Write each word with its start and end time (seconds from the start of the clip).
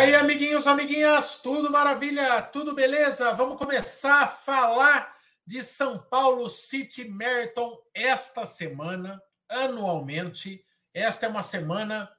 aí, 0.00 0.14
amiguinhos, 0.14 0.66
amiguinhas, 0.66 1.36
tudo 1.36 1.70
maravilha, 1.70 2.40
tudo 2.40 2.74
beleza? 2.74 3.34
Vamos 3.34 3.58
começar 3.58 4.22
a 4.22 4.26
falar 4.26 5.14
de 5.46 5.62
São 5.62 5.98
Paulo 5.98 6.48
City 6.48 7.06
Marathon 7.06 7.76
esta 7.92 8.46
semana, 8.46 9.20
anualmente. 9.46 10.64
Esta 10.94 11.26
é 11.26 11.28
uma 11.28 11.42
semana 11.42 12.10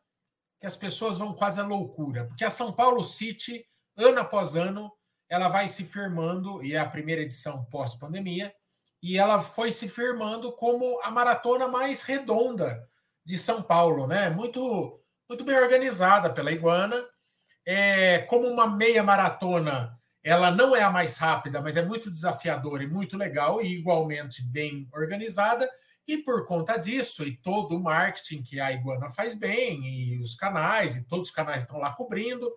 que 0.59 0.67
as 0.67 0.77
pessoas 0.77 1.17
vão 1.17 1.34
quase 1.34 1.59
à 1.59 1.66
loucura, 1.66 2.25
porque 2.25 2.45
a 2.45 2.52
São 2.52 2.71
Paulo 2.71 3.04
City, 3.04 3.66
ano 3.98 4.20
após 4.20 4.55
ano, 4.55 4.91
ela 5.27 5.48
vai 5.48 5.68
se 5.68 5.84
firmando, 5.84 6.63
e 6.63 6.75
é 6.75 6.77
a 6.77 6.88
primeira 6.88 7.23
edição 7.23 7.66
pós-pandemia, 7.66 8.54
e 9.02 9.18
ela 9.18 9.41
foi 9.41 9.71
se 9.71 9.88
firmando 9.88 10.52
como 10.52 11.02
a 11.02 11.09
maratona 11.09 11.68
mais 11.68 12.04
redonda 12.04 12.88
de 13.26 13.40
São 13.40 13.63
Paulo, 13.63 14.05
né? 14.05 14.29
Muito, 14.29 15.02
muito 15.27 15.43
bem 15.43 15.57
organizada 15.57 16.32
pela 16.32 16.52
Iguana. 16.52 17.04
É, 17.65 18.20
como 18.20 18.47
uma 18.47 18.67
meia 18.67 19.03
maratona, 19.03 19.97
ela 20.23 20.51
não 20.51 20.75
é 20.75 20.81
a 20.81 20.89
mais 20.89 21.17
rápida, 21.17 21.61
mas 21.61 21.75
é 21.75 21.84
muito 21.84 22.09
desafiadora 22.09 22.84
e 22.84 22.87
muito 22.87 23.17
legal 23.17 23.61
e 23.61 23.73
igualmente 23.73 24.43
bem 24.43 24.87
organizada. 24.93 25.70
E 26.07 26.17
por 26.17 26.45
conta 26.45 26.77
disso, 26.77 27.23
e 27.23 27.37
todo 27.37 27.75
o 27.75 27.84
marketing 27.84 28.43
que 28.43 28.59
a 28.59 28.71
Iguana 28.71 29.09
faz 29.09 29.35
bem, 29.35 29.85
e 29.85 30.20
os 30.20 30.35
canais, 30.35 30.95
e 30.95 31.07
todos 31.07 31.29
os 31.29 31.35
canais 31.35 31.63
estão 31.63 31.77
lá 31.77 31.93
cobrindo, 31.93 32.51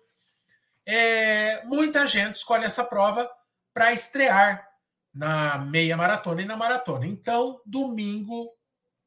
é, 0.85 1.63
muita 1.65 2.05
gente 2.05 2.35
escolhe 2.35 2.65
essa 2.65 2.83
prova 2.83 3.29
para 3.73 3.91
estrear 3.91 4.67
na 5.13 5.57
meia 5.57 5.95
maratona 5.95 6.41
e 6.41 6.45
na 6.45 6.57
maratona. 6.57 7.05
Então, 7.07 7.61
domingo 7.65 8.51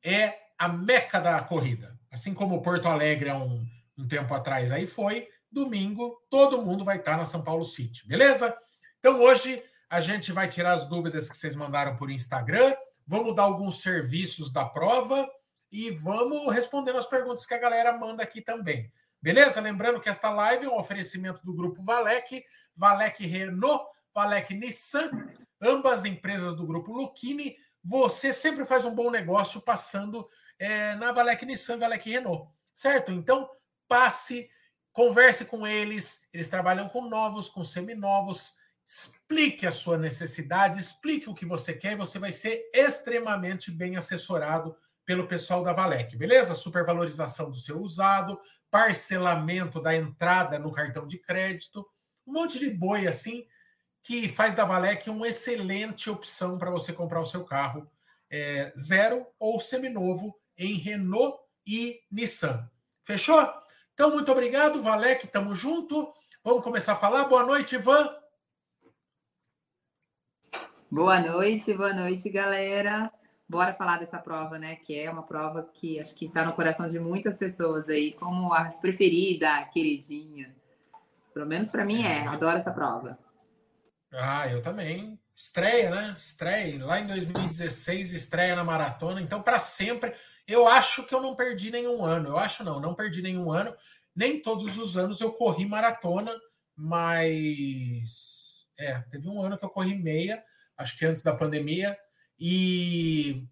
é 0.02 0.38
a 0.58 0.68
meca 0.68 1.20
da 1.20 1.40
corrida. 1.42 1.98
Assim 2.10 2.34
como 2.34 2.62
Porto 2.62 2.88
Alegre 2.88 3.30
há 3.30 3.36
um, 3.36 3.64
um 3.96 4.08
tempo 4.08 4.32
atrás 4.34 4.72
aí 4.72 4.86
foi, 4.86 5.28
domingo 5.50 6.20
todo 6.30 6.62
mundo 6.62 6.84
vai 6.84 6.98
estar 6.98 7.16
na 7.16 7.24
São 7.24 7.42
Paulo 7.42 7.64
City, 7.64 8.06
beleza? 8.06 8.56
Então 8.98 9.20
hoje 9.20 9.62
a 9.90 10.00
gente 10.00 10.32
vai 10.32 10.48
tirar 10.48 10.72
as 10.72 10.86
dúvidas 10.86 11.28
que 11.28 11.36
vocês 11.36 11.54
mandaram 11.54 11.96
por 11.96 12.10
Instagram, 12.10 12.74
vamos 13.06 13.34
dar 13.34 13.44
alguns 13.44 13.80
serviços 13.80 14.52
da 14.52 14.64
prova 14.64 15.28
e 15.70 15.90
vamos 15.90 16.52
respondendo 16.52 16.96
as 16.96 17.06
perguntas 17.06 17.46
que 17.46 17.54
a 17.54 17.58
galera 17.58 17.96
manda 17.96 18.22
aqui 18.22 18.40
também. 18.40 18.90
Beleza? 19.20 19.60
Lembrando 19.60 20.00
que 20.00 20.08
esta 20.08 20.30
live 20.30 20.66
é 20.66 20.68
um 20.68 20.78
oferecimento 20.78 21.44
do 21.44 21.52
grupo 21.52 21.82
Valec, 21.82 22.44
Valec 22.76 23.26
Renault, 23.26 23.84
Valec 24.14 24.54
Nissan, 24.54 25.10
ambas 25.60 26.04
empresas 26.04 26.54
do 26.54 26.66
grupo 26.66 26.92
Lucchini. 26.92 27.56
Você 27.82 28.32
sempre 28.32 28.64
faz 28.64 28.84
um 28.84 28.94
bom 28.94 29.10
negócio 29.10 29.60
passando 29.60 30.28
é, 30.58 30.94
na 30.94 31.12
Valec 31.12 31.44
Nissan, 31.44 31.78
Valec 31.78 32.08
Renault, 32.08 32.48
certo? 32.72 33.10
Então, 33.10 33.48
passe, 33.88 34.48
converse 34.92 35.44
com 35.44 35.66
eles. 35.66 36.20
Eles 36.32 36.48
trabalham 36.48 36.88
com 36.88 37.08
novos, 37.08 37.48
com 37.48 37.62
seminovos. 37.64 38.54
Explique 38.86 39.66
a 39.66 39.70
sua 39.70 39.98
necessidade, 39.98 40.80
explique 40.80 41.28
o 41.28 41.34
que 41.34 41.44
você 41.44 41.74
quer 41.74 41.92
e 41.92 41.96
você 41.96 42.18
vai 42.18 42.32
ser 42.32 42.70
extremamente 42.72 43.70
bem 43.70 43.96
assessorado 43.96 44.74
pelo 45.04 45.26
pessoal 45.26 45.62
da 45.62 45.72
Valec, 45.72 46.16
beleza? 46.16 46.54
Supervalorização 46.54 47.50
do 47.50 47.56
seu 47.56 47.80
usado, 47.80 48.38
parcelamento 48.70 49.80
da 49.80 49.94
entrada 49.94 50.58
no 50.58 50.72
cartão 50.72 51.06
de 51.06 51.18
crédito, 51.18 51.86
um 52.26 52.32
monte 52.32 52.58
de 52.58 52.70
boi 52.70 53.06
assim 53.06 53.46
que 54.02 54.28
faz 54.28 54.54
da 54.54 54.64
Valec 54.64 55.08
uma 55.10 55.28
excelente 55.28 56.08
opção 56.08 56.58
para 56.58 56.70
você 56.70 56.92
comprar 56.92 57.20
o 57.20 57.24
seu 57.24 57.44
carro 57.44 57.90
é, 58.30 58.72
zero 58.78 59.26
ou 59.38 59.58
seminovo 59.60 60.38
em 60.56 60.74
Renault 60.76 61.38
e 61.66 62.00
Nissan. 62.10 62.68
Fechou? 63.02 63.50
Então, 63.98 64.12
muito 64.12 64.30
obrigado, 64.30 64.80
Valec, 64.80 65.26
tamo 65.26 65.56
junto. 65.56 66.14
Vamos 66.44 66.62
começar 66.62 66.92
a 66.92 66.96
falar. 66.96 67.24
Boa 67.24 67.44
noite, 67.44 67.74
Ivan. 67.74 68.08
Boa 70.88 71.18
noite, 71.18 71.74
boa 71.74 71.92
noite, 71.92 72.30
galera. 72.30 73.12
Bora 73.48 73.74
falar 73.74 73.98
dessa 73.98 74.20
prova, 74.20 74.56
né? 74.56 74.76
Que 74.76 75.00
é 75.00 75.10
uma 75.10 75.24
prova 75.24 75.68
que 75.74 75.98
acho 75.98 76.14
que 76.14 76.26
está 76.26 76.44
no 76.44 76.52
coração 76.52 76.88
de 76.88 77.00
muitas 77.00 77.36
pessoas 77.36 77.88
aí, 77.88 78.12
como 78.12 78.54
a 78.54 78.66
preferida, 78.66 79.52
a 79.56 79.64
queridinha. 79.64 80.54
Pelo 81.34 81.46
menos 81.46 81.68
para 81.68 81.84
mim 81.84 82.04
é. 82.04 82.24
Adoro 82.28 82.56
essa 82.56 82.70
prova. 82.70 83.18
Ah, 84.12 84.46
eu 84.46 84.62
também. 84.62 85.18
Estreia, 85.34 85.90
né? 85.90 86.14
Estreia. 86.16 86.86
Lá 86.86 87.00
em 87.00 87.06
2016, 87.08 88.12
estreia 88.12 88.54
na 88.54 88.62
maratona. 88.62 89.20
Então, 89.20 89.42
para 89.42 89.58
sempre. 89.58 90.14
Eu 90.48 90.66
acho 90.66 91.04
que 91.04 91.14
eu 91.14 91.20
não 91.20 91.36
perdi 91.36 91.70
nenhum 91.70 92.02
ano. 92.02 92.30
Eu 92.30 92.38
acho 92.38 92.64
não, 92.64 92.80
não 92.80 92.94
perdi 92.94 93.20
nenhum 93.20 93.52
ano. 93.52 93.76
Nem 94.16 94.40
todos 94.40 94.78
os 94.78 94.96
anos 94.96 95.20
eu 95.20 95.30
corri 95.30 95.66
maratona, 95.66 96.34
mas. 96.74 98.66
É, 98.78 98.98
teve 99.10 99.28
um 99.28 99.42
ano 99.42 99.58
que 99.58 99.64
eu 99.64 99.68
corri 99.68 99.94
meia, 99.94 100.42
acho 100.76 100.96
que 100.96 101.04
antes 101.04 101.22
da 101.22 101.34
pandemia. 101.34 101.96
E, 102.40 103.46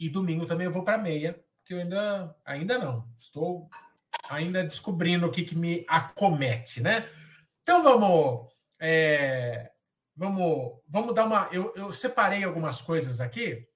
e 0.00 0.08
domingo 0.08 0.46
também 0.46 0.64
eu 0.66 0.72
vou 0.72 0.82
para 0.82 0.96
meia, 0.96 1.44
porque 1.58 1.74
eu 1.74 1.80
ainda, 1.80 2.34
ainda 2.42 2.78
não. 2.78 3.06
Estou 3.18 3.68
ainda 4.30 4.64
descobrindo 4.64 5.26
o 5.26 5.30
que, 5.30 5.44
que 5.44 5.56
me 5.56 5.84
acomete, 5.86 6.80
né? 6.80 7.06
Então 7.62 7.82
vamos. 7.82 8.50
É, 8.80 9.70
vamos, 10.16 10.80
vamos 10.88 11.14
dar 11.14 11.26
uma. 11.26 11.50
Eu, 11.52 11.70
eu 11.76 11.92
separei 11.92 12.44
algumas 12.44 12.80
coisas 12.80 13.20
aqui 13.20 13.68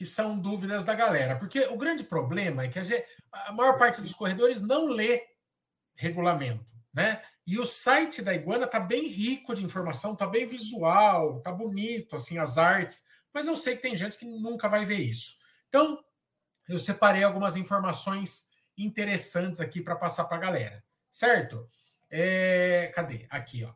que 0.00 0.06
são 0.06 0.38
dúvidas 0.38 0.82
da 0.82 0.94
galera, 0.94 1.36
porque 1.36 1.60
o 1.66 1.76
grande 1.76 2.02
problema 2.02 2.64
é 2.64 2.68
que 2.68 2.78
a, 2.78 2.82
gente, 2.82 3.04
a 3.30 3.52
maior 3.52 3.76
parte 3.76 4.00
dos 4.00 4.14
corredores 4.14 4.62
não 4.62 4.86
lê 4.86 5.26
regulamento, 5.94 6.72
né? 6.90 7.20
E 7.46 7.58
o 7.58 7.66
site 7.66 8.22
da 8.22 8.32
Iguana 8.32 8.66
tá 8.66 8.80
bem 8.80 9.08
rico 9.08 9.54
de 9.54 9.62
informação, 9.62 10.16
tá 10.16 10.26
bem 10.26 10.46
visual, 10.46 11.42
tá 11.42 11.52
bonito, 11.52 12.16
assim, 12.16 12.38
as 12.38 12.56
artes, 12.56 13.04
mas 13.30 13.46
eu 13.46 13.54
sei 13.54 13.76
que 13.76 13.82
tem 13.82 13.94
gente 13.94 14.16
que 14.16 14.24
nunca 14.24 14.70
vai 14.70 14.86
ver 14.86 15.00
isso. 15.00 15.36
Então, 15.68 16.02
eu 16.66 16.78
separei 16.78 17.22
algumas 17.22 17.54
informações 17.54 18.48
interessantes 18.78 19.60
aqui 19.60 19.82
para 19.82 19.96
passar 19.96 20.24
para 20.24 20.38
a 20.38 20.40
galera, 20.40 20.82
certo? 21.10 21.68
É, 22.10 22.90
cadê? 22.94 23.26
Aqui, 23.28 23.64
ó. 23.64 23.74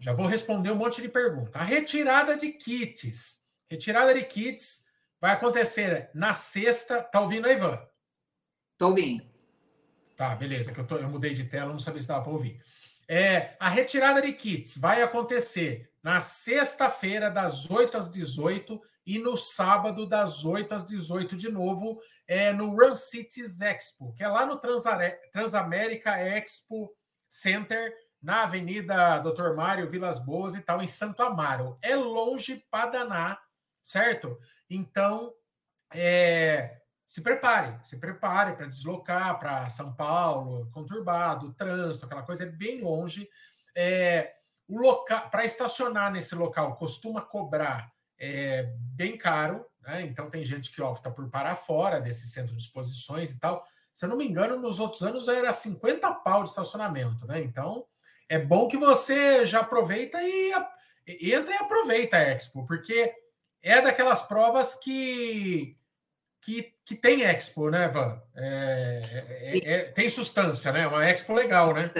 Já 0.00 0.12
vou 0.12 0.26
responder 0.26 0.72
um 0.72 0.76
monte 0.76 1.00
de 1.00 1.08
pergunta. 1.08 1.60
A 1.60 1.62
retirada 1.62 2.36
de 2.36 2.50
kits. 2.50 3.39
Retirada 3.70 4.12
de 4.12 4.24
kits 4.24 4.84
vai 5.20 5.30
acontecer 5.30 6.10
na 6.12 6.34
sexta. 6.34 7.02
Tá 7.02 7.20
ouvindo, 7.20 7.48
Ivan? 7.48 7.80
Tô 8.76 8.88
ouvindo. 8.88 9.24
Tá, 10.16 10.34
beleza, 10.34 10.72
que 10.72 10.80
eu, 10.80 10.86
tô, 10.86 10.96
eu 10.96 11.08
mudei 11.08 11.32
de 11.32 11.44
tela, 11.44 11.72
não 11.72 11.78
sabia 11.78 12.02
se 12.02 12.08
dava 12.08 12.22
para 12.22 12.32
ouvir. 12.32 12.60
É, 13.08 13.56
a 13.60 13.68
retirada 13.68 14.20
de 14.20 14.32
kits 14.32 14.76
vai 14.76 15.02
acontecer 15.02 15.90
na 16.02 16.20
sexta-feira, 16.20 17.30
das 17.30 17.70
8 17.70 17.96
às 17.96 18.10
18, 18.10 18.80
e 19.06 19.18
no 19.18 19.36
sábado, 19.36 20.06
das 20.06 20.44
8 20.44 20.74
às 20.74 20.84
18, 20.84 21.36
de 21.36 21.48
novo, 21.48 22.00
é, 22.26 22.52
no 22.52 22.70
Run 22.70 22.94
Cities 22.94 23.60
Expo, 23.60 24.12
que 24.14 24.24
é 24.24 24.28
lá 24.28 24.44
no 24.46 24.60
Transamérica 25.32 26.18
Expo 26.18 26.90
Center, 27.28 27.94
na 28.20 28.42
Avenida 28.42 29.18
Doutor 29.18 29.54
Mário 29.54 29.88
Vilas 29.88 30.18
Boas 30.18 30.54
e 30.54 30.60
tal, 30.60 30.82
em 30.82 30.86
Santo 30.86 31.22
Amaro. 31.22 31.78
É 31.82 31.94
longe 31.96 32.64
para 32.70 32.90
danar, 32.90 33.40
certo? 33.82 34.38
Então, 34.68 35.32
é, 35.92 36.80
se 37.06 37.20
prepare, 37.20 37.76
se 37.82 37.96
prepare 37.98 38.54
para 38.54 38.66
deslocar 38.66 39.38
para 39.38 39.68
São 39.68 39.92
Paulo, 39.92 40.70
conturbado, 40.70 41.52
trânsito, 41.54 42.06
aquela 42.06 42.22
coisa 42.22 42.44
é 42.44 42.46
bem 42.46 42.82
longe. 42.82 43.28
É, 43.74 44.34
o 44.68 44.78
local 44.78 45.28
para 45.28 45.44
estacionar 45.44 46.12
nesse 46.12 46.36
local 46.36 46.76
costuma 46.76 47.20
cobrar 47.20 47.92
é, 48.16 48.72
bem 48.94 49.18
caro, 49.18 49.66
né? 49.82 50.02
Então 50.02 50.30
tem 50.30 50.44
gente 50.44 50.70
que 50.70 50.80
opta 50.80 51.10
por 51.10 51.28
parar 51.28 51.56
fora 51.56 52.00
desse 52.00 52.28
centro 52.28 52.54
de 52.54 52.62
exposições 52.62 53.32
e 53.32 53.40
tal. 53.40 53.64
Se 53.92 54.04
eu 54.04 54.08
não 54.08 54.16
me 54.16 54.28
engano, 54.28 54.56
nos 54.60 54.78
outros 54.78 55.02
anos 55.02 55.26
era 55.26 55.52
50 55.52 56.08
pau 56.14 56.44
de 56.44 56.50
estacionamento, 56.50 57.26
né? 57.26 57.40
Então 57.40 57.84
é 58.28 58.38
bom 58.38 58.68
que 58.68 58.76
você 58.76 59.44
já 59.44 59.60
aproveita 59.60 60.22
e, 60.22 60.52
e 61.08 61.34
entra 61.34 61.54
e 61.54 61.58
aproveita 61.58 62.16
a 62.16 62.20
Expo, 62.20 62.64
porque 62.64 63.12
é 63.62 63.80
daquelas 63.80 64.22
provas 64.22 64.74
que 64.74 65.76
que, 66.42 66.72
que 66.84 66.96
tem 66.96 67.22
Expo, 67.22 67.70
né, 67.70 67.88
Van? 67.88 68.20
É, 68.34 69.02
é, 69.04 69.72
é, 69.72 69.82
tem 69.90 70.08
substância, 70.08 70.72
né? 70.72 70.86
Uma 70.86 71.04
Expo 71.04 71.34
legal, 71.34 71.74
né? 71.74 71.90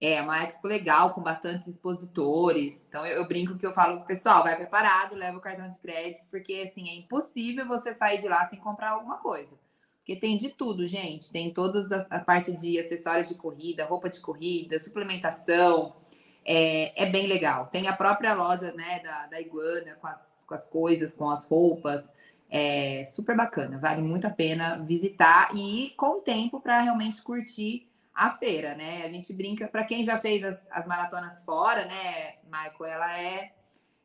É, 0.00 0.20
uma 0.20 0.42
expo 0.42 0.68
legal, 0.68 1.14
com 1.14 1.22
bastantes 1.22 1.66
expositores. 1.66 2.84
Então, 2.86 3.06
eu, 3.06 3.16
eu 3.16 3.26
brinco 3.26 3.56
que 3.56 3.66
eu 3.66 3.72
falo 3.72 4.04
pessoal, 4.04 4.42
vai 4.42 4.54
preparado, 4.54 5.14
leva 5.14 5.38
o 5.38 5.40
cartão 5.40 5.68
de 5.68 5.78
crédito, 5.78 6.22
porque, 6.30 6.68
assim, 6.68 6.90
é 6.90 6.94
impossível 6.94 7.66
você 7.66 7.94
sair 7.94 8.18
de 8.18 8.28
lá 8.28 8.46
sem 8.46 8.58
comprar 8.58 8.90
alguma 8.90 9.16
coisa. 9.18 9.56
Porque 9.98 10.14
tem 10.14 10.36
de 10.36 10.50
tudo, 10.50 10.86
gente. 10.86 11.30
Tem 11.30 11.52
toda 11.52 12.06
a 12.10 12.18
parte 12.20 12.52
de 12.52 12.78
acessórios 12.78 13.28
de 13.28 13.34
corrida, 13.34 13.86
roupa 13.86 14.08
de 14.08 14.20
corrida, 14.20 14.78
suplementação. 14.78 15.96
É, 16.44 17.02
é 17.02 17.06
bem 17.06 17.26
legal. 17.26 17.66
Tem 17.68 17.88
a 17.88 17.96
própria 17.96 18.34
loja 18.34 18.72
né, 18.72 19.00
da, 19.00 19.26
da 19.26 19.40
Iguana 19.40 19.96
com 19.96 20.06
as, 20.06 20.35
com 20.46 20.54
as 20.54 20.68
coisas, 20.68 21.14
com 21.14 21.28
as 21.28 21.44
roupas. 21.44 22.10
É 22.48 23.04
super 23.06 23.36
bacana. 23.36 23.78
Vale 23.78 24.02
muito 24.02 24.26
a 24.26 24.30
pena 24.30 24.76
visitar 24.78 25.50
e 25.54 25.86
ir 25.86 25.90
com 25.90 26.20
tempo 26.20 26.60
para 26.60 26.80
realmente 26.80 27.22
curtir 27.22 27.88
a 28.16 28.30
feira, 28.30 28.74
né? 28.74 29.02
A 29.04 29.08
gente 29.08 29.32
brinca, 29.32 29.68
para 29.68 29.84
quem 29.84 30.02
já 30.02 30.18
fez 30.18 30.42
as, 30.42 30.66
as, 30.70 30.86
maratonas 30.86 31.40
fora, 31.40 31.84
né, 31.84 32.36
Michael, 32.44 32.94
ela 32.94 33.20
é, 33.20 33.52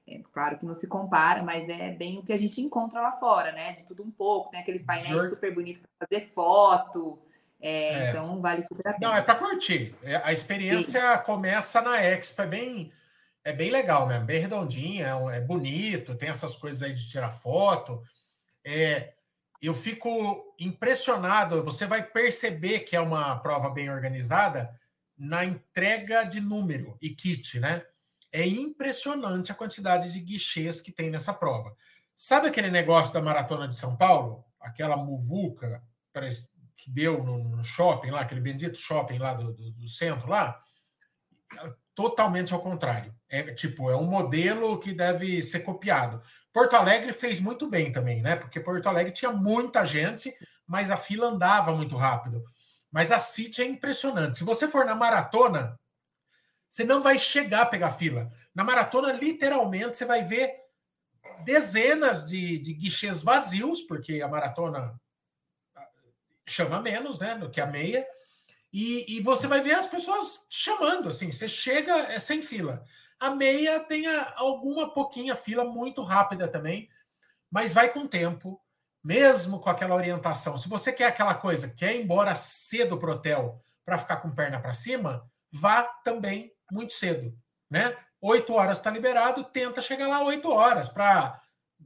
é, 0.05 0.21
claro 0.33 0.57
que 0.57 0.65
não 0.65 0.73
se 0.73 0.85
compara, 0.85 1.41
mas 1.41 1.69
é 1.69 1.91
bem 1.91 2.19
o 2.19 2.23
que 2.23 2.33
a 2.33 2.38
gente 2.38 2.59
encontra 2.59 2.99
lá 2.99 3.13
fora, 3.13 3.53
né? 3.53 3.71
De 3.71 3.85
tudo 3.85 4.03
um 4.03 4.11
pouco, 4.11 4.51
né? 4.51 4.59
Aqueles 4.59 4.83
painéis 4.83 5.29
super 5.29 5.55
bonitos 5.55 5.81
para 5.81 6.07
fazer 6.07 6.27
foto. 6.27 7.19
É, 7.61 7.71
é. 7.71 8.09
Então 8.09 8.41
vale 8.41 8.61
super 8.63 8.89
a 8.89 8.94
pena. 8.94 9.11
Não, 9.11 9.17
é 9.17 9.21
para 9.21 9.35
curtir. 9.35 9.95
É, 10.03 10.17
a 10.17 10.33
experiência 10.33 11.17
Sim. 11.17 11.23
começa 11.23 11.79
na 11.81 12.01
Expo, 12.03 12.41
é 12.41 12.47
bem, 12.47 12.91
é 13.43 13.51
bem 13.51 13.71
legal 13.71 14.07
mesmo, 14.07 14.25
bem 14.25 14.39
redondinha, 14.39 15.07
é, 15.07 15.38
é 15.38 15.41
bonito, 15.41 16.15
tem 16.15 16.29
essas 16.29 16.55
coisas 16.55 16.83
aí 16.83 16.93
de 16.93 17.09
tirar 17.09 17.31
foto. 17.31 18.01
É, 18.63 19.13
eu 19.61 19.73
fico 19.73 20.55
impressionado. 20.59 21.63
Você 21.63 21.85
vai 21.85 22.03
perceber 22.03 22.79
que 22.79 22.95
é 22.95 22.99
uma 22.99 23.35
prova 23.39 23.69
bem 23.69 23.89
organizada 23.89 24.73
na 25.17 25.45
entrega 25.45 26.23
de 26.23 26.39
número 26.39 26.97
e 27.01 27.11
kit, 27.11 27.59
né? 27.59 27.85
É 28.31 28.45
impressionante 28.47 29.51
a 29.51 29.55
quantidade 29.55 30.11
de 30.11 30.19
guichês 30.19 30.81
que 30.81 30.91
tem 30.91 31.09
nessa 31.09 31.33
prova. 31.33 31.75
Sabe 32.15 32.47
aquele 32.47 32.71
negócio 32.71 33.13
da 33.13 33.21
maratona 33.21 33.67
de 33.67 33.75
São 33.75 33.95
Paulo? 33.95 34.45
Aquela 34.59 34.95
muvuca 34.95 35.83
que 36.77 36.89
deu 36.89 37.23
no, 37.23 37.63
shopping 37.63 38.09
lá, 38.09 38.21
aquele 38.21 38.41
bendito 38.41 38.77
shopping 38.77 39.17
lá 39.17 39.33
do, 39.33 39.53
do, 39.53 39.71
do 39.71 39.87
centro 39.87 40.29
lá? 40.29 40.59
Totalmente 41.93 42.53
ao 42.53 42.61
contrário. 42.61 43.13
É 43.29 43.53
tipo, 43.53 43.89
é 43.89 43.95
um 43.95 44.05
modelo 44.05 44.79
que 44.79 44.93
deve 44.93 45.41
ser 45.41 45.59
copiado. 45.59 46.21
Porto 46.53 46.75
Alegre 46.75 47.13
fez 47.13 47.39
muito 47.39 47.69
bem 47.69 47.91
também, 47.91 48.21
né? 48.21 48.35
Porque 48.35 48.59
Porto 48.59 48.88
Alegre 48.88 49.11
tinha 49.11 49.31
muita 49.31 49.85
gente, 49.85 50.33
mas 50.65 50.89
a 50.89 50.97
fila 50.97 51.27
andava 51.27 51.73
muito 51.73 51.95
rápido. 51.95 52.43
Mas 52.91 53.11
a 53.11 53.19
City 53.19 53.61
é 53.61 53.65
impressionante. 53.65 54.38
Se 54.38 54.43
você 54.43 54.67
for 54.67 54.85
na 54.85 54.95
maratona, 54.95 55.79
você 56.69 56.83
não 56.83 57.01
vai 57.01 57.17
chegar 57.17 57.61
a 57.61 57.65
pegar 57.65 57.91
fila. 57.91 58.31
Na 58.55 58.63
maratona, 58.63 59.11
literalmente, 59.11 59.97
você 59.97 60.05
vai 60.05 60.23
ver 60.23 60.53
dezenas 61.44 62.25
de, 62.29 62.59
de 62.59 62.73
guichês 62.73 63.21
vazios, 63.21 63.81
porque 63.81 64.21
a 64.21 64.27
maratona 64.27 64.99
chama 66.47 66.81
menos, 66.81 67.19
né? 67.19 67.35
Do 67.35 67.49
que 67.49 67.59
a 67.59 67.65
meia. 67.65 68.05
E, 68.73 69.18
e 69.18 69.21
você 69.21 69.47
vai 69.47 69.62
ver 69.62 69.73
as 69.73 69.88
pessoas 69.88 70.45
chamando, 70.50 71.09
assim. 71.09 71.31
Você 71.31 71.47
chega, 71.47 71.94
é 72.12 72.19
sem 72.19 72.41
fila. 72.41 72.83
A 73.19 73.29
meia 73.29 73.79
tem 73.81 74.06
alguma 74.35 74.91
pouquinha 74.91 75.35
fila 75.35 75.63
muito 75.63 76.01
rápida 76.01 76.47
também, 76.47 76.89
mas 77.51 77.73
vai 77.73 77.89
com 77.89 78.07
tempo, 78.07 78.59
mesmo 79.03 79.59
com 79.59 79.69
aquela 79.69 79.95
orientação. 79.95 80.57
Se 80.57 80.69
você 80.69 80.91
quer 80.91 81.06
aquela 81.06 81.35
coisa, 81.35 81.69
quer 81.69 81.95
ir 81.95 82.03
embora 82.03 82.33
cedo 82.33 82.97
pro 82.97 83.12
hotel 83.12 83.59
para 83.85 83.97
ficar 83.97 84.18
com 84.18 84.33
perna 84.33 84.59
para 84.59 84.73
cima, 84.73 85.29
vá 85.51 85.83
também 86.03 86.51
muito 86.71 86.94
cedo, 86.94 87.35
né? 87.69 87.95
8 88.21 88.53
horas 88.53 88.77
está 88.77 88.89
liberado, 88.89 89.44
tenta 89.44 89.81
chegar 89.81 90.07
lá 90.07 90.23
8 90.23 90.50
horas 90.50 90.88
para 90.88 91.41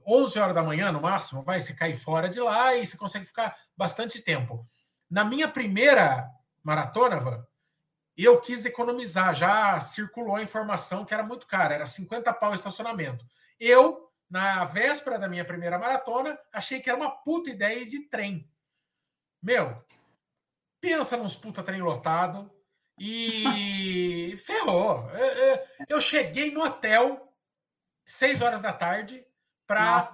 11 0.06 0.38
horas 0.38 0.56
da 0.56 0.64
manhã 0.64 0.92
no 0.92 1.02
máximo, 1.02 1.42
vai 1.42 1.60
se 1.62 1.74
cair 1.74 1.98
fora 1.98 2.30
de 2.30 2.40
lá 2.40 2.76
e 2.76 2.86
você 2.86 2.98
consegue 2.98 3.26
ficar 3.26 3.58
bastante 3.76 4.22
tempo. 4.22 4.68
Na 5.10 5.24
minha 5.24 5.48
primeira 5.48 6.30
maratona, 6.66 7.20
Van, 7.20 7.46
eu 8.18 8.42
quis 8.42 8.66
economizar, 8.66 9.36
já 9.36 9.80
circulou 9.80 10.36
a 10.36 10.42
informação 10.42 11.06
que 11.06 11.14
era 11.14 11.24
muito 11.24 11.46
cara, 11.46 11.76
era 11.76 11.86
50 11.86 12.34
pau 12.34 12.52
o 12.52 12.56
estacionamento. 12.56 13.26
Eu, 13.60 14.12
na 14.30 14.66
véspera 14.66 15.20
da 15.20 15.30
minha 15.30 15.46
primeira 15.46 15.78
maratona, 15.78 16.38
achei 16.52 16.80
que 16.80 16.90
era 16.90 16.98
uma 16.98 17.12
puta 17.12 17.52
ideia 17.52 17.86
de 17.86 18.08
trem. 18.10 18.50
Meu, 19.42 19.80
pensa 20.82 21.16
nos 21.16 21.36
puta 21.36 21.62
trem 21.62 21.82
lotado 21.82 22.52
e 22.98 24.36
ferrou. 24.44 25.08
Eu 25.88 26.02
cheguei 26.02 26.52
no 26.52 26.64
hotel 26.64 27.32
seis 28.06 28.42
horas 28.42 28.62
da 28.62 28.74
tarde 28.74 29.24
para 29.68 30.10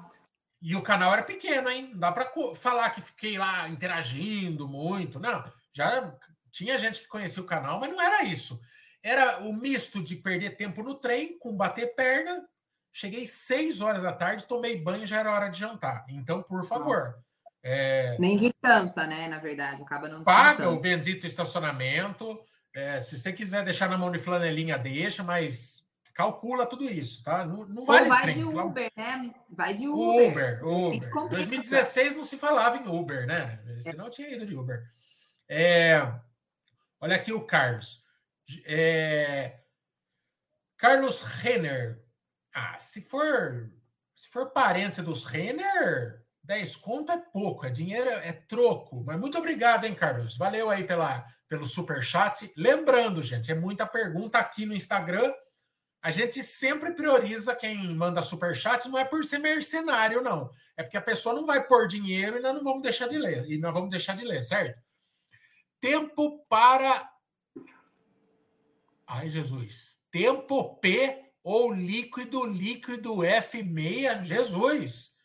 e 0.61 0.75
o 0.75 0.81
canal 0.81 1.11
era 1.11 1.23
pequeno, 1.23 1.69
hein? 1.69 1.89
Não 1.91 1.99
dá 1.99 2.11
para 2.11 2.31
falar 2.53 2.91
que 2.91 3.01
fiquei 3.01 3.37
lá 3.37 3.67
interagindo 3.67 4.67
muito, 4.67 5.19
não. 5.19 5.43
Já 5.73 6.15
tinha 6.51 6.77
gente 6.77 7.01
que 7.01 7.07
conhecia 7.07 7.41
o 7.41 7.45
canal, 7.45 7.79
mas 7.79 7.89
não 7.89 8.01
era 8.01 8.23
isso. 8.23 8.61
Era 9.01 9.39
o 9.39 9.53
misto 9.53 10.03
de 10.03 10.15
perder 10.15 10.57
tempo 10.57 10.83
no 10.83 10.95
trem 10.95 11.39
com 11.39 11.55
bater 11.55 11.95
perna. 11.95 12.45
Cheguei 12.91 13.25
seis 13.25 13.81
horas 13.81 14.03
da 14.03 14.11
tarde, 14.11 14.45
tomei 14.45 14.79
banho, 14.79 15.05
já 15.05 15.19
era 15.19 15.31
hora 15.31 15.49
de 15.49 15.57
jantar. 15.57 16.05
Então, 16.09 16.43
por 16.43 16.63
favor. 16.65 17.15
É... 17.63 18.17
Nem 18.19 18.37
descansa, 18.37 19.07
né? 19.07 19.27
Na 19.27 19.37
verdade, 19.37 19.81
acaba 19.81 20.09
não 20.09 20.23
Paga 20.23 20.69
o 20.69 20.79
bendito 20.79 21.25
estacionamento. 21.25 22.39
É, 22.73 22.99
se 22.99 23.17
você 23.17 23.31
quiser 23.31 23.63
deixar 23.63 23.89
na 23.89 23.97
mão 23.97 24.11
de 24.11 24.19
flanelinha, 24.19 24.77
deixa, 24.77 25.23
mas 25.23 25.83
calcula 26.13 26.65
tudo 26.65 26.83
isso, 26.83 27.23
tá? 27.23 27.45
Não, 27.45 27.65
não 27.65 27.85
vale 27.85 28.03
Ou 28.03 28.09
vai 28.09 28.21
trem, 28.23 28.35
de 28.35 28.43
Uber, 28.43 28.91
né? 28.95 29.33
Vai 29.49 29.73
de 29.73 29.87
Uber. 29.87 30.29
Uber, 30.29 30.67
Uber. 30.67 31.29
2016 31.29 32.15
não 32.15 32.23
se 32.23 32.37
falava 32.37 32.77
em 32.77 32.87
Uber, 32.87 33.25
né? 33.25 33.59
Senão 33.79 34.07
é. 34.07 34.09
tinha 34.09 34.29
ido 34.29 34.45
de 34.45 34.55
Uber. 34.55 34.83
É... 35.47 36.11
Olha 37.01 37.15
aqui 37.15 37.33
o 37.33 37.45
Carlos. 37.45 38.01
É... 38.65 39.59
Carlos 40.77 41.21
Renner. 41.21 42.01
Ah, 42.53 42.77
se 42.79 43.01
for 43.01 43.71
se 44.21 44.29
for 44.29 44.51
parente 44.51 45.01
dos 45.01 45.25
Renner, 45.25 46.23
10 46.43 46.75
conto 46.75 47.11
é 47.11 47.17
pouco, 47.17 47.65
é 47.65 47.71
dinheiro, 47.71 48.07
é 48.07 48.31
troco. 48.31 49.03
Mas 49.03 49.19
muito 49.19 49.35
obrigado, 49.35 49.85
hein, 49.85 49.95
Carlos? 49.95 50.37
Valeu 50.37 50.69
aí 50.69 50.83
pela, 50.83 51.25
pelo 51.49 51.65
super 51.65 52.03
chat. 52.03 52.53
Lembrando, 52.55 53.23
gente, 53.23 53.51
é 53.51 53.55
muita 53.55 53.83
pergunta 53.87 54.37
aqui 54.37 54.63
no 54.63 54.75
Instagram. 54.75 55.33
A 56.03 56.11
gente 56.11 56.43
sempre 56.43 56.93
prioriza 56.93 57.55
quem 57.55 57.95
manda 57.95 58.21
super 58.21 58.55
chat, 58.55 58.87
não 58.87 58.99
é 58.99 59.03
por 59.03 59.25
ser 59.25 59.39
mercenário, 59.39 60.21
não. 60.21 60.51
É 60.77 60.83
porque 60.83 60.97
a 60.97 61.01
pessoa 61.01 61.33
não 61.33 61.47
vai 61.47 61.65
pôr 61.67 61.87
dinheiro 61.87 62.37
e 62.37 62.41
nós 62.41 62.53
não 62.53 62.63
vamos 62.63 62.83
deixar 62.83 63.07
de 63.07 63.17
ler. 63.17 63.49
E 63.49 63.57
nós 63.57 63.73
vamos 63.73 63.89
deixar 63.89 64.15
de 64.15 64.23
ler, 64.23 64.43
certo? 64.43 64.79
Tempo 65.81 66.45
para. 66.47 67.11
Ai, 69.07 69.29
Jesus. 69.31 69.99
Tempo 70.11 70.75
P 70.75 71.33
ou 71.43 71.73
líquido, 71.73 72.45
líquido 72.45 73.15
F6? 73.15 74.23
Jesus. 74.23 75.17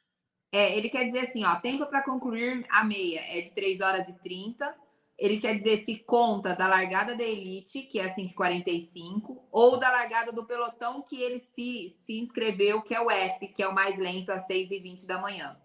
É, 0.51 0.75
ele 0.75 0.89
quer 0.89 1.05
dizer 1.05 1.29
assim, 1.29 1.45
ó, 1.45 1.57
tempo 1.57 1.85
para 1.87 2.03
concluir 2.03 2.65
a 2.71 2.83
meia 2.83 3.21
é 3.37 3.43
de 3.43 3.51
3 3.51 3.81
horas 3.83 4.09
e 4.09 4.15
30. 4.15 4.75
Ele 5.19 5.39
quer 5.39 5.55
dizer 5.55 5.85
se 5.85 5.97
conta 5.99 6.55
da 6.55 6.67
largada 6.67 7.15
da 7.15 7.25
elite, 7.25 7.83
que 7.83 8.01
é 8.01 8.15
5h45, 8.15 9.39
ou 9.53 9.77
da 9.77 9.91
largada 9.91 10.33
do 10.33 10.47
pelotão 10.47 11.03
que 11.03 11.23
ele 11.23 11.39
se, 11.39 11.95
se 12.05 12.19
inscreveu, 12.19 12.81
que 12.81 12.95
é 12.95 13.01
o 13.01 13.11
F, 13.11 13.49
que 13.49 13.63
é 13.63 13.69
o 13.69 13.75
mais 13.75 13.99
lento, 13.99 14.31
às 14.31 14.49
6h20 14.49 15.05
da 15.05 15.21
manhã. 15.21 15.57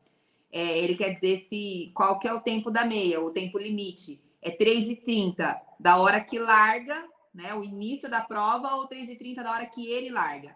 É, 0.51 0.79
ele 0.79 0.95
quer 0.95 1.11
dizer 1.11 1.45
se 1.47 1.91
qual 1.93 2.19
que 2.19 2.27
é 2.27 2.33
o 2.33 2.41
tempo 2.41 2.69
da 2.69 2.85
meia, 2.85 3.21
o 3.21 3.31
tempo 3.31 3.57
limite 3.57 4.21
é 4.41 4.51
3h30 4.51 5.59
da 5.79 5.97
hora 5.97 6.19
que 6.19 6.39
larga, 6.39 7.07
né? 7.33 7.53
O 7.53 7.63
início 7.63 8.09
da 8.09 8.21
prova, 8.21 8.75
ou 8.75 8.87
3h30 8.87 9.43
da 9.43 9.51
hora 9.51 9.65
que 9.65 9.91
ele 9.91 10.09
larga. 10.09 10.55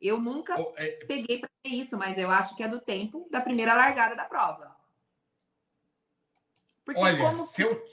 Eu 0.00 0.18
nunca 0.18 0.58
oh, 0.58 0.72
é... 0.76 0.88
peguei 1.06 1.38
para 1.38 1.50
isso, 1.64 1.96
mas 1.96 2.16
eu 2.16 2.30
acho 2.30 2.56
que 2.56 2.62
é 2.62 2.68
do 2.68 2.80
tempo 2.80 3.28
da 3.30 3.40
primeira 3.40 3.74
largada 3.74 4.16
da 4.16 4.24
prova. 4.24 4.74
Porque 6.84 7.00
Olha, 7.00 7.18
como... 7.18 7.44
se, 7.44 7.62
eu, 7.62 7.84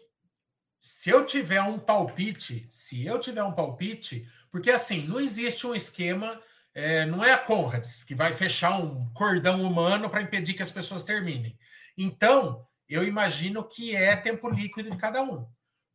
se 0.81 1.09
eu 1.09 1.25
tiver 1.25 1.61
um 1.61 1.77
palpite, 1.77 2.67
se 2.71 3.05
eu 3.05 3.19
tiver 3.19 3.43
um 3.43 3.53
palpite, 3.53 4.27
porque 4.49 4.71
assim, 4.71 5.05
não 5.05 5.19
existe 5.19 5.67
um 5.67 5.75
esquema, 5.75 6.41
é, 6.73 7.05
não 7.05 7.23
é 7.23 7.33
a 7.33 7.37
Conrads 7.37 8.03
que 8.03 8.15
vai 8.15 8.33
fechar 8.33 8.79
um 8.79 9.11
cordão 9.13 9.61
humano 9.61 10.09
para 10.09 10.21
impedir 10.21 10.53
que 10.53 10.63
as 10.63 10.71
pessoas 10.71 11.03
terminem. 11.03 11.57
Então, 11.97 12.65
eu 12.89 13.03
imagino 13.03 13.63
que 13.63 13.95
é 13.95 14.15
tempo 14.15 14.49
líquido 14.49 14.89
de 14.89 14.97
cada 14.97 15.21
um, 15.21 15.47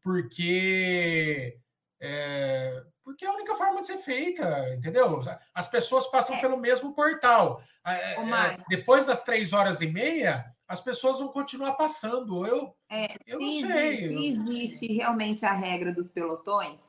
porque 0.02 1.58
é, 2.00 2.84
porque 3.04 3.24
é 3.24 3.28
a 3.28 3.32
única 3.32 3.54
forma 3.54 3.80
de 3.80 3.86
ser 3.86 3.98
feita, 3.98 4.74
entendeu? 4.74 5.20
As 5.54 5.68
pessoas 5.68 6.06
passam 6.06 6.36
é. 6.36 6.40
pelo 6.40 6.56
mesmo 6.56 6.94
portal. 6.94 7.62
É, 7.84 8.14
é 8.14 8.56
depois 8.68 9.06
das 9.06 9.22
três 9.22 9.52
horas 9.52 9.80
e 9.80 9.86
meia, 9.86 10.44
as 10.68 10.80
pessoas 10.80 11.18
vão 11.18 11.28
continuar 11.28 11.72
passando. 11.72 12.46
Eu, 12.46 12.74
é, 12.88 13.14
eu 13.26 13.38
não 13.38 13.50
sei. 13.50 14.08
Se 14.08 14.26
existe 14.26 14.92
realmente 14.92 15.44
a 15.44 15.52
regra 15.52 15.92
dos 15.92 16.10
pelotões, 16.10 16.80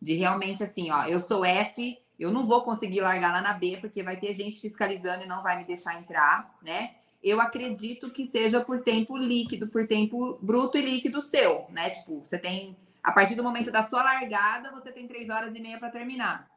de 0.00 0.14
realmente 0.14 0.62
assim, 0.62 0.90
ó, 0.90 1.04
eu 1.04 1.20
sou 1.20 1.44
F, 1.44 1.98
eu 2.18 2.30
não 2.30 2.46
vou 2.46 2.62
conseguir 2.62 3.00
largar 3.00 3.32
lá 3.32 3.40
na 3.40 3.52
B, 3.52 3.78
porque 3.80 4.02
vai 4.02 4.16
ter 4.16 4.34
gente 4.34 4.60
fiscalizando 4.60 5.24
e 5.24 5.28
não 5.28 5.42
vai 5.42 5.56
me 5.56 5.64
deixar 5.64 5.98
entrar, 5.98 6.56
né? 6.62 6.96
Eu 7.22 7.40
acredito 7.40 8.10
que 8.10 8.26
seja 8.26 8.60
por 8.60 8.82
tempo 8.82 9.16
líquido, 9.16 9.68
por 9.68 9.86
tempo 9.86 10.38
bruto 10.40 10.78
e 10.78 10.82
líquido 10.82 11.20
seu, 11.20 11.66
né? 11.70 11.90
Tipo, 11.90 12.20
você 12.20 12.38
tem, 12.38 12.76
a 13.02 13.12
partir 13.12 13.34
do 13.34 13.42
momento 13.42 13.70
da 13.70 13.86
sua 13.86 14.02
largada, 14.02 14.70
você 14.70 14.90
tem 14.90 15.06
três 15.06 15.28
horas 15.28 15.54
e 15.54 15.60
meia 15.60 15.78
para 15.78 15.90
terminar. 15.90 16.50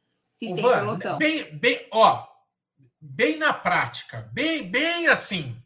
Se 0.00 0.46
tem 0.46 0.56
Van, 0.56 0.78
pelotão. 0.78 1.18
Bem, 1.18 1.56
bem, 1.56 1.86
ó, 1.92 2.26
bem 3.00 3.38
na 3.38 3.52
prática, 3.52 4.28
bem, 4.32 4.68
bem 4.68 5.06
assim, 5.06 5.56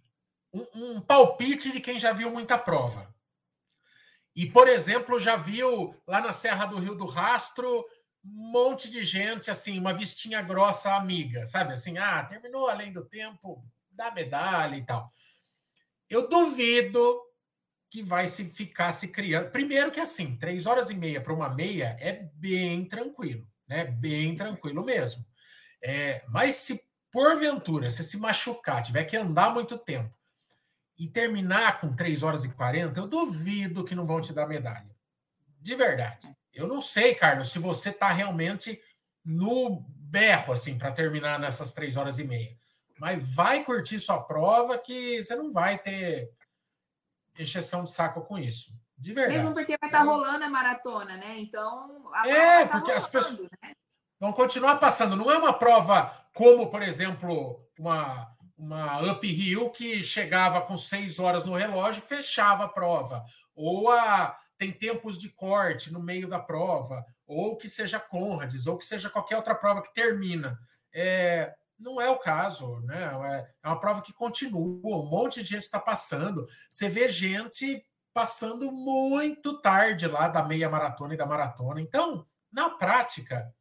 um, 0.53 0.67
um 0.75 1.01
palpite 1.01 1.73
de 1.73 1.81
quem 1.81 1.99
já 1.99 2.12
viu 2.12 2.31
muita 2.31 2.59
prova. 2.59 3.12
E, 4.35 4.47
por 4.47 4.67
exemplo, 4.69 5.21
já 5.21 5.37
viu 5.37 5.95
lá 6.07 6.21
na 6.21 6.33
Serra 6.33 6.67
do 6.67 6.79
Rio 6.79 6.95
do 6.95 7.07
Rastro 7.07 7.85
monte 8.23 8.88
de 8.88 9.02
gente, 9.02 9.50
assim, 9.50 9.79
uma 9.79 9.93
vistinha 9.93 10.41
grossa 10.43 10.95
amiga, 10.95 11.45
sabe? 11.47 11.73
Assim, 11.73 11.99
ah, 11.99 12.25
terminou 12.25 12.69
além 12.69 12.93
do 12.93 13.05
tempo, 13.05 13.64
dá 13.91 14.11
medalha 14.11 14.76
e 14.76 14.85
tal. 14.85 15.11
Eu 16.09 16.29
duvido 16.29 17.21
que 17.91 18.02
vai 18.02 18.26
se 18.26 18.45
ficar 18.45 18.93
se 18.93 19.09
criando. 19.09 19.50
Primeiro 19.50 19.91
que 19.91 20.00
assim, 20.00 20.37
três 20.37 20.67
horas 20.67 20.88
e 20.91 20.95
meia 20.95 21.21
para 21.21 21.33
uma 21.33 21.49
meia 21.49 21.97
é 22.00 22.29
bem 22.35 22.85
tranquilo, 22.87 23.47
né? 23.69 23.85
Bem 23.85 24.35
tranquilo 24.35 24.85
mesmo. 24.85 25.25
É, 25.83 26.25
mas 26.29 26.55
se 26.57 26.83
porventura 27.11 27.91
você 27.91 28.02
se 28.02 28.17
machucar, 28.17 28.83
tiver 28.83 29.05
que 29.05 29.17
andar 29.17 29.52
muito 29.52 29.76
tempo 29.76 30.17
e 30.99 31.09
terminar 31.09 31.81
com 31.81 31.93
3 31.93 32.23
horas 32.23 32.45
e 32.45 32.49
40, 32.49 32.99
eu 32.99 33.07
duvido 33.07 33.85
que 33.85 33.95
não 33.95 34.07
vão 34.07 34.21
te 34.21 34.33
dar 34.33 34.47
medalha. 34.47 34.95
De 35.61 35.75
verdade. 35.75 36.35
Eu 36.52 36.66
não 36.66 36.80
sei, 36.80 37.14
Carlos, 37.14 37.50
se 37.50 37.59
você 37.59 37.90
está 37.90 38.09
realmente 38.09 38.80
no 39.25 39.85
berro 39.88 40.52
assim 40.52 40.76
para 40.76 40.92
terminar 40.92 41.38
nessas 41.38 41.73
3 41.73 41.97
horas 41.97 42.18
e 42.18 42.25
meia. 42.25 42.56
Mas 42.99 43.35
vai 43.35 43.64
curtir 43.64 43.99
sua 43.99 44.23
prova 44.23 44.78
que 44.78 45.23
você 45.23 45.35
não 45.35 45.50
vai 45.50 45.78
ter 45.78 46.30
exceção 47.38 47.85
de 47.85 47.90
saco 47.90 48.23
com 48.23 48.38
isso. 48.38 48.73
De 48.97 49.12
verdade. 49.12 49.38
Mesmo 49.38 49.54
porque 49.54 49.76
vai 49.80 49.88
estar 49.88 49.99
tá 49.99 50.04
rolando 50.04 50.44
a 50.44 50.49
maratona, 50.49 51.16
né? 51.16 51.38
Então. 51.38 52.12
é, 52.25 52.64
tá 52.64 52.78
porque 52.78 52.90
rolando, 52.90 52.92
as 52.92 53.06
pessoas. 53.06 53.40
Né? 53.40 53.73
vão 54.23 54.32
continuar 54.32 54.76
passando. 54.76 55.16
Não 55.16 55.28
é 55.32 55.37
uma 55.37 55.52
prova 55.52 56.12
como, 56.32 56.71
por 56.71 56.80
exemplo, 56.80 57.61
uma, 57.76 58.32
uma 58.56 59.00
uphill 59.00 59.68
que 59.71 60.00
chegava 60.00 60.61
com 60.61 60.76
seis 60.76 61.18
horas 61.18 61.42
no 61.42 61.56
relógio 61.56 62.00
e 62.00 62.06
fechava 62.06 62.66
a 62.66 62.68
prova. 62.68 63.25
Ou 63.52 63.90
a, 63.90 64.38
tem 64.62 64.71
tempos 64.71 65.19
de 65.19 65.28
corte 65.28 65.92
no 65.92 66.00
meio 66.00 66.28
da 66.28 66.38
prova, 66.38 67.04
ou 67.26 67.57
que 67.57 67.69
seja 67.69 67.99
Conrads, 67.99 68.69
ou 68.69 68.78
que 68.78 68.85
seja 68.85 69.11
qualquer 69.11 69.35
outra 69.35 69.57
prova 69.57 69.83
que 69.83 69.92
termina. 69.92 70.57
É, 70.95 71.52
não 71.76 72.00
é 72.00 72.09
o 72.09 72.19
caso, 72.19 72.78
né? 72.83 73.11
É, 73.25 73.50
é 73.64 73.69
uma 73.69 73.81
prova 73.81 74.00
que 74.00 74.12
continua, 74.12 74.61
um 75.00 75.11
monte 75.11 75.42
de 75.42 75.49
gente 75.49 75.64
está 75.64 75.81
passando. 75.81 76.47
Você 76.71 76.88
vê 76.88 77.09
gente 77.09 77.85
passando 78.14 78.71
muito 78.71 79.61
tarde 79.61 80.07
lá 80.07 80.28
da 80.28 80.45
meia 80.45 80.71
maratona 80.71 81.14
e 81.14 81.16
da 81.16 81.26
maratona. 81.26 81.81
Então, 81.81 82.25
na 82.52 82.71
prática, 82.71 83.52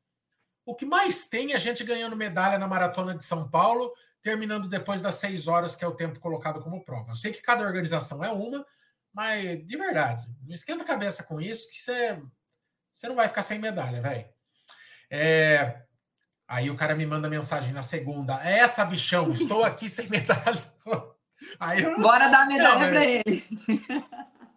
o 0.64 0.76
que 0.76 0.86
mais 0.86 1.26
tem 1.26 1.54
é 1.54 1.56
a 1.56 1.60
gente 1.60 1.84
ganhando 1.84 2.16
medalha 2.16 2.60
na 2.60 2.68
Maratona 2.68 3.16
de 3.16 3.24
São 3.24 3.50
Paulo, 3.50 3.92
terminando 4.22 4.68
depois 4.68 5.02
das 5.02 5.16
seis 5.16 5.48
horas, 5.48 5.76
que 5.76 5.84
é 5.84 5.88
o 5.88 5.96
tempo 5.96 6.20
colocado 6.20 6.60
como 6.60 6.86
prova. 6.86 7.10
Eu 7.12 7.16
sei 7.16 7.32
que 7.32 7.42
cada 7.42 7.64
organização 7.64 8.24
é 8.24 8.30
uma, 8.30 8.64
mas 9.14 9.66
de 9.66 9.78
verdade, 9.78 10.26
não 10.44 10.54
esquenta 10.54 10.84
a 10.84 10.88
cabeça 10.88 11.24
com 11.24 11.40
isso, 11.40 11.70
que 11.70 11.76
você, 11.76 12.20
você 12.92 13.08
não 13.08 13.16
vai 13.16 13.28
ficar 13.28 13.44
sem 13.44 13.60
medalha, 13.60 14.02
velho. 14.02 14.26
É... 15.10 15.82
Aí 16.48 16.70
o 16.70 16.76
cara 16.76 16.96
me 16.96 17.06
manda 17.06 17.30
mensagem 17.30 17.72
na 17.74 17.82
segunda. 17.82 18.40
É 18.44 18.60
essa, 18.60 18.84
bichão, 18.84 19.32
estou 19.32 19.64
aqui 19.64 19.90
sem 19.90 20.08
medalha. 20.10 20.62
Aí 21.60 21.82
eu... 21.82 22.00
Bora 22.00 22.30
dar 22.30 22.48
medalha 22.48 22.90
para 22.90 23.06
ele. 23.06 23.44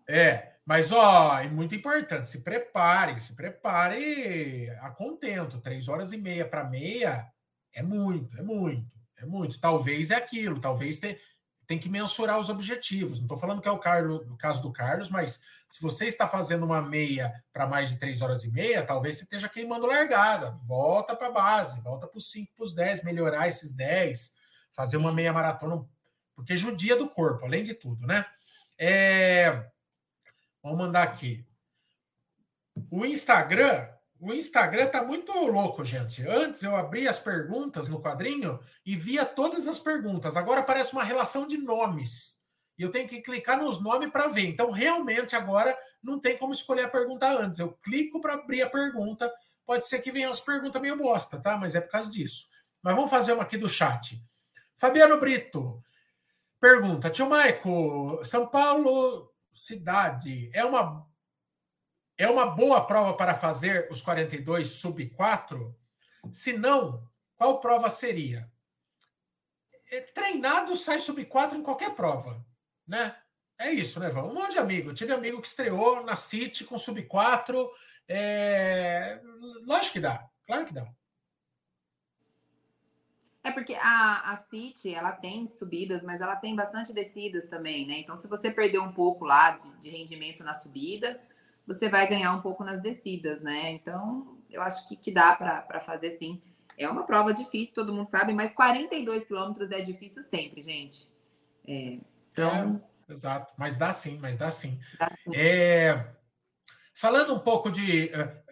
É. 0.07 0.55
Mas, 0.67 0.93
ó, 0.93 1.39
é 1.39 1.49
muito 1.49 1.75
importante, 1.75 2.27
se 2.27 2.43
prepare, 2.43 3.21
se 3.21 3.35
prepare 3.35 4.71
a 4.81 4.91
contento. 4.91 5.61
Três 5.61 5.89
horas 5.89 6.11
e 6.13 6.17
meia 6.17 6.49
para 6.49 6.65
meia 6.65 7.27
é 7.75 7.83
muito, 7.83 8.39
é 8.39 8.43
muito, 8.43 8.95
é 9.17 9.27
muito. 9.27 9.61
Talvez 9.61 10.11
é 10.11 10.15
aquilo, 10.15 10.59
talvez 10.59 10.99
te, 10.99 11.19
tem 11.67 11.79
que 11.79 11.89
mensurar 11.89 12.39
os 12.39 12.49
objetivos. 12.49 13.19
Não 13.19 13.25
estou 13.25 13.39
falando 13.39 13.61
que 13.61 13.69
é 13.69 13.71
o, 13.71 13.79
Carlos, 13.79 14.21
o 14.31 14.37
caso 14.37 14.63
do 14.63 14.73
Carlos, 14.73 15.11
mas 15.11 15.41
se 15.69 15.81
você 15.83 16.07
está 16.07 16.27
fazendo 16.27 16.65
uma 16.65 16.81
meia 16.83 17.33
para 17.53 17.67
mais 17.67 17.91
de 17.91 17.99
três 17.99 18.21
horas 18.21 18.45
e 18.45 18.51
meia, 18.51 18.85
talvez 18.85 19.17
você 19.17 19.25
esteja 19.25 19.49
queimando 19.49 19.87
largada. 19.87 20.51
Volta 20.67 21.17
para 21.17 21.29
a 21.29 21.33
base, 21.33 21.81
volta 21.81 22.07
para 22.07 22.19
os 22.19 22.31
5, 22.31 22.53
para 22.55 22.65
os 22.65 22.73
10, 22.73 23.03
melhorar 23.03 23.49
esses 23.49 23.75
10, 23.75 24.33
fazer 24.73 24.97
uma 24.97 25.13
meia 25.13 25.33
maratona, 25.33 25.85
porque 26.35 26.57
judia 26.57 26.97
do 26.97 27.09
corpo, 27.09 27.45
além 27.45 27.65
de 27.65 27.75
tudo, 27.75 28.07
né? 28.07 28.27
É, 28.77 29.71
Vamos 30.65 30.79
mandar 30.79 31.03
aqui. 31.03 31.47
O 32.91 33.05
Instagram, 33.05 33.87
o 34.21 34.33
Instagram 34.33 34.89
tá 34.89 35.03
muito 35.03 35.33
louco, 35.33 35.85
gente. 35.85 36.27
Antes 36.27 36.63
eu 36.63 36.75
abria 36.75 37.11
as 37.11 37.19
perguntas 37.19 37.89
no 37.89 38.01
quadrinho 38.01 38.59
e 38.85 38.97
via 38.97 39.25
todas 39.25 39.69
as 39.69 39.79
perguntas. 39.79 40.37
Agora 40.37 40.61
aparece 40.61 40.93
uma 40.93 41.05
relação 41.05 41.47
de 41.47 41.59
nomes. 41.59 42.39
E 42.79 42.83
eu 42.83 42.91
tenho 42.91 43.09
que 43.09 43.21
clicar 43.21 43.59
nos 43.59 43.81
nomes 43.81 44.11
para 44.11 44.27
ver. 44.27 44.47
Então, 44.47 44.71
realmente, 44.71 45.37
agora 45.37 45.77
não 46.03 46.19
tem 46.19 46.37
como 46.37 46.53
escolher 46.53 46.85
a 46.85 46.89
pergunta 46.89 47.29
antes. 47.29 47.59
Eu 47.59 47.73
clico 47.83 48.21
para 48.21 48.35
abrir 48.35 48.63
a 48.63 48.71
pergunta. 48.71 49.33
Pode 49.67 49.87
ser 49.87 50.01
que 50.01 50.11
venha 50.11 50.29
as 50.29 50.41
perguntas 50.41 50.81
meio 50.81 50.97
bosta, 50.97 51.41
tá? 51.41 51.57
Mas 51.57 51.75
é 51.75 51.81
por 51.81 51.91
causa 51.91 52.11
disso. 52.11 52.47
Mas 52.83 52.95
vamos 52.95 53.11
fazer 53.11 53.33
uma 53.33 53.43
aqui 53.43 53.57
do 53.57 53.69
chat. 53.69 54.21
Fabiano 54.77 55.19
Brito 55.19 55.83
pergunta: 56.61 57.11
Tio 57.11 57.29
Maico, 57.29 58.21
São 58.25 58.49
Paulo 58.49 59.31
cidade 59.53 60.51
é 60.53 60.65
uma 60.65 61.07
é 62.17 62.29
uma 62.29 62.47
boa 62.47 62.87
prova 62.87 63.15
para 63.15 63.35
fazer 63.35 63.89
os 63.91 64.01
42 64.01 64.69
sub 64.69 65.09
4? 65.11 65.77
Se 66.33 66.53
não, 66.53 67.09
qual 67.37 67.61
prova 67.61 67.91
seria? 67.91 68.51
É, 69.91 70.01
treinado 70.01 70.77
sai 70.77 71.01
sub 71.01 71.25
4 71.25 71.59
em 71.59 71.63
qualquer 71.63 71.95
prova, 71.95 72.45
né? 72.87 73.17
É 73.59 73.71
isso, 73.71 74.01
né, 74.01 74.11
Vamos 74.11 74.33
Um 74.33 74.35
monte 74.35 74.53
de 74.53 74.59
amigo. 74.59 74.91
Eu 74.91 74.95
tive 74.95 75.13
amigo 75.13 75.41
que 75.41 75.47
estreou 75.47 76.05
na 76.05 76.17
City 76.17 76.65
com 76.65 76.79
sub 76.79 77.01
4. 77.03 77.71
É... 78.09 79.21
Lógico 79.65 79.95
que 79.95 80.01
dá, 80.01 80.29
claro 80.47 80.65
que 80.65 80.75
dá. 80.75 80.87
É 83.45 83.51
porque 83.51 83.75
a, 83.75 84.33
a 84.33 84.37
City, 84.39 84.95
ela 84.95 85.13
tem 85.13 85.47
subidas, 85.47 86.03
mas 86.03 86.21
ela 86.21 86.35
tem 86.35 86.57
bastante 86.57 86.95
descidas 86.95 87.47
também, 87.47 87.87
né? 87.87 87.99
Então, 87.99 88.17
se 88.17 88.27
você 88.27 88.51
perder 88.51 88.79
um 88.79 88.93
pouco 88.93 89.27
lá 89.27 89.51
de, 89.51 89.77
de 89.77 89.91
rendimento 89.91 90.43
na 90.43 90.55
subida, 90.55 91.21
você 91.67 91.89
vai 91.89 92.09
ganhar 92.09 92.33
um 92.33 92.41
pouco 92.41 92.65
nas 92.65 92.81
descidas, 92.81 93.43
né? 93.43 93.71
Então, 93.71 94.39
eu 94.51 94.63
acho 94.63 94.87
que, 94.89 94.97
que 94.97 95.13
dá 95.13 95.35
para 95.35 95.81
fazer 95.81 96.13
sim. 96.13 96.43
É 96.77 96.89
uma 96.89 97.05
prova 97.05 97.33
difícil, 97.33 97.75
todo 97.75 97.93
mundo 97.93 98.09
sabe, 98.09 98.33
mas 98.33 98.53
42 98.53 99.25
quilômetros 99.25 99.71
é 99.71 99.81
difícil 99.81 100.23
sempre, 100.23 100.61
gente. 100.61 101.09
É, 101.67 101.99
então... 102.33 102.81
É, 103.09 103.13
exato, 103.13 103.55
mas 103.57 103.77
dá 103.77 103.93
sim, 103.93 104.19
mas 104.21 104.37
dá 104.37 104.51
sim. 104.51 104.79
Dá 104.99 105.09
sim. 105.09 105.37
É, 105.37 106.13
falando 106.95 107.35
um 107.35 107.39
pouco 107.39 107.71
de. 107.71 108.07
Uh, 108.07 108.45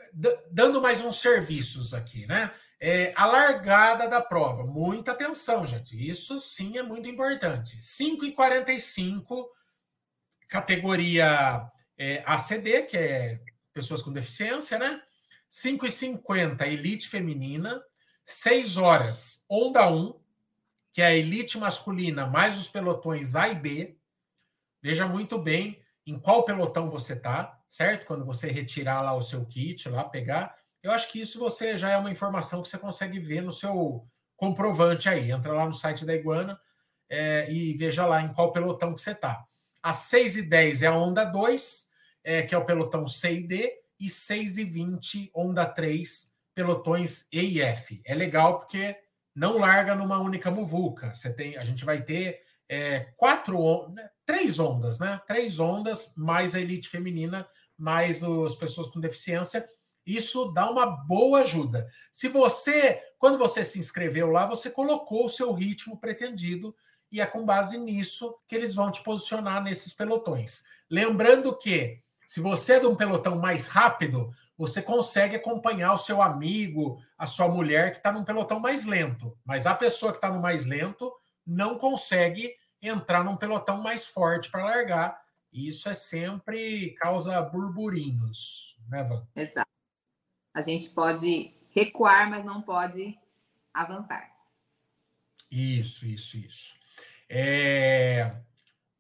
dando 0.51 0.83
mais 0.83 1.01
uns 1.01 1.21
serviços 1.21 1.95
aqui, 1.95 2.27
né? 2.27 2.53
É, 2.79 3.13
a 3.17 3.27
largada 3.27 4.09
da 4.09 4.21
prova. 4.21 4.65
Muita 4.65 5.13
atenção, 5.13 5.65
gente. 5.67 5.97
Isso 5.97 6.39
sim 6.39 6.77
é 6.77 6.83
muito 6.83 7.09
importante. 7.09 7.81
5 7.81 8.25
e 8.25 8.33
45 8.33 9.49
categoria 10.49 11.67
é, 11.97 12.23
ACD, 12.27 12.83
que 12.83 12.97
é 12.97 13.41
pessoas 13.73 14.03
com 14.03 14.13
deficiência, 14.13 14.79
né? 14.79 15.03
5 15.49 15.87
e 15.87 15.91
50 15.91 16.67
elite 16.67 17.09
feminina. 17.09 17.83
6 18.25 18.77
horas, 18.77 19.45
onda 19.49 19.91
1, 19.91 20.19
que 20.93 21.03
é 21.03 21.07
a 21.07 21.15
elite 21.15 21.59
masculina, 21.59 22.27
mais 22.27 22.57
os 22.57 22.69
pelotões 22.69 23.35
A 23.35 23.49
e 23.49 23.55
B. 23.55 23.97
Veja 24.81 25.07
muito 25.07 25.39
bem 25.39 25.83
em 26.07 26.19
qual 26.19 26.45
pelotão 26.45 26.89
você 26.89 27.15
está, 27.15 27.61
certo? 27.69 28.07
Quando 28.07 28.25
você 28.25 28.49
retirar 28.49 29.01
lá 29.01 29.15
o 29.15 29.21
seu 29.21 29.45
kit, 29.45 29.89
lá 29.89 30.05
pegar 30.05 30.57
eu 30.83 30.91
acho 30.91 31.09
que 31.09 31.21
isso 31.21 31.39
você 31.39 31.79
já 31.79 31.91
é 31.91 31.97
uma 31.97 32.11
informação 32.11 32.61
que 32.61 32.69
você 32.69 32.77
consegue 32.77 33.19
ver 33.21 33.41
no 33.41 33.53
seu 33.53 34.05
comprovante 34.37 35.09
aí. 35.09 35.31
Entra 35.31 35.53
lá 35.53 35.65
no 35.65 35.73
site 35.73 36.05
da 36.05 36.15
Iguana 36.15 36.61
é, 37.09 37.51
e 37.51 37.73
veja 37.75 38.05
lá 38.05 38.21
em 38.21 38.33
qual 38.33 38.53
pelotão 38.53 38.93
que 38.93 39.01
você 39.01 39.13
está. 39.13 39.47
Às 39.83 39.97
6 39.97 40.37
e 40.37 40.43
10 40.43 40.83
é 40.83 40.87
a 40.87 40.95
onda 40.95 41.25
2, 41.25 41.87
é, 42.25 42.43
que 42.43 42.55
é 42.55 42.59
o 42.59 42.65
pelotão 42.65 43.07
C 43.09 43.35
e 43.35 43.47
D, 43.47 43.73
e 43.99 44.09
6 44.09 44.59
e 44.59 44.65
20, 44.65 45.31
onda 45.35 45.67
3, 45.67 46.33
pelotões 46.55 47.27
E 47.33 47.41
e 47.41 47.61
F. 47.61 48.01
É 48.05 48.15
legal 48.15 48.59
porque 48.59 48.97
não 49.35 49.59
larga 49.59 49.95
numa 49.95 50.19
única 50.19 50.51
muvuca. 50.51 51.15
Você 51.15 51.33
tem, 51.33 51.57
a 51.57 51.65
gente 51.65 51.85
vai 51.85 52.03
ter 52.03 52.41
é, 52.69 53.01
quatro, 53.17 53.89
né, 53.91 54.09
três 54.25 54.59
ondas, 54.59 55.01
né? 55.01 55.21
Três 55.27 55.59
ondas, 55.59 56.13
mais 56.17 56.55
a 56.55 56.61
elite 56.61 56.89
feminina, 56.89 57.49
mais 57.77 58.23
as 58.23 58.55
pessoas 58.55 58.89
com 58.89 59.01
deficiência 59.01 59.67
isso 60.07 60.47
dá 60.47 60.71
uma 60.71 60.85
boa 60.87 61.41
ajuda. 61.41 61.89
Se 62.11 62.29
você, 62.29 63.01
quando 63.19 63.39
você 63.39 63.65
se 63.65 63.79
inscreveu 63.79 64.31
lá, 64.31 64.47
você 64.47 64.69
colocou 64.71 65.25
o 65.25 65.29
seu 65.29 65.53
ritmo 65.53 65.99
pretendido 65.99 66.75
e 67.13 67.21
é 67.21 67.27
com 67.27 67.45
base 67.45 67.77
nisso 67.77 68.35
que 68.49 68.57
eles 68.57 68.75
vão 68.75 68.91
te 68.91 69.03
posicionar 69.03 69.63
nesses 69.63 69.93
pelotões. 69.93 70.65
Lembrando 70.91 71.57
que 71.57 72.03
se 72.27 72.41
você 72.41 72.75
é 72.75 72.81
de 72.81 72.87
um 72.87 72.97
pelotão 72.97 73.39
mais 73.39 73.69
rápido, 73.69 74.31
você 74.57 74.81
consegue 74.81 75.37
acompanhar 75.37 75.93
o 75.93 75.99
seu 75.99 76.23
amigo, 76.23 76.99
a 77.19 77.27
sua 77.27 77.47
mulher 77.47 77.91
que 77.91 77.99
está 77.99 78.11
num 78.11 78.25
pelotão 78.25 78.59
mais 78.59 78.87
lento. 78.87 79.39
Mas 79.45 79.67
a 79.67 79.75
pessoa 79.75 80.13
que 80.13 80.17
está 80.17 80.31
no 80.31 80.41
mais 80.41 80.65
lento 80.65 81.13
não 81.47 81.77
consegue 81.77 82.55
entrar 82.81 83.23
num 83.23 83.37
pelotão 83.37 83.83
mais 83.83 84.07
forte 84.07 84.51
para 84.51 84.65
largar, 84.65 85.21
E 85.53 85.69
isso 85.69 85.87
é 85.91 85.95
sempre 85.95 86.95
causa 86.95 87.43
burburinhos, 87.43 88.79
né, 88.89 89.03
Van? 89.03 89.27
Exato. 89.37 89.71
A 90.55 90.63
gente 90.63 90.89
pode 90.89 91.55
recuar, 91.69 92.31
mas 92.31 92.43
não 92.43 92.63
pode 92.63 93.19
avançar. 93.75 94.31
Isso, 95.51 96.07
isso, 96.07 96.39
isso. 96.39 96.82
É... 97.35 98.31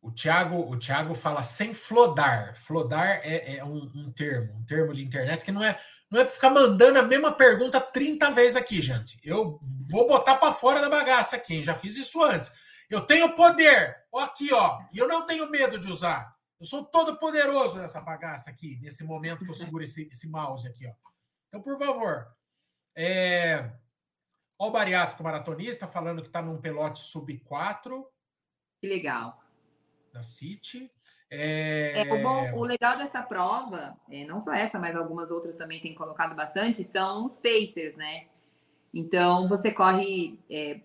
O 0.00 0.10
Tiago 0.10 0.56
o 0.56 0.76
Thiago 0.76 1.14
fala 1.14 1.42
sem 1.42 1.74
flodar. 1.74 2.56
Flodar 2.56 3.20
é, 3.22 3.56
é 3.56 3.64
um, 3.64 3.90
um, 3.94 4.10
termo, 4.10 4.52
um 4.54 4.64
termo 4.64 4.92
de 4.92 5.04
internet 5.04 5.44
que 5.44 5.52
não 5.52 5.62
é 5.62 5.78
não 6.10 6.20
é 6.20 6.24
para 6.24 6.32
ficar 6.32 6.50
mandando 6.50 6.98
a 6.98 7.02
mesma 7.02 7.30
pergunta 7.30 7.80
30 7.80 8.30
vezes 8.32 8.56
aqui, 8.56 8.80
gente. 8.82 9.18
Eu 9.22 9.60
vou 9.88 10.08
botar 10.08 10.36
para 10.36 10.52
fora 10.52 10.80
da 10.80 10.88
bagaça 10.88 11.36
aqui, 11.36 11.54
hein? 11.54 11.64
já 11.64 11.74
fiz 11.74 11.96
isso 11.96 12.22
antes. 12.22 12.50
Eu 12.90 13.02
tenho 13.02 13.34
poder, 13.34 13.96
ó, 14.10 14.20
aqui, 14.20 14.52
ó, 14.52 14.80
e 14.92 14.98
eu 14.98 15.06
não 15.06 15.24
tenho 15.24 15.48
medo 15.48 15.78
de 15.78 15.88
usar. 15.88 16.34
Eu 16.58 16.66
sou 16.66 16.84
todo 16.84 17.18
poderoso 17.18 17.78
nessa 17.78 18.00
bagaça 18.00 18.50
aqui, 18.50 18.78
nesse 18.82 19.04
momento 19.04 19.44
que 19.44 19.50
eu 19.50 19.54
seguro 19.54 19.84
esse, 19.84 20.08
esse 20.10 20.28
mouse 20.28 20.66
aqui, 20.66 20.86
ó. 20.86 20.92
Então, 21.48 21.62
por 21.62 21.78
favor, 21.78 22.26
é... 22.96 23.70
Ó, 24.58 24.68
o 24.68 24.70
bariátrico 24.70 25.22
maratonista 25.22 25.86
falando 25.86 26.22
que 26.22 26.28
está 26.28 26.42
num 26.42 26.60
pelote 26.60 26.98
sub 26.98 27.38
4. 27.40 28.11
Que 28.82 28.88
legal 28.88 29.42
da 30.12 30.22
City. 30.22 30.90
É... 31.30 32.06
é 32.06 32.12
o, 32.12 32.22
bom, 32.22 32.52
o, 32.52 32.64
legal 32.64 32.96
dessa 32.98 33.22
prova, 33.22 33.96
é, 34.10 34.24
não 34.26 34.38
só 34.38 34.52
essa, 34.52 34.78
mas 34.78 34.94
algumas 34.94 35.30
outras 35.30 35.56
também 35.56 35.80
tem 35.80 35.94
colocado 35.94 36.36
bastante, 36.36 36.84
são 36.84 37.24
os 37.24 37.38
pacers, 37.38 37.96
né? 37.96 38.26
Então 38.92 39.48
você 39.48 39.72
corre 39.72 40.38
é, 40.50 40.80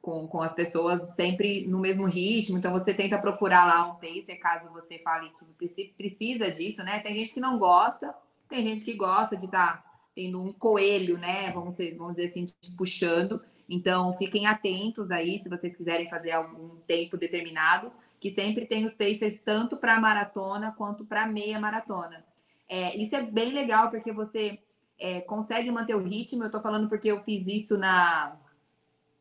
com, 0.00 0.26
com 0.26 0.40
as 0.40 0.54
pessoas 0.54 1.14
sempre 1.14 1.66
no 1.66 1.78
mesmo 1.78 2.06
ritmo, 2.06 2.56
então 2.56 2.72
você 2.72 2.94
tenta 2.94 3.18
procurar 3.18 3.66
lá 3.66 3.92
um 3.92 3.96
pacer 3.96 4.36
caso 4.36 4.72
você 4.72 4.98
fale 5.00 5.30
que 5.58 5.94
precisa 5.98 6.50
disso, 6.50 6.82
né? 6.82 7.00
Tem 7.00 7.14
gente 7.14 7.34
que 7.34 7.40
não 7.40 7.58
gosta, 7.58 8.14
tem 8.48 8.62
gente 8.62 8.82
que 8.82 8.94
gosta 8.94 9.36
de 9.36 9.44
estar 9.44 9.82
tá 9.82 9.90
tendo 10.14 10.42
um 10.42 10.50
coelho, 10.50 11.18
né? 11.18 11.50
Vamos 11.52 11.76
dizer, 11.76 11.94
vamos 11.98 12.16
dizer 12.16 12.30
assim, 12.30 12.46
puxando. 12.78 13.44
Então 13.70 14.12
fiquem 14.14 14.48
atentos 14.48 15.12
aí 15.12 15.38
se 15.38 15.48
vocês 15.48 15.76
quiserem 15.76 16.10
fazer 16.10 16.32
algum 16.32 16.70
tempo 16.88 17.16
determinado 17.16 17.92
que 18.18 18.28
sempre 18.28 18.66
tem 18.66 18.84
os 18.84 18.96
pacers 18.96 19.38
tanto 19.44 19.76
para 19.76 20.00
maratona 20.00 20.72
quanto 20.72 21.06
para 21.06 21.24
meia 21.26 21.58
maratona. 21.58 22.24
É, 22.68 22.96
isso 22.96 23.14
é 23.14 23.22
bem 23.22 23.52
legal 23.52 23.88
porque 23.88 24.12
você 24.12 24.58
é, 24.98 25.20
consegue 25.20 25.70
manter 25.70 25.94
o 25.94 26.02
ritmo. 26.02 26.42
Eu 26.42 26.46
estou 26.46 26.60
falando 26.60 26.88
porque 26.88 27.10
eu 27.10 27.20
fiz 27.22 27.46
isso 27.46 27.78
na 27.78 28.36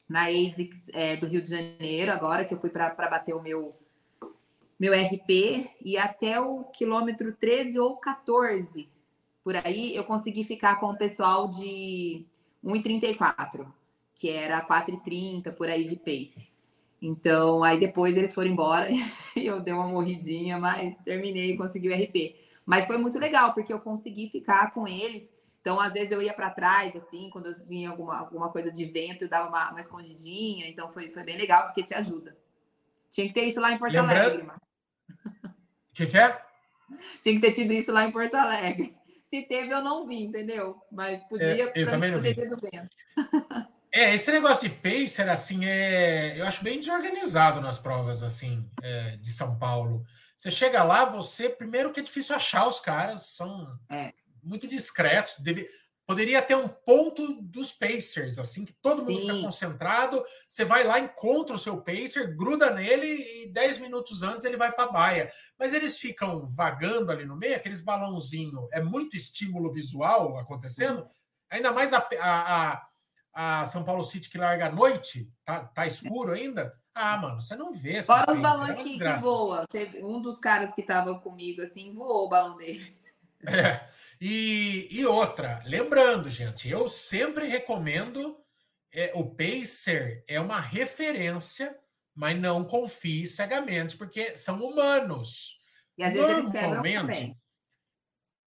na 0.07 0.23
ASICS 0.23 0.89
é, 0.91 1.15
do 1.15 1.27
Rio 1.27 1.39
de 1.39 1.51
Janeiro 1.51 2.11
agora 2.11 2.43
que 2.43 2.51
eu 2.51 2.59
fui 2.59 2.71
para 2.71 2.89
bater 2.89 3.35
o 3.35 3.41
meu 3.43 3.75
meu 4.79 4.91
RP 4.91 5.69
e 5.85 5.99
até 5.99 6.39
o 6.41 6.63
quilômetro 6.63 7.31
13 7.31 7.79
ou 7.79 7.95
14 7.97 8.89
por 9.43 9.55
aí 9.55 9.95
eu 9.95 10.03
consegui 10.03 10.43
ficar 10.43 10.79
com 10.79 10.87
o 10.87 10.97
pessoal 10.97 11.47
de 11.47 12.25
1,34 12.65 13.67
que 14.19 14.29
era 14.29 14.61
4,30 14.61 15.53
por 15.53 15.69
aí 15.69 15.85
de 15.85 15.95
pace. 15.95 16.51
Então, 17.01 17.63
aí 17.63 17.79
depois 17.79 18.17
eles 18.17 18.33
foram 18.33 18.49
embora 18.49 18.89
e 19.33 19.45
eu 19.45 19.61
dei 19.61 19.73
uma 19.73 19.87
morridinha, 19.87 20.59
mas 20.59 20.97
terminei 20.97 21.53
e 21.53 21.57
consegui 21.57 21.87
o 21.87 21.95
RP. 21.95 22.35
Mas 22.65 22.85
foi 22.85 22.97
muito 22.97 23.17
legal, 23.17 23.53
porque 23.53 23.71
eu 23.71 23.79
consegui 23.79 24.29
ficar 24.29 24.73
com 24.73 24.85
eles. 24.85 25.33
Então, 25.61 25.79
às 25.79 25.93
vezes 25.93 26.11
eu 26.11 26.21
ia 26.21 26.33
para 26.33 26.49
trás, 26.49 26.93
assim, 26.97 27.29
quando 27.29 27.45
eu 27.45 27.65
tinha 27.65 27.89
alguma, 27.89 28.19
alguma 28.19 28.49
coisa 28.49 28.69
de 28.69 28.83
vento, 28.83 29.23
eu 29.23 29.29
dava 29.29 29.47
uma, 29.47 29.71
uma 29.71 29.79
escondidinha. 29.79 30.67
Então, 30.67 30.91
foi, 30.91 31.09
foi 31.11 31.23
bem 31.23 31.37
legal, 31.37 31.67
porque 31.67 31.81
te 31.81 31.93
ajuda. 31.93 32.37
Tinha 33.09 33.25
que 33.25 33.33
ter 33.33 33.45
isso 33.45 33.61
lá 33.61 33.71
em 33.71 33.77
Porto 33.77 33.93
Lembrando... 33.93 34.19
Alegre. 34.19 34.47
O 34.47 35.53
que, 35.95 36.05
que 36.05 36.17
é? 36.17 36.41
Tinha 37.21 37.35
que 37.35 37.41
ter 37.41 37.53
tido 37.53 37.71
isso 37.71 37.93
lá 37.93 38.03
em 38.03 38.11
Porto 38.11 38.35
Alegre. 38.35 38.93
Se 39.29 39.43
teve, 39.43 39.73
eu 39.73 39.81
não 39.81 40.05
vi, 40.05 40.23
entendeu? 40.23 40.75
Mas 40.91 41.23
podia, 41.23 41.69
é, 41.69 41.71
eu 41.73 41.89
também 41.89 42.11
não 42.11 42.19
vi. 42.19 42.35
ter 42.35 42.49
do 42.49 42.57
vento. 42.57 42.95
É, 43.91 44.13
esse 44.13 44.31
negócio 44.31 44.69
de 44.69 44.75
pacer, 44.75 45.27
assim, 45.27 45.65
é, 45.65 46.39
eu 46.39 46.45
acho 46.45 46.63
bem 46.63 46.79
desorganizado 46.79 47.59
nas 47.59 47.79
provas, 47.79 48.21
assim, 48.21 48.69
é, 48.83 49.17
de 49.17 49.31
São 49.31 49.57
Paulo. 49.57 50.03
Você 50.37 50.51
chega 50.51 50.83
lá, 50.83 51.05
você, 51.05 51.49
primeiro 51.49 51.91
que 51.91 51.99
é 51.99 52.03
difícil 52.03 52.35
achar 52.35 52.67
os 52.67 52.79
caras, 52.79 53.23
são 53.35 53.67
é. 53.91 54.13
muito 54.43 54.67
discretos. 54.67 55.39
Deve, 55.39 55.67
poderia 56.05 56.41
ter 56.41 56.55
um 56.55 56.67
ponto 56.67 57.41
dos 57.41 57.73
pacers, 57.73 58.37
assim, 58.37 58.63
que 58.63 58.73
todo 58.73 59.03
mundo 59.03 59.19
Sim. 59.19 59.27
fica 59.27 59.41
concentrado. 59.41 60.23
Você 60.47 60.63
vai 60.63 60.83
lá, 60.83 60.99
encontra 60.99 61.55
o 61.55 61.59
seu 61.59 61.81
pacer, 61.81 62.35
gruda 62.35 62.69
nele 62.69 63.07
e 63.07 63.51
10 63.51 63.79
minutos 63.79 64.21
antes 64.21 64.45
ele 64.45 64.55
vai 64.55 64.71
para 64.71 64.85
a 64.85 64.91
baia. 64.91 65.31
Mas 65.57 65.73
eles 65.73 65.99
ficam 65.99 66.47
vagando 66.47 67.11
ali 67.11 67.25
no 67.25 67.35
meio, 67.35 67.55
aqueles 67.55 67.81
balãozinho, 67.81 68.67
é 68.71 68.81
muito 68.81 69.17
estímulo 69.17 69.71
visual 69.71 70.37
acontecendo. 70.37 71.07
Ainda 71.49 71.71
mais 71.71 71.91
a, 71.91 72.07
a, 72.19 72.71
a 72.73 72.88
a 73.41 73.63
São 73.63 73.85
Paulo 73.85 74.03
City 74.03 74.29
que 74.29 74.37
larga 74.37 74.65
à 74.65 74.69
noite, 74.69 75.31
tá, 75.45 75.63
tá 75.63 75.87
escuro 75.87 76.33
ainda. 76.33 76.77
Ah, 76.93 77.15
mano, 77.15 77.39
você 77.39 77.55
não 77.55 77.71
vê. 77.71 78.01
Fora 78.01 78.33
os 78.33 78.37
balões 78.37 78.71
é 78.71 78.83
que, 78.83 78.99
que 78.99 79.13
voa. 79.13 79.65
Teve 79.71 80.03
um 80.03 80.19
dos 80.21 80.37
caras 80.39 80.75
que 80.75 80.81
estava 80.81 81.17
comigo 81.21 81.61
assim, 81.61 81.93
voou 81.93 82.25
o 82.25 82.27
balão 82.27 82.57
dele. 82.57 82.93
É. 83.47 83.87
E, 84.19 84.89
e 84.91 85.05
outra, 85.05 85.63
lembrando, 85.65 86.29
gente, 86.29 86.67
eu 86.67 86.89
sempre 86.89 87.47
recomendo 87.47 88.43
é, 88.91 89.13
o 89.15 89.33
Pacer 89.33 90.25
é 90.27 90.41
uma 90.41 90.59
referência, 90.59 91.79
mas 92.13 92.37
não 92.37 92.65
confie 92.65 93.25
cegamente, 93.25 93.95
porque 93.95 94.35
são 94.35 94.61
humanos. 94.61 95.61
E 95.97 96.03
às 96.03 96.11
vezes 96.11 96.29
eles 96.29 96.51
quebram 96.51 96.83
também. 96.83 97.37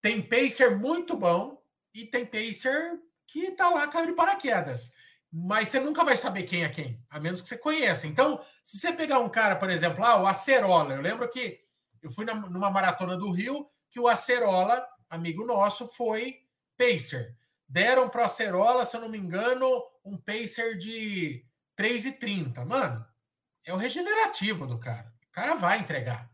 Tem 0.02 0.20
Pacer 0.20 0.76
muito 0.76 1.16
bom 1.16 1.64
e 1.94 2.04
tem 2.04 2.26
Pacer 2.26 3.00
que 3.32 3.46
está 3.46 3.70
lá, 3.70 3.88
caiu 3.88 4.06
de 4.06 4.12
paraquedas. 4.12 4.92
Mas 5.32 5.68
você 5.68 5.80
nunca 5.80 6.04
vai 6.04 6.14
saber 6.14 6.42
quem 6.42 6.62
é 6.62 6.68
quem, 6.68 7.02
a 7.08 7.18
menos 7.18 7.40
que 7.40 7.48
você 7.48 7.56
conheça. 7.56 8.06
Então, 8.06 8.44
se 8.62 8.78
você 8.78 8.92
pegar 8.92 9.18
um 9.20 9.30
cara, 9.30 9.56
por 9.56 9.70
exemplo, 9.70 10.04
ah, 10.04 10.22
o 10.22 10.26
Acerola, 10.26 10.94
eu 10.94 11.00
lembro 11.00 11.26
que 11.30 11.58
eu 12.02 12.10
fui 12.10 12.26
na, 12.26 12.34
numa 12.34 12.70
maratona 12.70 13.16
do 13.16 13.30
Rio 13.30 13.66
que 13.88 13.98
o 13.98 14.06
Acerola, 14.06 14.86
amigo 15.08 15.46
nosso, 15.46 15.88
foi 15.88 16.40
pacer. 16.76 17.34
Deram 17.66 18.10
para 18.10 18.20
o 18.20 18.24
Acerola, 18.24 18.84
se 18.84 18.94
eu 18.94 19.00
não 19.00 19.08
me 19.08 19.16
engano, 19.16 19.66
um 20.04 20.18
pacer 20.18 20.76
de 20.76 21.46
3,30. 21.78 22.66
Mano, 22.66 23.06
é 23.64 23.72
o 23.72 23.78
regenerativo 23.78 24.66
do 24.66 24.78
cara. 24.78 25.10
O 25.30 25.32
cara 25.32 25.54
vai 25.54 25.78
entregar. 25.78 26.30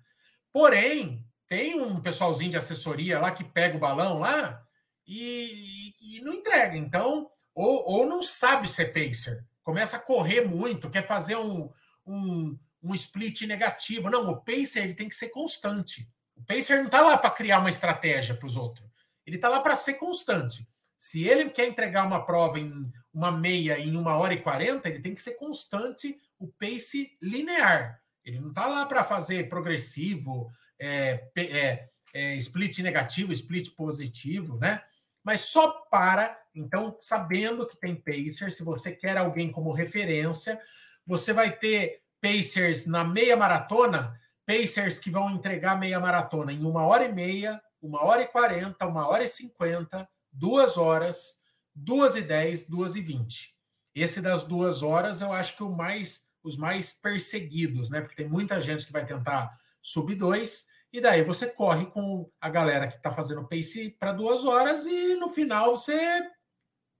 Porém, 0.52 1.24
tem 1.46 1.80
um 1.80 2.00
pessoalzinho 2.00 2.50
de 2.50 2.56
assessoria 2.56 3.20
lá 3.20 3.30
que 3.30 3.44
pega 3.44 3.76
o 3.76 3.80
balão 3.80 4.18
lá 4.18 4.66
e, 5.08 5.94
e, 6.02 6.20
não 6.20 6.34
entrega. 6.34 6.76
Então, 6.76 7.30
ou, 7.54 7.90
ou 7.90 8.06
não 8.06 8.22
sabe 8.22 8.68
ser 8.68 8.92
pacer, 8.92 9.42
começa 9.62 9.96
a 9.96 10.00
correr 10.00 10.42
muito, 10.42 10.90
quer 10.90 11.06
fazer 11.06 11.36
um, 11.36 11.70
um, 12.06 12.58
um 12.82 12.94
split 12.94 13.42
negativo. 13.42 14.10
Não, 14.10 14.30
o 14.30 14.36
pacer 14.36 14.84
ele 14.84 14.94
tem 14.94 15.08
que 15.08 15.14
ser 15.14 15.30
constante. 15.30 16.06
O 16.36 16.44
pacer 16.44 16.76
não 16.76 16.86
está 16.86 17.00
lá 17.00 17.16
para 17.16 17.30
criar 17.30 17.58
uma 17.58 17.70
estratégia 17.70 18.34
para 18.34 18.46
os 18.46 18.56
outros. 18.56 18.86
Ele 19.26 19.36
está 19.36 19.48
lá 19.48 19.60
para 19.60 19.74
ser 19.74 19.94
constante. 19.94 20.68
Se 20.98 21.24
ele 21.24 21.48
quer 21.48 21.66
entregar 21.66 22.06
uma 22.06 22.24
prova 22.24 22.58
em 22.58 22.92
uma 23.12 23.32
meia 23.32 23.78
em 23.78 23.96
uma 23.96 24.16
hora 24.16 24.34
e 24.34 24.42
quarenta, 24.42 24.88
ele 24.88 25.00
tem 25.00 25.14
que 25.14 25.20
ser 25.20 25.34
constante 25.34 26.16
o 26.38 26.48
pace 26.48 27.16
linear. 27.20 28.00
Ele 28.24 28.40
não 28.40 28.48
está 28.48 28.66
lá 28.66 28.84
para 28.84 29.02
fazer 29.02 29.48
progressivo, 29.48 30.50
é, 30.78 31.28
é, 31.36 31.88
é, 32.12 32.36
split 32.36 32.78
negativo, 32.80 33.32
split 33.32 33.74
positivo, 33.74 34.58
né? 34.58 34.82
Mas 35.28 35.42
só 35.42 35.70
para, 35.90 36.40
então, 36.54 36.96
sabendo 36.98 37.66
que 37.66 37.76
tem 37.76 37.94
Pacers, 37.94 38.56
se 38.56 38.64
você 38.64 38.92
quer 38.92 39.18
alguém 39.18 39.52
como 39.52 39.74
referência, 39.74 40.58
você 41.06 41.34
vai 41.34 41.54
ter 41.54 42.00
Pacers 42.18 42.86
na 42.86 43.04
meia 43.04 43.36
maratona, 43.36 44.18
Pacers 44.46 44.98
que 44.98 45.10
vão 45.10 45.30
entregar 45.30 45.78
meia 45.78 46.00
maratona 46.00 46.50
em 46.50 46.64
uma 46.64 46.86
hora 46.86 47.04
e 47.04 47.12
meia, 47.12 47.62
uma 47.82 48.02
hora 48.02 48.22
e 48.22 48.26
quarenta, 48.26 48.86
uma 48.86 49.06
hora 49.06 49.22
e 49.22 49.28
cinquenta, 49.28 50.08
duas 50.32 50.78
horas, 50.78 51.34
duas 51.74 52.16
e 52.16 52.22
dez, 52.22 52.66
duas 52.66 52.96
e 52.96 53.02
vinte. 53.02 53.54
Esse 53.94 54.22
das 54.22 54.44
duas 54.44 54.82
horas 54.82 55.20
eu 55.20 55.30
acho 55.30 55.54
que 55.56 55.62
o 55.62 55.68
mais, 55.68 56.22
os 56.42 56.56
mais 56.56 56.94
perseguidos, 56.94 57.90
né? 57.90 58.00
Porque 58.00 58.16
tem 58.16 58.26
muita 58.26 58.62
gente 58.62 58.86
que 58.86 58.92
vai 58.94 59.04
tentar 59.04 59.54
sub 59.82 60.14
dois 60.14 60.64
e 60.92 61.00
daí 61.00 61.22
você 61.22 61.46
corre 61.46 61.86
com 61.86 62.30
a 62.40 62.48
galera 62.48 62.88
que 62.88 62.96
está 62.96 63.10
fazendo 63.10 63.46
pace 63.46 63.90
para 63.90 64.12
duas 64.12 64.44
horas 64.44 64.86
e 64.86 65.14
no 65.16 65.28
final 65.28 65.76
você 65.76 66.22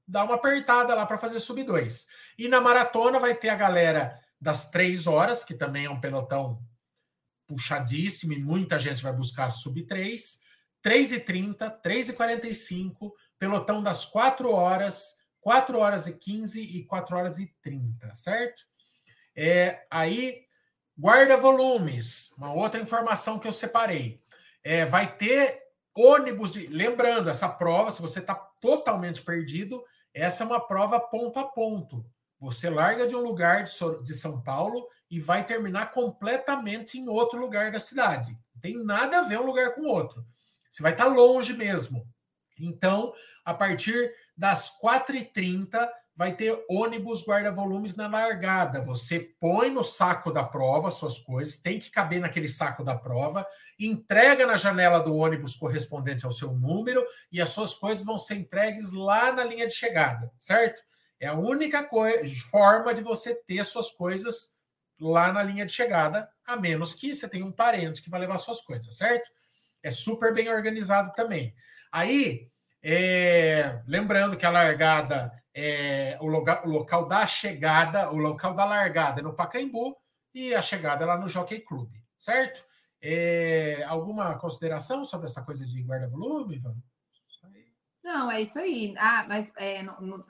dá 0.07 0.25
uma 0.25 0.35
apertada 0.35 0.95
lá 0.95 1.07
para 1.07 1.19
fazer 1.19 1.41
sub 1.41 1.63
dois. 1.63 2.07
E 2.39 2.49
na 2.49 2.61
maratona 2.61 3.19
vai 3.19 3.35
ter 3.35 3.49
a 3.49 3.55
galera 3.55 4.19
das 4.41 4.71
três 4.71 5.07
horas, 5.07 5.43
que 5.43 5.55
também 5.55 5.87
é 5.87 5.91
um 5.91 6.01
pelotão 6.01 6.63
puxadíssimo 7.47 8.33
e 8.33 8.39
muita 8.39 8.79
gente 8.79 9.03
vai 9.03 9.13
buscar 9.13 9.51
sub 9.51 9.83
3, 9.87 10.39
3 10.83 11.13
e 11.13 11.21
30, 11.21 11.71
3 11.71 12.11
e 12.11 12.13
45, 12.13 13.15
pelotão 13.39 13.83
das 13.83 14.05
4 14.05 14.51
horas, 14.51 15.17
4 15.41 15.79
horas 15.79 16.07
e 16.07 16.13
15 16.13 16.61
e 16.61 16.85
4 16.85 17.17
horas 17.17 17.39
e 17.39 17.47
30, 17.63 18.15
certo? 18.15 18.63
É, 19.35 19.87
aí 19.91 20.48
Guarda-volumes, 20.99 22.33
uma 22.37 22.53
outra 22.53 22.81
informação 22.81 23.39
que 23.39 23.47
eu 23.47 23.53
separei. 23.53 24.21
É, 24.65 24.85
vai 24.85 25.17
ter 25.17 25.63
ônibus 25.95 26.53
de. 26.53 26.67
Lembrando, 26.67 27.31
essa 27.31 27.49
prova, 27.49 27.91
se 27.91 28.03
você 28.03 28.19
está 28.19 28.35
totalmente 28.35 29.23
perdido, 29.23 29.85
essa 30.13 30.43
é 30.43 30.47
uma 30.47 30.61
prova 30.61 30.99
ponto 30.99 31.39
a 31.39 31.45
ponto. 31.45 32.05
Você 32.41 32.69
larga 32.69 33.07
de 33.07 33.15
um 33.15 33.21
lugar 33.21 33.65
de 33.65 34.15
São 34.15 34.41
Paulo 34.43 34.89
e 35.11 35.21
vai 35.21 35.45
terminar 35.45 35.93
completamente 35.93 36.99
em 36.99 37.09
outro 37.09 37.39
lugar 37.39 37.71
da 37.71 37.79
cidade. 37.79 38.33
Não 38.55 38.61
tem 38.61 38.83
nada 38.83 39.19
a 39.19 39.23
ver 39.23 39.39
um 39.39 39.47
lugar 39.47 39.75
com 39.75 39.83
o 39.83 39.89
outro. 39.89 40.25
Você 40.71 40.83
vai 40.83 40.93
estar 40.93 41.07
longe 41.07 41.53
mesmo. 41.53 42.07
Então, 42.59 43.13
a 43.45 43.55
partir 43.55 44.13
das 44.37 44.77
4h30, 44.81 45.89
vai 46.19 46.35
ter 46.35 46.65
ônibus 46.69 47.25
guarda-volumes 47.25 47.95
na 47.95 48.09
largada. 48.09 48.83
Você 48.83 49.21
põe 49.21 49.71
no 49.71 49.85
saco 49.85 50.33
da 50.33 50.43
prova 50.43 50.91
suas 50.91 51.17
coisas, 51.21 51.59
tem 51.59 51.79
que 51.79 51.93
caber 51.93 52.19
naquele 52.19 52.49
saco 52.49 52.83
da 52.83 52.97
prova, 52.97 53.47
entrega 53.79 54.45
na 54.45 54.57
janela 54.57 54.99
do 54.99 55.15
ônibus 55.15 55.55
correspondente 55.55 56.27
ao 56.27 56.33
seu 56.33 56.53
número 56.53 57.07
e 57.31 57.41
as 57.41 57.51
suas 57.51 57.73
coisas 57.73 58.05
vão 58.05 58.19
ser 58.19 58.35
entregues 58.35 58.93
lá 58.93 59.31
na 59.31 59.45
linha 59.45 59.69
de 59.69 59.75
chegada, 59.75 60.29
certo? 60.41 60.83
É 61.21 61.29
a 61.29 61.35
única 61.35 61.89
forma 62.51 62.93
de 62.93 63.01
você 63.01 63.37
ter 63.37 63.65
suas 63.65 63.89
coisas 63.93 64.57
lá 65.01 65.33
na 65.33 65.45
linha 65.45 65.65
de 65.65 65.71
chegada, 65.71 66.29
a 66.45 66.57
menos 66.57 66.95
que 66.95 67.15
você 67.15 67.29
tenha 67.29 67.47
um 67.47 67.53
parente 67.53 68.03
que 68.03 68.11
vai 68.11 68.19
levar 68.19 68.39
suas 68.39 68.61
coisas, 68.61 68.97
certo? 68.97 69.31
É 69.85 69.93
super 69.93 70.35
bem 70.35 70.49
organizado 70.49 71.13
também. 71.13 71.55
Aí, 71.93 72.49
é, 72.83 73.81
lembrando 73.87 74.37
que 74.37 74.45
a 74.45 74.51
largada 74.51 75.38
é 75.59 76.17
o, 76.21 76.27
loga, 76.27 76.63
o, 76.65 76.71
local 76.71 77.09
da 77.09 77.27
chegada, 77.27 78.13
o 78.13 78.17
local 78.17 78.55
da 78.55 78.65
largada 78.65 79.21
no 79.21 79.35
Pacaembu 79.35 79.97
e 80.33 80.55
a 80.55 80.63
chegada 80.63 81.05
lá 81.05 81.19
no 81.19 81.29
Jockey 81.29 81.59
Club, 81.61 81.91
certo? 82.17 82.65
É, 83.03 83.85
alguma 83.89 84.39
consideração 84.39 85.05
sobre 85.05 85.27
essa 85.27 85.43
coisa 85.43 85.67
de 85.67 85.83
guarda-volume, 85.83 86.57
Ivan? 86.57 86.77
Não, 88.05 88.31
é 88.31 88.41
isso 88.41 88.59
aí. 88.59 88.95
Ah, 88.97 89.27
mas 89.29 89.53
é, 89.57 89.83
no, 89.83 90.01
no, 90.01 90.27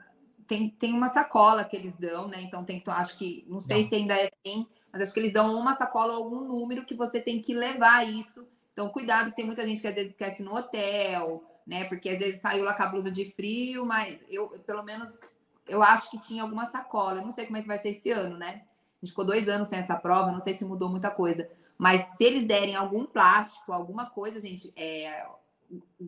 tem, 0.47 0.69
tem 0.71 0.93
uma 0.93 1.09
sacola 1.09 1.63
que 1.63 1.75
eles 1.75 1.95
dão, 1.95 2.27
né? 2.27 2.41
Então 2.41 2.65
tem, 2.65 2.81
acho 2.87 3.15
que, 3.15 3.45
não 3.47 3.59
sei 3.59 3.83
não. 3.83 3.89
se 3.89 3.95
ainda 3.95 4.15
é 4.15 4.29
assim, 4.33 4.67
mas 4.91 5.01
acho 5.01 5.13
que 5.13 5.19
eles 5.19 5.33
dão 5.33 5.55
uma 5.55 5.75
sacola 5.75 6.13
ou 6.13 6.23
algum 6.23 6.41
número 6.41 6.85
que 6.85 6.95
você 6.95 7.21
tem 7.21 7.39
que 7.39 7.53
levar 7.53 8.03
isso. 8.07 8.47
Então, 8.73 8.89
cuidado, 8.89 9.31
tem 9.31 9.45
muita 9.45 9.63
gente 9.63 9.79
que 9.79 9.87
às 9.87 9.93
vezes 9.93 10.11
esquece 10.11 10.41
no 10.41 10.55
hotel, 10.55 11.43
né? 11.69 11.83
Porque 11.83 12.09
às 12.09 12.17
vezes 12.17 12.41
saiu 12.41 12.63
lá 12.63 12.73
com 12.73 12.81
a 12.81 12.87
blusa 12.87 13.11
de 13.11 13.25
frio, 13.25 13.85
mas 13.85 14.17
eu, 14.27 14.49
pelo 14.65 14.81
menos, 14.81 15.21
eu 15.67 15.83
acho 15.83 16.09
que 16.09 16.19
tinha 16.19 16.41
alguma 16.41 16.65
sacola. 16.65 17.19
Eu 17.19 17.25
não 17.25 17.31
sei 17.31 17.45
como 17.45 17.57
é 17.57 17.61
que 17.61 17.67
vai 17.67 17.77
ser 17.77 17.89
esse 17.89 18.09
ano, 18.09 18.35
né? 18.37 18.63
A 19.01 19.05
gente 19.05 19.11
ficou 19.11 19.23
dois 19.23 19.47
anos 19.47 19.67
sem 19.67 19.77
essa 19.77 19.95
prova, 19.95 20.31
não 20.31 20.39
sei 20.39 20.55
se 20.55 20.65
mudou 20.65 20.89
muita 20.89 21.11
coisa. 21.11 21.47
Mas 21.77 22.01
se 22.17 22.23
eles 22.23 22.43
derem 22.43 22.75
algum 22.75 23.05
plástico, 23.05 23.71
alguma 23.71 24.07
coisa, 24.07 24.39
gente, 24.39 24.73
é, 24.75 25.27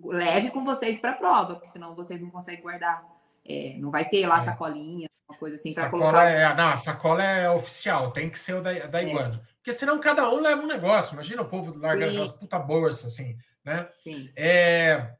leve 0.03 0.49
com 0.49 0.65
vocês 0.65 0.99
para 0.99 1.11
a 1.11 1.15
prova, 1.15 1.53
porque 1.53 1.69
senão 1.69 1.93
vocês 1.93 2.19
não 2.19 2.31
conseguem 2.31 2.63
guardar. 2.63 3.05
É, 3.47 3.75
não 3.77 3.91
vai 3.91 4.09
ter 4.09 4.25
lá 4.25 4.41
é. 4.41 4.45
sacolinha, 4.45 5.07
uma 5.29 5.37
coisa 5.37 5.55
assim 5.57 5.73
para 5.75 5.91
colocar. 5.91 6.25
É, 6.25 6.55
não, 6.55 6.69
a 6.69 6.75
sacola 6.75 7.23
é 7.23 7.49
oficial, 7.51 8.11
tem 8.11 8.31
que 8.31 8.39
ser 8.39 8.55
o 8.55 8.63
da, 8.63 8.73
da 8.87 9.01
é. 9.01 9.07
Iguana. 9.07 9.47
Porque 9.57 9.71
senão 9.71 9.99
cada 9.99 10.27
um 10.27 10.41
leva 10.41 10.63
um 10.63 10.67
negócio. 10.67 11.13
Imagina 11.13 11.43
o 11.43 11.47
povo 11.47 11.77
largando 11.77 12.09
aquelas 12.09 12.31
puta 12.31 12.57
bolsa, 12.57 13.05
assim, 13.05 13.37
né? 13.63 13.87
Sim. 14.03 14.31
É, 14.35 15.13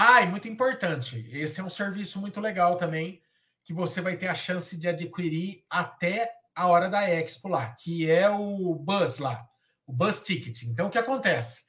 ah, 0.00 0.22
e 0.22 0.26
muito 0.26 0.46
importante, 0.46 1.28
esse 1.32 1.60
é 1.60 1.64
um 1.64 1.68
serviço 1.68 2.20
muito 2.20 2.40
legal 2.40 2.76
também, 2.76 3.20
que 3.64 3.72
você 3.72 4.00
vai 4.00 4.16
ter 4.16 4.28
a 4.28 4.34
chance 4.34 4.76
de 4.76 4.86
adquirir 4.86 5.64
até 5.68 6.30
a 6.54 6.68
hora 6.68 6.88
da 6.88 7.10
Expo 7.10 7.48
lá, 7.48 7.74
que 7.74 8.08
é 8.08 8.30
o 8.30 8.76
Bus 8.76 9.18
lá, 9.18 9.44
o 9.84 9.92
Bus 9.92 10.20
Ticket. 10.20 10.62
Então, 10.62 10.86
o 10.86 10.90
que 10.90 10.98
acontece? 10.98 11.62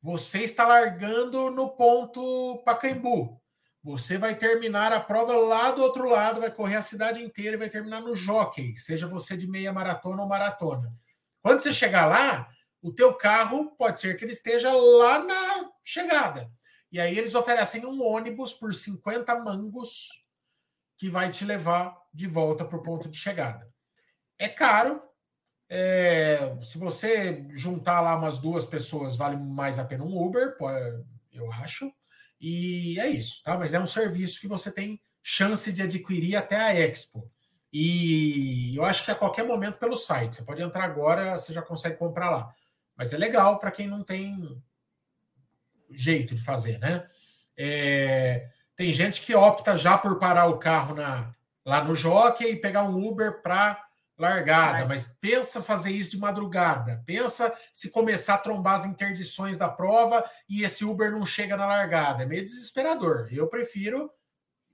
Você 0.00 0.40
está 0.40 0.66
largando 0.66 1.50
no 1.50 1.76
ponto 1.76 2.62
Pacaembu. 2.64 3.38
Você 3.82 4.16
vai 4.16 4.34
terminar 4.34 4.90
a 4.90 5.00
prova 5.00 5.36
lá 5.36 5.70
do 5.70 5.82
outro 5.82 6.08
lado, 6.08 6.40
vai 6.40 6.50
correr 6.50 6.76
a 6.76 6.82
cidade 6.82 7.22
inteira 7.22 7.56
e 7.56 7.58
vai 7.58 7.68
terminar 7.68 8.00
no 8.00 8.14
jockey, 8.14 8.74
seja 8.76 9.06
você 9.06 9.36
de 9.36 9.46
meia 9.46 9.74
maratona 9.74 10.22
ou 10.22 10.28
maratona. 10.28 10.90
Quando 11.42 11.60
você 11.60 11.70
chegar 11.70 12.06
lá, 12.06 12.48
o 12.80 12.90
teu 12.90 13.12
carro 13.12 13.76
pode 13.76 14.00
ser 14.00 14.16
que 14.16 14.24
ele 14.24 14.32
esteja 14.32 14.72
lá 14.72 15.18
na 15.18 15.70
chegada. 15.84 16.50
E 16.94 17.00
aí 17.00 17.18
eles 17.18 17.34
oferecem 17.34 17.84
um 17.84 18.00
ônibus 18.00 18.52
por 18.52 18.72
50 18.72 19.36
mangos 19.40 20.24
que 20.96 21.10
vai 21.10 21.28
te 21.28 21.44
levar 21.44 22.00
de 22.14 22.28
volta 22.28 22.64
para 22.64 22.78
o 22.78 22.82
ponto 22.84 23.08
de 23.08 23.18
chegada. 23.18 23.68
É 24.38 24.48
caro. 24.48 25.02
É, 25.68 26.56
se 26.62 26.78
você 26.78 27.48
juntar 27.50 28.00
lá 28.00 28.16
umas 28.16 28.38
duas 28.38 28.64
pessoas, 28.64 29.16
vale 29.16 29.36
mais 29.36 29.76
a 29.80 29.84
pena 29.84 30.04
um 30.04 30.24
Uber, 30.24 30.56
eu 31.32 31.50
acho. 31.54 31.92
E 32.40 32.96
é 33.00 33.08
isso, 33.08 33.42
tá? 33.42 33.58
Mas 33.58 33.74
é 33.74 33.80
um 33.80 33.88
serviço 33.88 34.40
que 34.40 34.46
você 34.46 34.70
tem 34.70 35.02
chance 35.20 35.72
de 35.72 35.82
adquirir 35.82 36.36
até 36.36 36.54
a 36.54 36.72
Expo. 36.76 37.28
E 37.72 38.76
eu 38.76 38.84
acho 38.84 39.04
que 39.04 39.10
a 39.10 39.16
qualquer 39.16 39.44
momento 39.44 39.80
pelo 39.80 39.96
site. 39.96 40.36
Você 40.36 40.44
pode 40.44 40.62
entrar 40.62 40.84
agora, 40.84 41.36
você 41.36 41.52
já 41.52 41.60
consegue 41.60 41.96
comprar 41.96 42.30
lá. 42.30 42.54
Mas 42.96 43.12
é 43.12 43.18
legal 43.18 43.58
para 43.58 43.72
quem 43.72 43.88
não 43.88 44.04
tem 44.04 44.62
jeito 45.90 46.34
de 46.34 46.42
fazer, 46.42 46.78
né? 46.78 47.06
É, 47.56 48.48
tem 48.76 48.92
gente 48.92 49.20
que 49.20 49.34
opta 49.34 49.76
já 49.76 49.96
por 49.96 50.18
parar 50.18 50.46
o 50.46 50.58
carro 50.58 50.94
na, 50.94 51.32
lá 51.64 51.82
no 51.82 51.94
jockey 51.94 52.44
e 52.44 52.56
pegar 52.56 52.84
um 52.84 53.06
Uber 53.06 53.40
para 53.40 53.84
largada, 54.16 54.86
mas 54.86 55.06
pensa 55.20 55.60
fazer 55.60 55.90
isso 55.90 56.12
de 56.12 56.18
madrugada. 56.18 57.02
Pensa 57.04 57.52
se 57.72 57.90
começar 57.90 58.34
a 58.34 58.38
trombar 58.38 58.74
as 58.74 58.84
interdições 58.84 59.56
da 59.56 59.68
prova 59.68 60.24
e 60.48 60.62
esse 60.62 60.84
Uber 60.84 61.10
não 61.10 61.26
chega 61.26 61.56
na 61.56 61.66
largada. 61.66 62.22
É 62.22 62.26
meio 62.26 62.44
desesperador. 62.44 63.28
Eu 63.32 63.48
prefiro, 63.48 64.10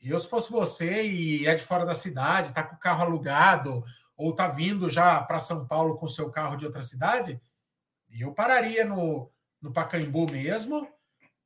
eu 0.01 0.19
se 0.19 0.29
fosse 0.29 0.51
você 0.51 1.07
e 1.07 1.47
é 1.47 1.55
de 1.55 1.63
fora 1.63 1.87
da 1.87 1.95
cidade, 1.95 2.53
tá 2.53 2.63
com 2.63 2.77
o 2.77 2.79
carro 2.79 3.03
alugado 3.03 3.83
ou 4.17 4.35
tá 4.35 4.47
vindo 4.47 4.89
já 4.89 5.21
para 5.23 5.39
São 5.39 5.67
Paulo 5.67 5.97
com 5.97 6.07
seu 6.07 6.31
carro 6.31 6.57
de 6.57 6.67
outra 6.67 6.83
cidade, 6.83 7.41
eu 8.11 8.35
pararia 8.35 8.85
no, 8.85 9.31
no 9.63 9.73
Pacaembu 9.73 10.31
mesmo 10.31 10.87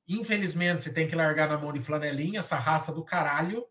Infelizmente, 0.08 0.82
você 0.82 0.92
tem 0.92 1.08
que 1.08 1.16
largar 1.16 1.48
na 1.48 1.58
mão 1.58 1.72
de 1.72 1.80
flanelinha, 1.80 2.40
essa 2.40 2.56
raça 2.56 2.92
do 2.92 3.04
caralho. 3.04 3.66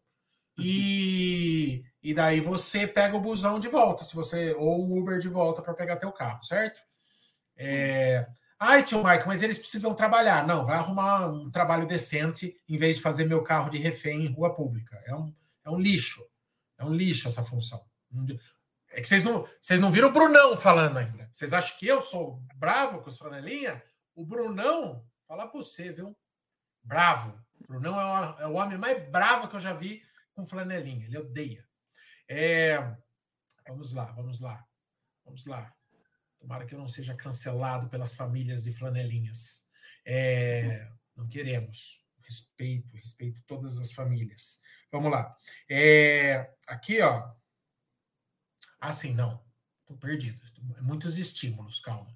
E, 0.57 1.83
e 2.01 2.13
daí 2.13 2.39
você 2.39 2.87
pega 2.87 3.15
o 3.15 3.21
busão 3.21 3.59
de 3.59 3.67
volta, 3.67 4.03
se 4.03 4.15
você 4.15 4.53
ou 4.53 4.85
um 4.85 4.99
Uber 4.99 5.17
de 5.19 5.27
volta 5.27 5.61
para 5.61 5.73
pegar 5.73 5.97
teu 5.97 6.11
carro, 6.11 6.43
certo? 6.43 6.81
É... 7.55 8.27
Ai, 8.59 8.83
tio 8.83 9.03
Mike, 9.03 9.27
mas 9.27 9.41
eles 9.41 9.59
precisam 9.59 9.93
trabalhar. 9.93 10.47
Não, 10.47 10.65
vai 10.65 10.77
arrumar 10.77 11.27
um 11.27 11.51
trabalho 11.51 11.85
decente 11.85 12.55
em 12.69 12.77
vez 12.77 12.97
de 12.97 13.01
fazer 13.01 13.25
meu 13.25 13.43
carro 13.43 13.69
de 13.69 13.77
refém 13.77 14.25
em 14.25 14.31
rua 14.31 14.53
pública. 14.53 15.01
É 15.05 15.13
um, 15.13 15.33
é 15.65 15.69
um 15.69 15.79
lixo. 15.79 16.23
É 16.77 16.85
um 16.85 16.93
lixo 16.93 17.27
essa 17.27 17.43
função. 17.43 17.83
É 18.91 19.01
que 19.01 19.07
vocês 19.07 19.23
não, 19.23 19.45
vocês 19.59 19.79
não 19.79 19.91
viram 19.91 20.09
o 20.09 20.11
Brunão 20.13 20.55
falando 20.55 20.97
ainda. 20.97 21.27
Vocês 21.31 21.51
acham 21.51 21.77
que 21.77 21.87
eu 21.87 21.99
sou 21.99 22.41
bravo 22.55 23.01
com 23.01 23.09
os 23.09 23.17
flanelinha? 23.17 23.83
O 24.15 24.23
Brunão, 24.23 25.03
fala 25.27 25.47
para 25.47 25.59
você, 25.59 25.91
viu? 25.91 26.15
Bravo. 26.83 27.41
Brunão 27.67 27.99
é 27.99 28.05
o, 28.05 28.39
é 28.41 28.47
o 28.47 28.53
homem 28.53 28.77
mais 28.77 29.09
bravo 29.09 29.47
que 29.47 29.55
eu 29.55 29.59
já 29.59 29.73
vi 29.73 30.03
com 30.33 30.45
flanelinha. 30.45 31.05
Ele 31.05 31.17
odeia. 31.17 31.67
É, 32.27 32.77
vamos 33.67 33.93
lá, 33.93 34.05
vamos 34.05 34.39
lá. 34.39 34.65
Vamos 35.25 35.45
lá. 35.45 35.73
Tomara 36.39 36.65
que 36.65 36.75
eu 36.75 36.79
não 36.79 36.87
seja 36.87 37.15
cancelado 37.15 37.89
pelas 37.89 38.13
famílias 38.13 38.63
de 38.63 38.71
flanelinhas. 38.71 39.65
É, 40.05 40.91
não 41.15 41.27
queremos. 41.27 42.03
Respeito, 42.21 42.95
respeito 42.95 43.41
todas 43.45 43.79
as 43.79 43.91
famílias. 43.91 44.59
Vamos 44.91 45.11
lá. 45.11 45.35
É, 45.69 46.53
aqui, 46.67 47.01
ó. 47.01 47.33
Assim, 48.79 49.13
não. 49.13 49.43
Estou 49.81 49.97
perdido. 49.97 50.41
Muitos 50.81 51.17
estímulos, 51.17 51.79
calma. 51.79 52.13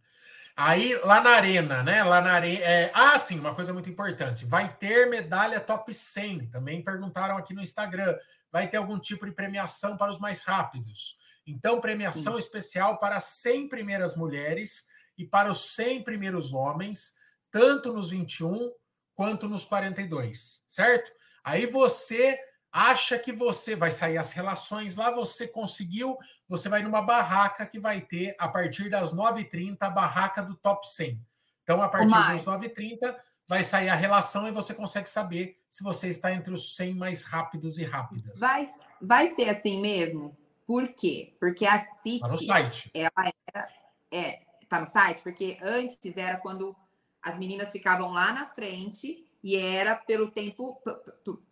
Aí, 0.59 0.95
lá 1.03 1.21
na 1.21 1.29
arena, 1.29 1.83
né? 1.83 2.03
Lá 2.03 2.19
na 2.19 2.31
arena. 2.31 2.65
É... 2.65 2.91
Ah, 2.91 3.19
sim, 3.19 3.39
uma 3.39 3.53
coisa 3.53 3.71
muito 3.71 3.91
importante. 3.91 4.43
Vai 4.43 4.75
ter 4.75 5.07
medalha 5.07 5.59
top 5.59 5.93
100. 5.93 6.49
Também 6.49 6.83
perguntaram 6.83 7.37
aqui 7.37 7.53
no 7.53 7.61
Instagram. 7.61 8.17
Vai 8.51 8.67
ter 8.67 8.77
algum 8.77 8.97
tipo 8.97 9.27
de 9.27 9.33
premiação 9.33 9.95
para 9.95 10.11
os 10.11 10.17
mais 10.17 10.41
rápidos. 10.41 11.15
Então, 11.45 11.79
premiação 11.79 12.33
sim. 12.33 12.39
especial 12.39 12.97
para 12.97 13.19
100 13.19 13.69
primeiras 13.69 14.15
mulheres 14.15 14.87
e 15.15 15.23
para 15.23 15.51
os 15.51 15.75
100 15.75 16.03
primeiros 16.03 16.51
homens, 16.53 17.13
tanto 17.51 17.93
nos 17.93 18.09
21 18.09 18.71
quanto 19.13 19.47
nos 19.47 19.63
42, 19.63 20.63
certo? 20.67 21.11
Aí 21.43 21.67
você 21.67 22.39
acha 22.71 23.17
que 23.17 23.31
você 23.31 23.75
vai 23.75 23.91
sair 23.91 24.17
as 24.17 24.31
relações 24.31 24.95
lá, 24.95 25.11
você 25.11 25.47
conseguiu, 25.47 26.17
você 26.47 26.69
vai 26.69 26.81
numa 26.81 27.01
barraca 27.01 27.65
que 27.65 27.79
vai 27.79 28.01
ter, 28.01 28.35
a 28.37 28.47
partir 28.47 28.89
das 28.89 29.13
9h30, 29.13 29.77
a 29.81 29.89
barraca 29.89 30.41
do 30.41 30.55
top 30.55 30.87
100. 30.87 31.19
Então, 31.63 31.81
a 31.81 31.89
partir 31.89 32.11
das 32.11 32.45
9h30, 32.45 33.15
vai 33.47 33.63
sair 33.63 33.89
a 33.89 33.95
relação 33.95 34.47
e 34.47 34.51
você 34.51 34.73
consegue 34.73 35.09
saber 35.09 35.57
se 35.69 35.83
você 35.83 36.09
está 36.09 36.33
entre 36.33 36.53
os 36.53 36.75
100 36.75 36.95
mais 36.95 37.23
rápidos 37.23 37.77
e 37.77 37.83
rápidas. 37.83 38.39
Vai, 38.39 38.69
vai 39.01 39.33
ser 39.35 39.49
assim 39.49 39.81
mesmo? 39.81 40.37
Por 40.65 40.89
quê? 40.93 41.35
Porque 41.39 41.65
a 41.65 41.79
City, 42.03 42.19
tá 42.19 42.27
no 42.27 42.37
site. 42.37 42.91
ela 42.93 43.33
era, 43.53 43.69
É, 44.11 44.41
tá 44.67 44.81
no 44.81 44.87
site? 44.87 45.21
Porque 45.21 45.57
antes 45.61 45.97
era 46.17 46.37
quando 46.37 46.75
as 47.21 47.37
meninas 47.37 47.71
ficavam 47.71 48.11
lá 48.11 48.33
na 48.33 48.47
frente 48.47 49.25
e 49.43 49.55
era 49.55 49.95
pelo 49.95 50.29
tempo 50.29 50.81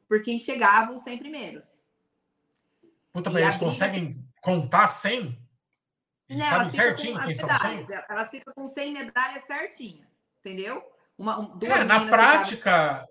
por 0.07 0.21
quem 0.21 0.39
chegava 0.39 0.91
os 0.91 1.01
100 1.01 1.17
primeiros. 1.17 1.83
Puta, 3.11 3.29
mas 3.29 3.41
eles 3.41 3.57
conseguem 3.57 4.27
contar 4.41 4.87
100? 4.87 5.45
Eles 6.27 6.41
Não, 6.41 6.49
sabem 6.49 6.69
certinho 6.69 7.19
quem 7.19 7.35
são 7.35 7.49
100? 7.49 7.87
Elas 8.09 8.29
ficam 8.29 8.53
com 8.53 8.67
100 8.67 8.93
medalhas 8.93 9.45
certinha, 9.45 10.07
entendeu? 10.39 10.83
Uma, 11.17 11.39
um, 11.39 11.59
é, 11.61 11.83
na 11.83 12.05
prática, 12.05 13.07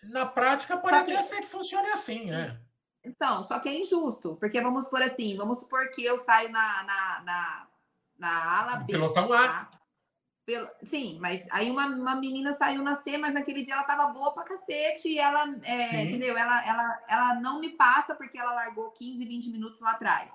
ficavam... 0.00 0.14
na 0.14 0.26
prática 0.26 0.76
pode 0.76 1.04
que... 1.04 1.12
até 1.12 1.22
ser 1.22 1.40
que 1.40 1.46
funcione 1.46 1.88
assim, 1.88 2.30
é. 2.30 2.56
Então, 3.04 3.42
só 3.42 3.58
que 3.58 3.68
é 3.68 3.78
injusto, 3.78 4.36
porque 4.36 4.60
vamos 4.60 4.86
por 4.86 5.02
assim, 5.02 5.36
vamos 5.36 5.58
supor 5.58 5.90
que 5.90 6.04
eu 6.04 6.18
saio 6.18 6.50
na, 6.50 6.82
na, 6.84 7.22
na, 7.24 7.68
na 8.18 8.60
ala 8.60 8.76
B. 8.76 8.92
Pelotão 8.92 9.32
A. 9.32 9.48
Tá? 9.48 9.70
Sim, 10.82 11.18
mas 11.20 11.46
aí 11.50 11.70
uma, 11.70 11.86
uma 11.86 12.14
menina 12.16 12.54
saiu 12.56 12.82
na 12.82 12.96
C, 12.96 13.18
mas 13.18 13.34
naquele 13.34 13.62
dia 13.62 13.74
ela 13.74 13.82
tava 13.82 14.06
boa 14.06 14.32
pra 14.32 14.44
cacete 14.44 15.08
e 15.08 15.18
ela, 15.18 15.54
é, 15.62 16.04
entendeu? 16.04 16.36
Ela, 16.36 16.66
ela, 16.66 17.02
ela 17.08 17.34
não 17.34 17.60
me 17.60 17.70
passa 17.70 18.14
porque 18.14 18.38
ela 18.38 18.54
largou 18.54 18.90
15, 18.92 19.24
20 19.24 19.50
minutos 19.50 19.80
lá 19.80 19.92
atrás. 19.92 20.32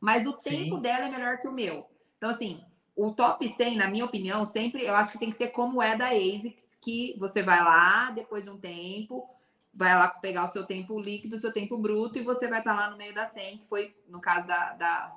Mas 0.00 0.26
o 0.26 0.32
tempo 0.34 0.76
sim. 0.76 0.82
dela 0.82 1.06
é 1.06 1.10
melhor 1.10 1.38
que 1.38 1.48
o 1.48 1.52
meu. 1.52 1.86
Então, 2.18 2.30
assim, 2.30 2.62
o 2.94 3.12
top 3.12 3.46
100, 3.46 3.76
na 3.76 3.88
minha 3.88 4.04
opinião, 4.04 4.44
sempre 4.44 4.84
eu 4.84 4.94
acho 4.94 5.12
que 5.12 5.18
tem 5.18 5.30
que 5.30 5.36
ser 5.36 5.48
como 5.48 5.82
é 5.82 5.96
da 5.96 6.08
ASICS, 6.08 6.76
que 6.80 7.16
você 7.18 7.42
vai 7.42 7.62
lá 7.62 8.10
depois 8.10 8.44
de 8.44 8.50
um 8.50 8.58
tempo, 8.58 9.28
vai 9.72 9.94
lá 9.94 10.08
pegar 10.08 10.48
o 10.48 10.52
seu 10.52 10.64
tempo 10.64 10.98
líquido, 10.98 11.36
o 11.36 11.40
seu 11.40 11.52
tempo 11.52 11.76
bruto, 11.78 12.18
e 12.18 12.22
você 12.22 12.48
vai 12.48 12.58
estar 12.58 12.74
tá 12.74 12.80
lá 12.80 12.90
no 12.90 12.96
meio 12.96 13.14
da 13.14 13.26
100, 13.26 13.58
que 13.58 13.66
foi 13.66 13.94
no 14.08 14.20
caso 14.20 14.46
da, 14.46 14.74
da, 14.74 15.16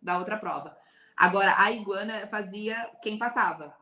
da 0.00 0.18
outra 0.18 0.36
prova. 0.36 0.76
Agora, 1.16 1.54
a 1.58 1.70
iguana 1.70 2.26
fazia 2.26 2.90
quem 3.02 3.18
passava, 3.18 3.74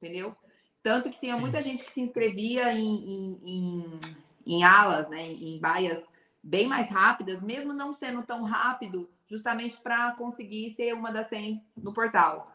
entendeu? 0.00 0.34
Tanto 0.82 1.10
que 1.10 1.20
tinha 1.20 1.34
Sim. 1.34 1.40
muita 1.40 1.60
gente 1.60 1.84
que 1.84 1.90
se 1.90 2.00
inscrevia 2.00 2.72
em, 2.72 2.80
em, 2.86 3.40
em, 3.44 4.00
em 4.46 4.64
alas, 4.64 5.08
né, 5.10 5.22
em 5.22 5.60
baias 5.60 6.02
bem 6.42 6.66
mais 6.66 6.90
rápidas, 6.90 7.42
mesmo 7.42 7.72
não 7.74 7.92
sendo 7.92 8.22
tão 8.22 8.42
rápido, 8.44 9.10
justamente 9.26 9.76
para 9.76 10.12
conseguir 10.12 10.70
ser 10.70 10.94
uma 10.94 11.12
das 11.12 11.28
100 11.28 11.62
no 11.76 11.92
portal. 11.92 12.50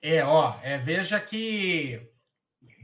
É, 0.00 0.24
ó, 0.24 0.54
é, 0.62 0.78
veja 0.78 1.20
que 1.20 2.00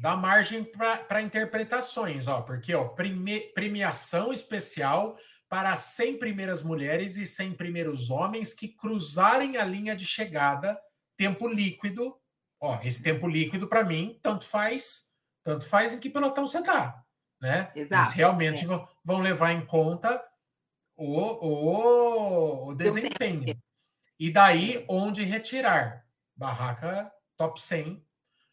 dá 0.01 0.17
margem 0.17 0.65
para 0.65 1.23
interpretações, 1.23 2.27
ó, 2.27 2.43
porque 2.43 2.75
ó, 2.75 2.89
prime, 2.89 3.41
premiação 3.55 4.33
especial 4.33 5.17
para 5.55 5.77
100 5.77 6.19
primeiras 6.19 6.65
mulheres 6.65 7.17
e 7.17 7.25
100 7.25 7.53
primeiros 7.53 8.11
homens 8.11 8.53
que 8.53 8.67
cruzarem 8.67 9.57
a 9.57 9.65
linha 9.65 9.95
de 9.95 10.05
chegada, 10.05 10.77
tempo 11.17 11.47
líquido. 11.47 12.19
Ó, 12.61 12.81
esse 12.83 13.01
tempo 13.01 13.29
líquido, 13.29 13.69
para 13.69 13.85
mim, 13.85 14.19
tanto 14.21 14.49
faz, 14.49 15.09
tanto 15.45 15.65
faz 15.65 15.95
em 15.95 16.01
que 16.01 16.11
pelotão 16.11 16.45
você 16.45 16.59
está. 16.59 17.05
Né? 17.41 17.71
Exato, 17.73 18.03
Eles 18.03 18.15
realmente 18.15 18.65
é. 18.65 18.67
vão, 18.67 18.89
vão 19.05 19.21
levar 19.21 19.53
em 19.53 19.65
conta 19.65 20.21
o, 20.97 21.21
o, 21.21 22.69
o 22.71 22.75
desempenho. 22.75 23.57
E 24.19 24.33
daí, 24.33 24.85
onde 24.89 25.23
retirar? 25.23 26.05
Barraca 26.35 27.13
top 27.37 27.61
100 27.61 28.05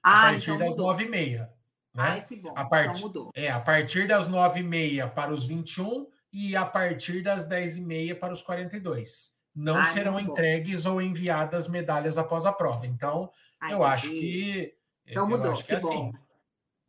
ah, 0.04 0.28
a 0.28 0.32
partir 0.34 0.52
então 0.52 0.68
das 0.68 0.78
9h30. 0.78 1.40
Né? 1.40 1.50
Ai, 1.96 2.24
que 2.24 2.36
bom. 2.36 2.54
A 2.56 2.64
part... 2.64 2.90
Então 2.90 3.02
mudou. 3.02 3.32
É, 3.34 3.50
a 3.50 3.60
partir 3.60 4.08
das 4.08 4.30
9h30 4.30 5.10
para 5.10 5.34
os 5.34 5.48
21 5.48 6.06
e 6.32 6.56
a 6.56 6.66
partir 6.66 7.22
das 7.22 7.48
10h30 7.48 8.18
para 8.18 8.34
os 8.34 8.42
42. 8.42 9.36
Não 9.54 9.76
Ai, 9.76 9.86
serão 9.94 10.20
entregues 10.20 10.86
ou 10.86 11.02
enviadas 11.02 11.68
medalhas 11.68 12.18
após 12.18 12.46
a 12.46 12.54
prova. 12.54 12.88
Então, 12.88 13.30
Ai, 13.60 13.74
eu 13.74 13.84
acho 13.84 14.10
que. 14.10 14.74
Então 15.06 15.28
mudou, 15.28 15.52
acho 15.52 15.66
que, 15.66 15.74
é 15.74 15.76
assim. 15.76 16.14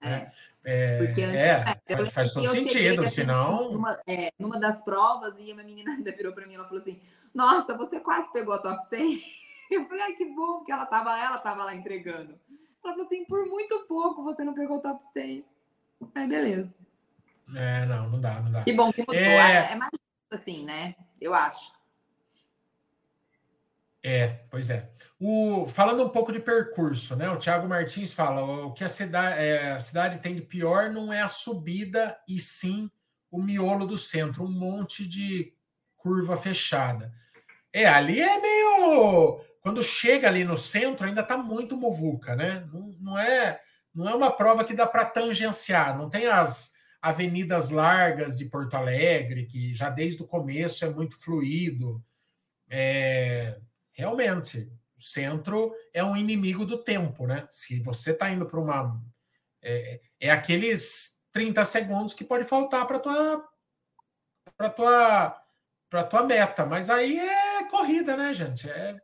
É. 0.00 0.08
Né? 0.08 0.32
É, 0.64 0.98
Porque 0.98 1.22
antes, 1.22 1.36
é, 1.36 1.64
faz, 1.96 2.10
faz 2.10 2.32
todo 2.32 2.46
sentido, 2.48 3.06
senão. 3.08 3.72
Numa, 3.72 4.00
é, 4.06 4.30
numa 4.38 4.60
das 4.60 4.82
provas, 4.84 5.34
e 5.38 5.52
uma 5.52 5.64
menina 5.64 5.90
ainda 5.92 6.12
virou 6.12 6.32
para 6.32 6.46
mim 6.46 6.54
ela 6.54 6.64
falou 6.64 6.80
assim: 6.80 7.00
Nossa, 7.34 7.76
você 7.76 7.98
quase 7.98 8.32
pegou 8.32 8.54
a 8.54 8.58
top 8.58 8.88
100. 8.88 9.20
Eu 9.70 9.88
falei, 9.88 10.02
ai, 10.02 10.12
que 10.12 10.26
bom, 10.26 10.58
porque 10.58 10.70
ela 10.70 10.84
estava 10.84 11.18
ela 11.18 11.38
tava 11.38 11.64
lá 11.64 11.74
entregando. 11.74 12.38
Ela 12.84 12.92
falou 12.92 13.06
assim: 13.06 13.24
por 13.24 13.46
muito 13.46 13.86
pouco 13.88 14.22
você 14.22 14.44
não 14.44 14.54
pegou 14.54 14.76
o 14.78 14.82
top 14.82 15.02
100. 15.12 15.44
Aí, 16.14 16.28
beleza. 16.28 16.74
É, 17.54 17.84
não, 17.86 18.08
não 18.08 18.20
dá, 18.20 18.40
não 18.40 18.50
dá. 18.50 18.64
Que 18.64 18.72
bom 18.72 18.92
que 18.92 19.00
mudou. 19.00 19.14
É, 19.14 19.72
é 19.72 19.74
mais 19.76 19.90
assim, 20.30 20.64
né? 20.64 20.94
Eu 21.20 21.34
acho. 21.34 21.72
É, 24.02 24.40
pois 24.50 24.68
é. 24.68 24.90
O, 25.20 25.66
falando 25.68 26.04
um 26.04 26.08
pouco 26.08 26.32
de 26.32 26.40
percurso, 26.40 27.14
né? 27.14 27.30
O 27.30 27.36
Thiago 27.36 27.68
Martins 27.68 28.12
fala: 28.12 28.42
o 28.42 28.72
que 28.72 28.82
a 28.82 28.88
cidade, 28.88 29.40
é, 29.40 29.72
a 29.72 29.80
cidade 29.80 30.18
tem 30.18 30.34
de 30.34 30.42
pior 30.42 30.90
não 30.90 31.12
é 31.12 31.20
a 31.20 31.28
subida, 31.28 32.18
e 32.28 32.40
sim 32.40 32.90
o 33.30 33.40
miolo 33.40 33.86
do 33.86 33.96
centro, 33.96 34.44
um 34.44 34.50
monte 34.50 35.06
de 35.06 35.54
curva 35.96 36.36
fechada. 36.36 37.12
É, 37.72 37.86
ali 37.86 38.20
é 38.20 38.40
meio. 38.40 39.40
Quando 39.60 39.82
chega 39.82 40.26
ali 40.26 40.44
no 40.44 40.58
centro, 40.58 41.06
ainda 41.06 41.20
está 41.20 41.38
muito 41.38 41.76
muvuca, 41.76 42.34
né? 42.34 42.66
Não, 42.72 42.96
não, 43.00 43.18
é, 43.18 43.60
não 43.94 44.08
é 44.08 44.14
uma 44.14 44.32
prova 44.32 44.64
que 44.64 44.74
dá 44.74 44.86
para 44.86 45.04
tangenciar, 45.04 45.96
não 45.96 46.10
tem 46.10 46.26
as 46.26 46.72
avenidas 47.02 47.70
largas 47.70 48.38
de 48.38 48.44
Porto 48.44 48.74
Alegre, 48.74 49.44
que 49.44 49.72
já 49.72 49.90
desde 49.90 50.22
o 50.22 50.26
começo 50.26 50.84
é 50.84 50.88
muito 50.88 51.20
fluido. 51.20 52.02
É, 52.70 53.60
realmente, 53.92 54.70
o 54.96 55.00
centro 55.02 55.74
é 55.92 56.04
um 56.04 56.16
inimigo 56.16 56.64
do 56.64 56.78
tempo, 56.78 57.26
né? 57.26 57.44
Se 57.50 57.80
você 57.80 58.12
está 58.12 58.30
indo 58.30 58.46
para 58.46 58.60
uma. 58.60 59.02
É, 59.60 60.00
é, 60.20 60.30
aqueles 60.30 61.20
30 61.32 61.64
segundos 61.64 62.14
que 62.14 62.24
pode 62.24 62.44
faltar 62.44 62.86
para 62.86 63.00
tua 63.00 63.48
para 64.56 64.70
tua 64.70 65.42
para 65.90 66.04
tua 66.04 66.22
meta, 66.22 66.64
mas 66.64 66.88
aí 66.88 67.18
é 67.18 67.64
corrida, 67.68 68.16
né, 68.16 68.32
gente? 68.32 68.70
É, 68.70 68.96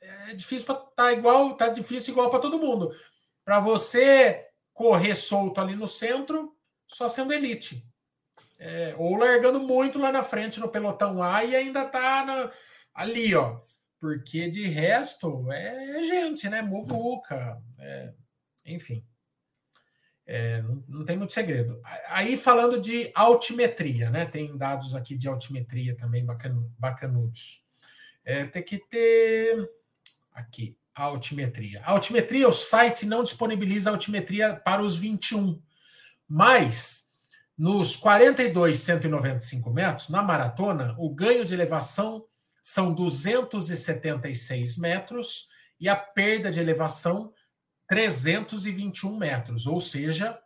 é 0.00 0.34
difícil 0.34 0.66
para 0.66 0.76
tá 0.76 1.12
igual, 1.12 1.56
tá 1.56 1.68
difícil 1.68 2.12
igual 2.12 2.30
para 2.30 2.40
todo 2.40 2.58
mundo. 2.58 2.90
Para 3.44 3.60
você 3.60 4.48
correr 4.72 5.14
solto 5.14 5.60
ali 5.60 5.76
no 5.76 5.86
centro, 5.86 6.54
só 6.94 7.08
sendo 7.08 7.32
elite. 7.32 7.84
É, 8.56 8.94
ou 8.96 9.16
largando 9.16 9.58
muito 9.58 9.98
lá 9.98 10.12
na 10.12 10.22
frente 10.22 10.60
no 10.60 10.68
pelotão 10.68 11.22
A 11.22 11.44
e 11.44 11.56
ainda 11.56 11.84
tá 11.84 12.24
na, 12.24 12.52
ali, 12.94 13.34
ó. 13.34 13.60
Porque 14.00 14.48
de 14.48 14.66
resto 14.66 15.50
é 15.50 16.02
gente, 16.04 16.48
né? 16.48 16.62
Muvuca, 16.62 17.60
é, 17.78 18.12
enfim. 18.64 19.04
É, 20.26 20.62
não, 20.88 21.04
tem 21.04 21.16
muito 21.16 21.32
segredo. 21.32 21.80
Aí 22.08 22.36
falando 22.36 22.80
de 22.80 23.10
altimetria, 23.14 24.08
né? 24.08 24.24
Tem 24.24 24.56
dados 24.56 24.94
aqui 24.94 25.16
de 25.16 25.26
altimetria 25.26 25.96
também 25.96 26.24
bacan, 26.24 26.70
bacanudos. 26.78 27.62
É, 28.24 28.44
tem 28.44 28.62
que 28.62 28.78
ter 28.78 29.68
aqui 30.32 30.78
altimetria. 30.94 31.82
Altimetria, 31.82 32.48
o 32.48 32.52
site 32.52 33.04
não 33.04 33.22
disponibiliza 33.22 33.90
altimetria 33.90 34.54
para 34.54 34.82
os 34.82 34.96
21 34.96 35.60
mas, 36.28 37.04
nos 37.56 37.96
42, 37.96 38.78
195 38.78 39.70
metros, 39.70 40.08
na 40.08 40.22
maratona, 40.22 40.94
o 40.98 41.14
ganho 41.14 41.44
de 41.44 41.54
elevação 41.54 42.24
são 42.62 42.92
276 42.94 44.76
metros 44.78 45.46
e 45.78 45.88
a 45.88 45.94
perda 45.94 46.50
de 46.50 46.58
elevação 46.60 47.32
321 47.88 49.16
metros. 49.16 49.66
Ou 49.66 49.78
seja, 49.78 50.38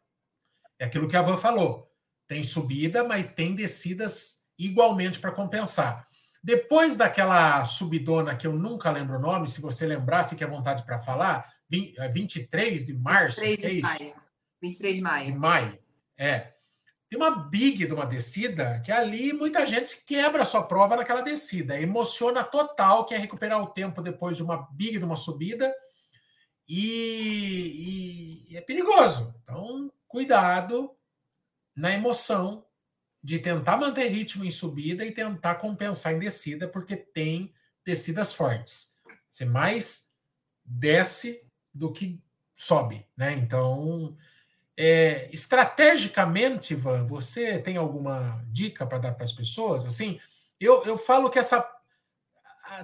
é 0.78 0.84
aquilo 0.84 1.08
que 1.08 1.16
a 1.16 1.22
Van 1.22 1.36
falou: 1.36 1.90
tem 2.26 2.42
subida, 2.42 3.04
mas 3.04 3.32
tem 3.34 3.54
descidas 3.54 4.42
igualmente 4.58 5.18
para 5.20 5.32
compensar. 5.32 6.06
Depois 6.42 6.96
daquela 6.96 7.64
subidona 7.64 8.36
que 8.36 8.46
eu 8.46 8.52
nunca 8.52 8.90
lembro 8.90 9.16
o 9.16 9.20
nome, 9.20 9.48
se 9.48 9.60
você 9.60 9.86
lembrar, 9.86 10.24
fique 10.24 10.44
à 10.44 10.46
vontade 10.46 10.84
para 10.84 10.98
falar, 10.98 11.48
23 11.68 12.84
de 12.84 12.94
março. 12.94 13.40
23 13.40 13.74
de 13.74 13.78
é 13.78 13.82
maio. 13.82 14.27
23 14.60 14.96
de 14.96 15.00
maio. 15.00 15.26
De 15.26 15.38
maio, 15.38 15.78
é. 16.16 16.52
Tem 17.08 17.18
uma 17.18 17.30
big 17.30 17.86
de 17.86 17.92
uma 17.94 18.04
descida 18.04 18.82
que 18.84 18.92
ali 18.92 19.32
muita 19.32 19.64
gente 19.64 20.04
quebra 20.04 20.42
a 20.42 20.44
sua 20.44 20.62
prova 20.62 20.94
naquela 20.94 21.22
descida. 21.22 21.80
Emociona 21.80 22.44
total, 22.44 23.06
que 23.06 23.14
é 23.14 23.18
recuperar 23.18 23.62
o 23.62 23.68
tempo 23.68 24.02
depois 24.02 24.36
de 24.36 24.42
uma 24.42 24.68
big 24.72 24.98
de 24.98 25.04
uma 25.04 25.16
subida. 25.16 25.74
E, 26.68 28.44
e, 28.48 28.52
e 28.52 28.56
é 28.58 28.60
perigoso. 28.60 29.34
Então, 29.42 29.90
cuidado 30.06 30.94
na 31.74 31.92
emoção 31.92 32.66
de 33.22 33.38
tentar 33.38 33.78
manter 33.78 34.08
ritmo 34.08 34.44
em 34.44 34.50
subida 34.50 35.04
e 35.04 35.10
tentar 35.10 35.54
compensar 35.56 36.12
em 36.12 36.18
descida, 36.18 36.68
porque 36.68 36.94
tem 36.94 37.54
descidas 37.84 38.34
fortes. 38.34 38.92
Você 39.28 39.46
mais 39.46 40.12
desce 40.64 41.40
do 41.72 41.90
que 41.90 42.22
sobe, 42.54 43.06
né? 43.16 43.32
Então, 43.32 44.16
é, 44.80 45.28
estrategicamente, 45.32 46.72
Ivan, 46.72 47.04
você 47.04 47.58
tem 47.58 47.76
alguma 47.76 48.40
dica 48.46 48.86
para 48.86 48.98
dar 48.98 49.12
para 49.12 49.24
as 49.24 49.32
pessoas? 49.32 49.84
Assim, 49.84 50.20
eu, 50.60 50.84
eu 50.84 50.96
falo 50.96 51.28
que 51.28 51.38
essa 51.38 51.68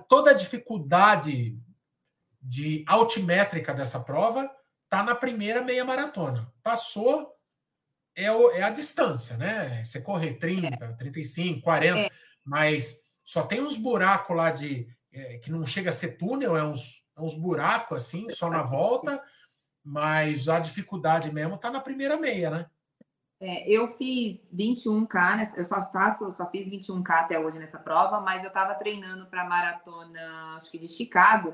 toda 0.08 0.32
a 0.32 0.34
dificuldade 0.34 1.56
de 2.42 2.84
altimétrica 2.88 3.72
dessa 3.72 4.00
prova 4.00 4.50
está 4.82 5.04
na 5.04 5.14
primeira 5.14 5.62
meia 5.62 5.84
maratona. 5.84 6.52
Passou, 6.64 7.32
é, 8.16 8.30
o, 8.32 8.50
é 8.50 8.64
a 8.64 8.70
distância, 8.70 9.36
né? 9.36 9.84
Você 9.84 10.00
correr 10.00 10.34
30, 10.34 10.94
35, 10.94 11.62
40, 11.62 12.00
é. 12.00 12.10
mas 12.44 13.04
só 13.22 13.44
tem 13.44 13.62
uns 13.62 13.76
buracos 13.76 14.36
lá 14.36 14.50
de. 14.50 14.88
É, 15.12 15.38
que 15.38 15.48
não 15.48 15.64
chega 15.64 15.90
a 15.90 15.92
ser 15.92 16.16
túnel, 16.16 16.56
é 16.56 16.64
uns, 16.64 17.04
é 17.16 17.22
uns 17.22 17.34
buracos 17.34 18.02
assim, 18.02 18.28
só 18.30 18.50
na 18.50 18.62
volta, 18.62 19.22
mas 19.84 20.48
a 20.48 20.58
dificuldade 20.58 21.32
mesmo 21.32 21.56
está 21.56 21.70
na 21.70 21.80
primeira 21.80 22.16
meia, 22.16 22.50
né? 22.50 22.66
É, 23.40 23.68
eu 23.70 23.88
fiz 23.88 24.50
21K, 24.54 25.36
né? 25.36 25.52
eu 25.56 25.64
só 25.66 25.84
faço, 25.90 26.24
eu 26.24 26.32
só 26.32 26.48
fiz 26.48 26.70
21K 26.70 27.10
até 27.10 27.38
hoje 27.38 27.58
nessa 27.58 27.78
prova, 27.78 28.20
mas 28.20 28.42
eu 28.42 28.48
estava 28.48 28.74
treinando 28.74 29.26
para 29.26 29.42
a 29.42 29.48
maratona, 29.48 30.56
acho 30.56 30.70
que 30.70 30.78
de 30.78 30.88
Chicago. 30.88 31.52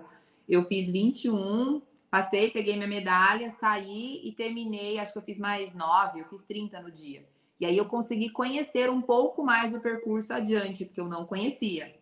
Eu 0.48 0.62
fiz 0.62 0.90
21, 0.90 1.82
passei, 2.10 2.50
peguei 2.50 2.76
minha 2.76 2.86
medalha, 2.86 3.50
saí 3.50 4.20
e 4.22 4.32
terminei. 4.32 4.98
Acho 4.98 5.12
que 5.12 5.18
eu 5.18 5.22
fiz 5.22 5.40
mais 5.40 5.74
9, 5.74 6.20
eu 6.20 6.26
fiz 6.26 6.44
30 6.44 6.80
no 6.80 6.90
dia. 6.90 7.26
E 7.58 7.66
aí 7.66 7.76
eu 7.76 7.86
consegui 7.86 8.30
conhecer 8.30 8.88
um 8.88 9.02
pouco 9.02 9.44
mais 9.44 9.74
o 9.74 9.80
percurso 9.80 10.32
adiante, 10.32 10.84
porque 10.84 11.00
eu 11.00 11.08
não 11.08 11.26
conhecia. 11.26 11.94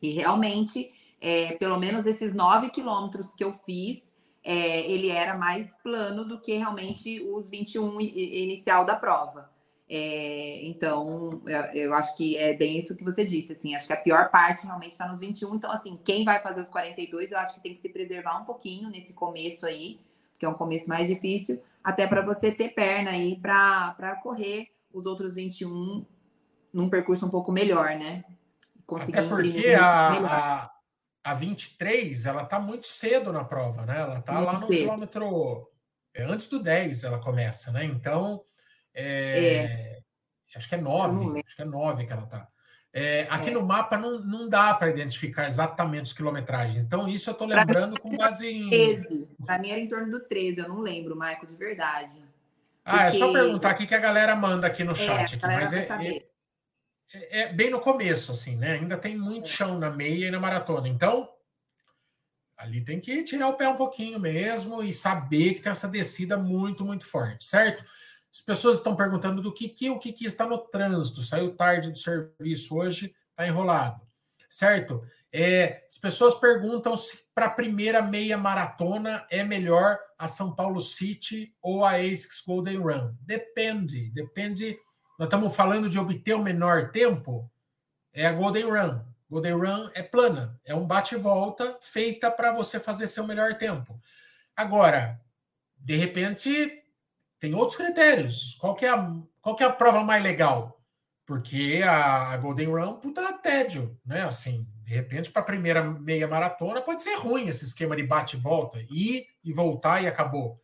E 0.00 0.10
realmente, 0.10 0.92
é, 1.20 1.52
pelo 1.54 1.78
menos 1.78 2.06
esses 2.06 2.34
9 2.34 2.70
quilômetros 2.70 3.34
que 3.34 3.42
eu 3.42 3.52
fiz, 3.52 4.13
é, 4.44 4.80
ele 4.90 5.08
era 5.08 5.38
mais 5.38 5.74
plano 5.82 6.24
do 6.24 6.38
que 6.38 6.54
realmente 6.56 7.20
os 7.32 7.48
21 7.48 7.98
inicial 8.00 8.84
da 8.84 8.94
prova. 8.94 9.50
É, 9.88 10.66
então, 10.66 11.42
eu 11.72 11.94
acho 11.94 12.14
que 12.16 12.36
é 12.36 12.54
bem 12.54 12.76
isso 12.76 12.96
que 12.96 13.04
você 13.04 13.24
disse, 13.24 13.52
assim, 13.52 13.74
acho 13.74 13.86
que 13.86 13.92
a 13.92 14.00
pior 14.00 14.30
parte 14.30 14.66
realmente 14.66 14.92
está 14.92 15.06
nos 15.08 15.20
21, 15.20 15.54
então, 15.54 15.70
assim, 15.70 15.98
quem 16.04 16.24
vai 16.24 16.40
fazer 16.40 16.60
os 16.60 16.68
42, 16.68 17.32
eu 17.32 17.38
acho 17.38 17.54
que 17.54 17.60
tem 17.60 17.72
que 17.72 17.78
se 17.78 17.88
preservar 17.88 18.40
um 18.40 18.44
pouquinho 18.44 18.88
nesse 18.90 19.12
começo 19.12 19.66
aí, 19.66 20.00
que 20.38 20.44
é 20.44 20.48
um 20.48 20.54
começo 20.54 20.88
mais 20.88 21.08
difícil, 21.08 21.62
até 21.82 22.06
para 22.06 22.22
você 22.22 22.50
ter 22.50 22.70
perna 22.70 23.10
aí 23.10 23.36
para 23.36 24.18
correr 24.22 24.68
os 24.92 25.06
outros 25.06 25.34
21 25.34 26.04
num 26.72 26.88
percurso 26.88 27.26
um 27.26 27.30
pouco 27.30 27.52
melhor, 27.52 27.90
né? 27.96 28.24
Conseguir 28.86 29.18
até 29.18 29.28
porque 29.28 29.68
a, 29.74 30.08
a, 30.10 30.73
a 31.24 31.32
23, 31.32 32.26
ela 32.26 32.44
tá 32.44 32.60
muito 32.60 32.86
cedo 32.86 33.32
na 33.32 33.42
prova, 33.42 33.86
né? 33.86 33.98
Ela 33.98 34.20
tá 34.20 34.34
muito 34.34 34.46
lá 34.46 34.52
no 34.52 34.58
cedo. 34.58 34.68
quilômetro. 34.68 35.70
É, 36.12 36.22
antes 36.22 36.48
do 36.48 36.62
10 36.62 37.04
ela 37.04 37.18
começa, 37.18 37.72
né? 37.72 37.84
Então. 37.84 38.44
É, 38.92 39.48
é. 39.48 40.00
Acho 40.54 40.68
que 40.68 40.74
é 40.74 40.78
9. 40.78 41.42
Acho 41.44 41.56
que 41.56 41.62
é 41.62 41.64
9 41.64 42.06
que 42.06 42.12
ela 42.12 42.26
tá. 42.26 42.46
É, 42.92 43.26
aqui 43.28 43.50
é. 43.50 43.52
no 43.52 43.62
mapa 43.62 43.96
não, 43.96 44.20
não 44.20 44.48
dá 44.48 44.72
para 44.72 44.90
identificar 44.90 45.46
exatamente 45.46 46.04
os 46.04 46.12
quilometragens. 46.12 46.84
Então, 46.84 47.08
isso 47.08 47.28
eu 47.28 47.32
estou 47.32 47.48
lembrando 47.48 47.98
com 48.00 48.16
base 48.16 48.46
em. 48.46 48.68
13. 48.68 49.34
Para 49.44 49.58
mim 49.58 49.70
era 49.70 49.80
em 49.80 49.88
torno 49.88 50.12
do 50.12 50.24
13, 50.24 50.60
eu 50.60 50.68
não 50.68 50.80
lembro, 50.80 51.16
Maico, 51.16 51.44
de 51.46 51.56
verdade. 51.56 52.22
Ah, 52.84 52.92
Porque... 52.92 53.06
é 53.06 53.10
só 53.12 53.32
perguntar 53.32 53.70
aqui 53.70 53.86
que 53.86 53.94
a 53.94 53.98
galera 53.98 54.36
manda 54.36 54.66
aqui 54.66 54.84
no 54.84 54.92
é, 54.92 54.94
chat. 54.94 55.34
Aqui, 55.34 55.46
mas 55.46 55.72
é, 55.72 55.88
é, 57.14 57.42
é, 57.42 57.42
é, 57.42 57.52
bem 57.52 57.70
no 57.70 57.78
começo, 57.78 58.32
assim, 58.32 58.56
né? 58.56 58.72
Ainda 58.72 58.98
tem 58.98 59.16
muito 59.16 59.48
chão 59.48 59.78
na 59.78 59.88
meia 59.88 60.26
e 60.26 60.30
na 60.30 60.40
maratona. 60.40 60.88
Então, 60.88 61.28
ali 62.56 62.84
tem 62.84 63.00
que 63.00 63.22
tirar 63.22 63.48
o 63.48 63.56
pé 63.56 63.68
um 63.68 63.76
pouquinho 63.76 64.18
mesmo 64.18 64.82
e 64.82 64.92
saber 64.92 65.54
que 65.54 65.60
tem 65.60 65.70
essa 65.70 65.86
descida 65.86 66.36
muito, 66.36 66.84
muito 66.84 67.06
forte, 67.06 67.44
certo? 67.44 67.84
As 68.32 68.40
pessoas 68.40 68.78
estão 68.78 68.96
perguntando 68.96 69.40
do 69.40 69.52
que, 69.52 69.68
que 69.68 69.88
o 69.90 69.98
que, 69.98 70.12
que 70.12 70.26
está 70.26 70.44
no 70.44 70.58
trânsito. 70.58 71.22
Saiu 71.22 71.54
tarde 71.54 71.92
do 71.92 71.98
serviço 71.98 72.76
hoje, 72.76 73.14
está 73.30 73.46
enrolado, 73.46 74.02
certo? 74.48 75.06
É, 75.32 75.84
as 75.88 75.98
pessoas 75.98 76.34
perguntam 76.34 76.96
se 76.96 77.18
para 77.32 77.46
a 77.46 77.50
primeira 77.50 78.02
meia 78.02 78.36
maratona 78.36 79.24
é 79.30 79.44
melhor 79.44 79.98
a 80.18 80.26
São 80.26 80.54
Paulo 80.54 80.80
City 80.80 81.54
ou 81.62 81.84
a 81.84 81.92
ASICS 81.96 82.42
Golden 82.44 82.78
Run. 82.78 83.14
Depende, 83.20 84.10
depende 84.10 84.78
nós 85.18 85.26
estamos 85.26 85.54
falando 85.54 85.88
de 85.88 85.98
obter 85.98 86.34
o 86.34 86.42
menor 86.42 86.90
tempo, 86.90 87.50
é 88.12 88.26
a 88.26 88.32
Golden 88.32 88.70
Run. 88.70 89.00
Golden 89.30 89.54
Run 89.54 89.90
é 89.94 90.02
plana, 90.02 90.60
é 90.64 90.74
um 90.74 90.86
bate-volta 90.86 91.78
feita 91.80 92.30
para 92.30 92.52
você 92.52 92.78
fazer 92.78 93.06
seu 93.06 93.26
melhor 93.26 93.54
tempo. 93.54 94.00
Agora, 94.56 95.20
de 95.76 95.96
repente, 95.96 96.82
tem 97.38 97.54
outros 97.54 97.76
critérios. 97.76 98.56
Qual 98.60 98.74
que 98.74 98.86
é 98.86 98.90
a, 98.90 99.12
qual 99.40 99.56
que 99.56 99.62
é 99.62 99.66
a 99.66 99.72
prova 99.72 100.02
mais 100.02 100.22
legal? 100.22 100.80
Porque 101.26 101.82
a 101.84 102.36
Golden 102.36 102.68
Run, 102.68 102.94
puta 103.00 103.32
tédio, 103.34 103.98
né? 104.04 104.22
Assim, 104.22 104.66
de 104.82 104.92
repente, 104.92 105.30
para 105.30 105.42
a 105.42 105.46
primeira 105.46 105.82
meia 105.82 106.28
maratona, 106.28 106.82
pode 106.82 107.02
ser 107.02 107.14
ruim 107.16 107.48
esse 107.48 107.64
esquema 107.64 107.96
de 107.96 108.02
bate-volta, 108.02 108.78
ir 108.90 109.26
e 109.42 109.52
voltar 109.52 110.02
e 110.02 110.06
acabou. 110.06 110.60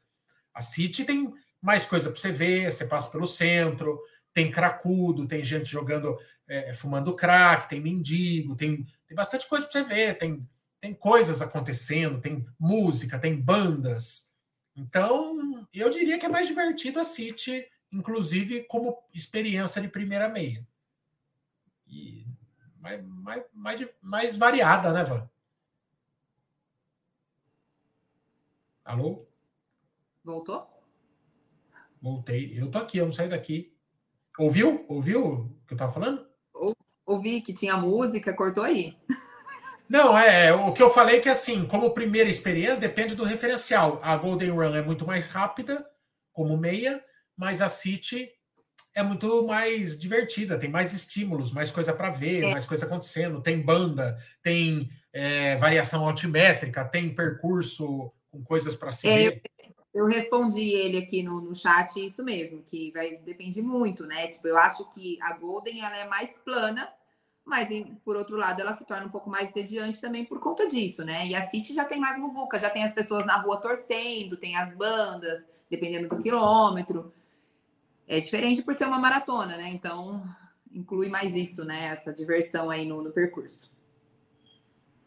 A 0.54 0.60
City 0.60 1.04
tem 1.04 1.32
mais 1.60 1.86
coisa 1.86 2.10
para 2.10 2.20
você 2.20 2.30
ver, 2.30 2.70
você 2.70 2.86
passa 2.86 3.10
pelo 3.10 3.26
centro, 3.26 4.00
tem 4.32 4.50
cracudo, 4.50 5.26
tem 5.26 5.42
gente 5.42 5.68
jogando, 5.68 6.16
é, 6.46 6.72
fumando 6.74 7.14
crack, 7.14 7.68
tem 7.68 7.80
mendigo, 7.80 8.56
tem, 8.56 8.84
tem 9.06 9.16
bastante 9.16 9.48
coisa 9.48 9.66
para 9.66 9.80
você 9.80 9.84
ver, 9.84 10.18
tem, 10.18 10.48
tem 10.80 10.94
coisas 10.94 11.42
acontecendo, 11.42 12.20
tem 12.20 12.46
música, 12.58 13.18
tem 13.18 13.40
bandas. 13.40 14.30
Então, 14.76 15.66
eu 15.74 15.90
diria 15.90 16.18
que 16.18 16.26
é 16.26 16.28
mais 16.28 16.46
divertido 16.46 17.00
a 17.00 17.04
City, 17.04 17.66
inclusive 17.92 18.64
como 18.64 18.96
experiência 19.12 19.82
de 19.82 19.88
primeira 19.88 20.28
meia. 20.28 20.66
E 21.86 22.26
mais, 22.78 23.04
mais, 23.04 23.44
mais, 23.52 23.94
mais 24.00 24.36
variada, 24.36 24.92
né, 24.92 25.04
Van? 25.04 25.28
Alô? 28.84 29.26
Voltou? 30.24 30.66
Voltei. 32.00 32.58
Eu 32.58 32.70
tô 32.70 32.78
aqui, 32.78 32.98
eu 32.98 33.04
não 33.04 33.12
saí 33.12 33.28
daqui. 33.28 33.69
Ouviu? 34.40 34.86
Ouviu 34.88 35.26
o 35.26 35.48
que 35.66 35.74
eu 35.74 35.76
estava 35.76 35.92
falando? 35.92 36.26
Ouvi 37.04 37.42
que 37.42 37.52
tinha 37.52 37.76
música, 37.76 38.32
cortou 38.32 38.64
aí. 38.64 38.96
Não, 39.86 40.16
é, 40.16 40.50
o 40.52 40.72
que 40.72 40.82
eu 40.82 40.88
falei 40.88 41.16
é 41.16 41.20
que 41.20 41.28
assim, 41.28 41.66
como 41.66 41.92
primeira 41.92 42.30
experiência, 42.30 42.80
depende 42.80 43.14
do 43.14 43.24
referencial. 43.24 44.00
A 44.02 44.16
Golden 44.16 44.50
Run 44.50 44.74
é 44.74 44.80
muito 44.80 45.06
mais 45.06 45.28
rápida, 45.28 45.84
como 46.32 46.56
meia, 46.56 47.04
mas 47.36 47.60
a 47.60 47.68
City 47.68 48.30
é 48.94 49.02
muito 49.02 49.46
mais 49.46 49.98
divertida, 49.98 50.58
tem 50.58 50.70
mais 50.70 50.94
estímulos, 50.94 51.52
mais 51.52 51.70
coisa 51.70 51.92
para 51.92 52.08
ver, 52.08 52.44
é. 52.44 52.50
mais 52.50 52.64
coisa 52.64 52.86
acontecendo, 52.86 53.42
tem 53.42 53.60
banda, 53.60 54.16
tem 54.42 54.88
é, 55.12 55.56
variação 55.56 56.06
altimétrica, 56.06 56.84
tem 56.84 57.14
percurso 57.14 58.10
com 58.30 58.42
coisas 58.42 58.74
para 58.74 58.90
se 58.90 59.06
é, 59.06 59.30
ver. 59.30 59.42
Eu 59.92 60.06
respondi 60.06 60.70
ele 60.70 60.98
aqui 60.98 61.22
no, 61.22 61.40
no 61.40 61.54
chat 61.54 62.04
isso 62.04 62.22
mesmo, 62.22 62.62
que 62.62 62.92
vai 62.92 63.16
depende 63.16 63.60
muito, 63.60 64.06
né? 64.06 64.28
Tipo, 64.28 64.46
eu 64.46 64.56
acho 64.56 64.88
que 64.90 65.18
a 65.20 65.32
Golden 65.36 65.84
ela 65.84 65.96
é 65.96 66.06
mais 66.06 66.30
plana, 66.44 66.88
mas 67.44 67.68
por 68.04 68.16
outro 68.16 68.36
lado 68.36 68.60
ela 68.60 68.72
se 68.76 68.84
torna 68.84 69.06
um 69.06 69.10
pouco 69.10 69.28
mais 69.28 69.52
sediante 69.52 70.00
também 70.00 70.24
por 70.24 70.38
conta 70.38 70.68
disso, 70.68 71.04
né? 71.04 71.26
E 71.26 71.34
a 71.34 71.48
City 71.48 71.74
já 71.74 71.84
tem 71.84 71.98
mais 71.98 72.18
muvuca, 72.18 72.58
já 72.58 72.70
tem 72.70 72.84
as 72.84 72.92
pessoas 72.92 73.26
na 73.26 73.36
rua 73.36 73.60
torcendo, 73.60 74.36
tem 74.36 74.56
as 74.56 74.72
bandas, 74.74 75.44
dependendo 75.68 76.08
do 76.08 76.22
quilômetro. 76.22 77.12
É 78.06 78.20
diferente 78.20 78.62
por 78.62 78.74
ser 78.74 78.86
uma 78.86 78.98
maratona, 78.98 79.56
né? 79.56 79.68
Então 79.70 80.22
inclui 80.72 81.08
mais 81.08 81.34
isso, 81.34 81.64
né? 81.64 81.86
Essa 81.86 82.12
diversão 82.12 82.70
aí 82.70 82.86
no, 82.86 83.02
no 83.02 83.10
percurso. 83.10 83.68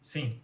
Sim. 0.02 0.38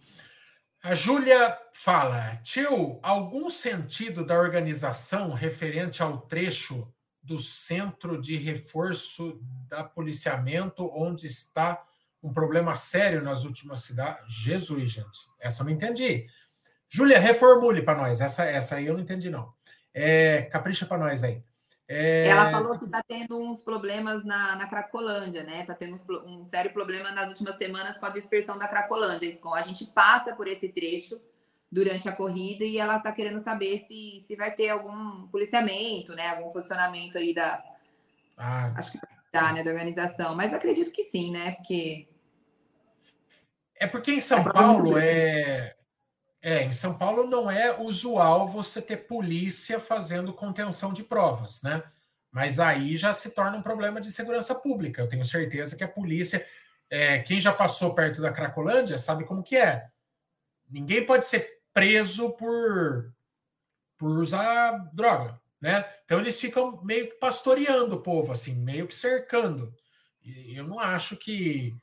A 0.83 0.95
Júlia 0.95 1.55
fala: 1.73 2.37
tio, 2.37 2.99
algum 3.03 3.49
sentido 3.51 4.25
da 4.25 4.39
organização 4.39 5.31
referente 5.31 6.01
ao 6.01 6.21
trecho 6.21 6.91
do 7.21 7.37
centro 7.37 8.19
de 8.19 8.35
reforço 8.35 9.39
da 9.67 9.83
policiamento, 9.83 10.89
onde 10.91 11.27
está 11.27 11.83
um 12.23 12.33
problema 12.33 12.73
sério 12.73 13.21
nas 13.21 13.43
últimas 13.43 13.81
cidades? 13.81 14.33
Jesus, 14.33 14.89
gente, 14.89 15.19
essa 15.39 15.61
eu 15.61 15.65
não 15.65 15.71
entendi. 15.71 16.25
Júlia, 16.89 17.19
reformule 17.19 17.83
para 17.83 17.97
nós. 17.97 18.19
Essa, 18.19 18.43
essa 18.43 18.75
aí 18.75 18.87
eu 18.87 18.95
não 18.95 19.01
entendi, 19.01 19.29
não. 19.29 19.53
É, 19.93 20.43
capricha 20.43 20.85
para 20.87 20.97
nós 20.97 21.23
aí. 21.23 21.43
É... 21.93 22.25
Ela 22.29 22.49
falou 22.49 22.79
que 22.79 22.85
está 22.85 23.03
tendo 23.05 23.37
uns 23.37 23.61
problemas 23.61 24.23
na, 24.23 24.55
na 24.55 24.65
Cracolândia, 24.65 25.43
né? 25.43 25.59
Está 25.59 25.73
tendo 25.73 25.99
um, 26.09 26.43
um, 26.43 26.47
sério 26.47 26.71
problema 26.71 27.11
nas 27.11 27.27
últimas 27.27 27.57
semanas 27.57 27.97
com 27.97 28.05
a 28.05 28.09
dispersão 28.09 28.57
da 28.57 28.65
Cracolândia. 28.65 29.27
Então, 29.27 29.53
a 29.53 29.61
gente 29.61 29.85
passa 29.87 30.33
por 30.33 30.47
esse 30.47 30.69
trecho 30.69 31.19
durante 31.69 32.07
a 32.07 32.13
corrida 32.13 32.63
e 32.63 32.77
ela 32.77 32.95
está 32.95 33.11
querendo 33.11 33.41
saber 33.41 33.79
se, 33.79 34.23
se 34.25 34.37
vai 34.37 34.51
ter 34.51 34.69
algum 34.69 35.27
policiamento, 35.27 36.15
né? 36.15 36.29
Algum 36.29 36.49
posicionamento 36.51 37.17
aí 37.17 37.33
da. 37.33 37.61
Ah. 38.37 38.71
Acho 38.77 38.93
que 38.93 38.99
tá, 39.29 39.51
né? 39.51 39.61
Da 39.61 39.71
organização. 39.71 40.33
Mas 40.33 40.53
acredito 40.53 40.93
que 40.93 41.03
sim, 41.03 41.29
né? 41.29 41.51
Porque. 41.51 42.07
É 43.75 43.85
porque 43.85 44.13
em 44.13 44.19
São 44.21 44.39
é 44.39 44.53
Paulo 44.53 44.97
é. 44.97 45.75
É, 46.41 46.63
em 46.63 46.71
São 46.71 46.97
Paulo 46.97 47.27
não 47.27 47.49
é 47.51 47.79
usual 47.79 48.47
você 48.47 48.81
ter 48.81 48.97
polícia 48.97 49.79
fazendo 49.79 50.33
contenção 50.33 50.91
de 50.91 51.03
provas, 51.03 51.61
né? 51.61 51.83
Mas 52.31 52.59
aí 52.59 52.95
já 52.95 53.13
se 53.13 53.29
torna 53.29 53.57
um 53.57 53.61
problema 53.61 54.01
de 54.01 54.11
segurança 54.11 54.55
pública. 54.55 55.01
Eu 55.01 55.09
tenho 55.09 55.23
certeza 55.23 55.75
que 55.75 55.83
a 55.83 55.87
polícia, 55.87 56.45
é, 56.89 57.19
quem 57.19 57.39
já 57.39 57.53
passou 57.53 57.93
perto 57.93 58.21
da 58.21 58.31
Cracolândia, 58.31 58.97
sabe 58.97 59.25
como 59.25 59.43
que 59.43 59.55
é. 59.55 59.87
Ninguém 60.69 61.05
pode 61.05 61.25
ser 61.25 61.59
preso 61.73 62.31
por, 62.31 63.13
por 63.97 64.17
usar 64.17 64.89
droga, 64.93 65.39
né? 65.59 65.85
Então 66.05 66.19
eles 66.19 66.39
ficam 66.39 66.81
meio 66.83 67.07
que 67.09 67.15
pastoreando 67.15 67.97
o 67.97 68.01
povo, 68.01 68.31
assim, 68.31 68.55
meio 68.55 68.87
que 68.87 68.95
cercando. 68.95 69.75
E 70.23 70.57
eu 70.57 70.65
não 70.65 70.79
acho 70.79 71.17
que 71.17 71.75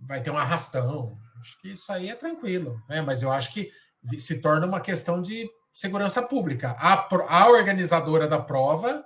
vai 0.00 0.22
ter 0.22 0.30
um 0.30 0.38
arrastão. 0.38 1.18
Acho 1.42 1.58
que 1.58 1.72
isso 1.72 1.90
aí 1.90 2.08
é 2.08 2.14
tranquilo, 2.14 2.80
né? 2.88 3.02
Mas 3.02 3.20
eu 3.20 3.32
acho 3.32 3.52
que 3.52 3.68
se 4.16 4.40
torna 4.40 4.64
uma 4.64 4.80
questão 4.80 5.20
de 5.20 5.50
segurança 5.72 6.22
pública. 6.22 6.76
A, 6.78 7.08
a 7.28 7.48
organizadora 7.48 8.28
da 8.28 8.40
prova 8.40 9.04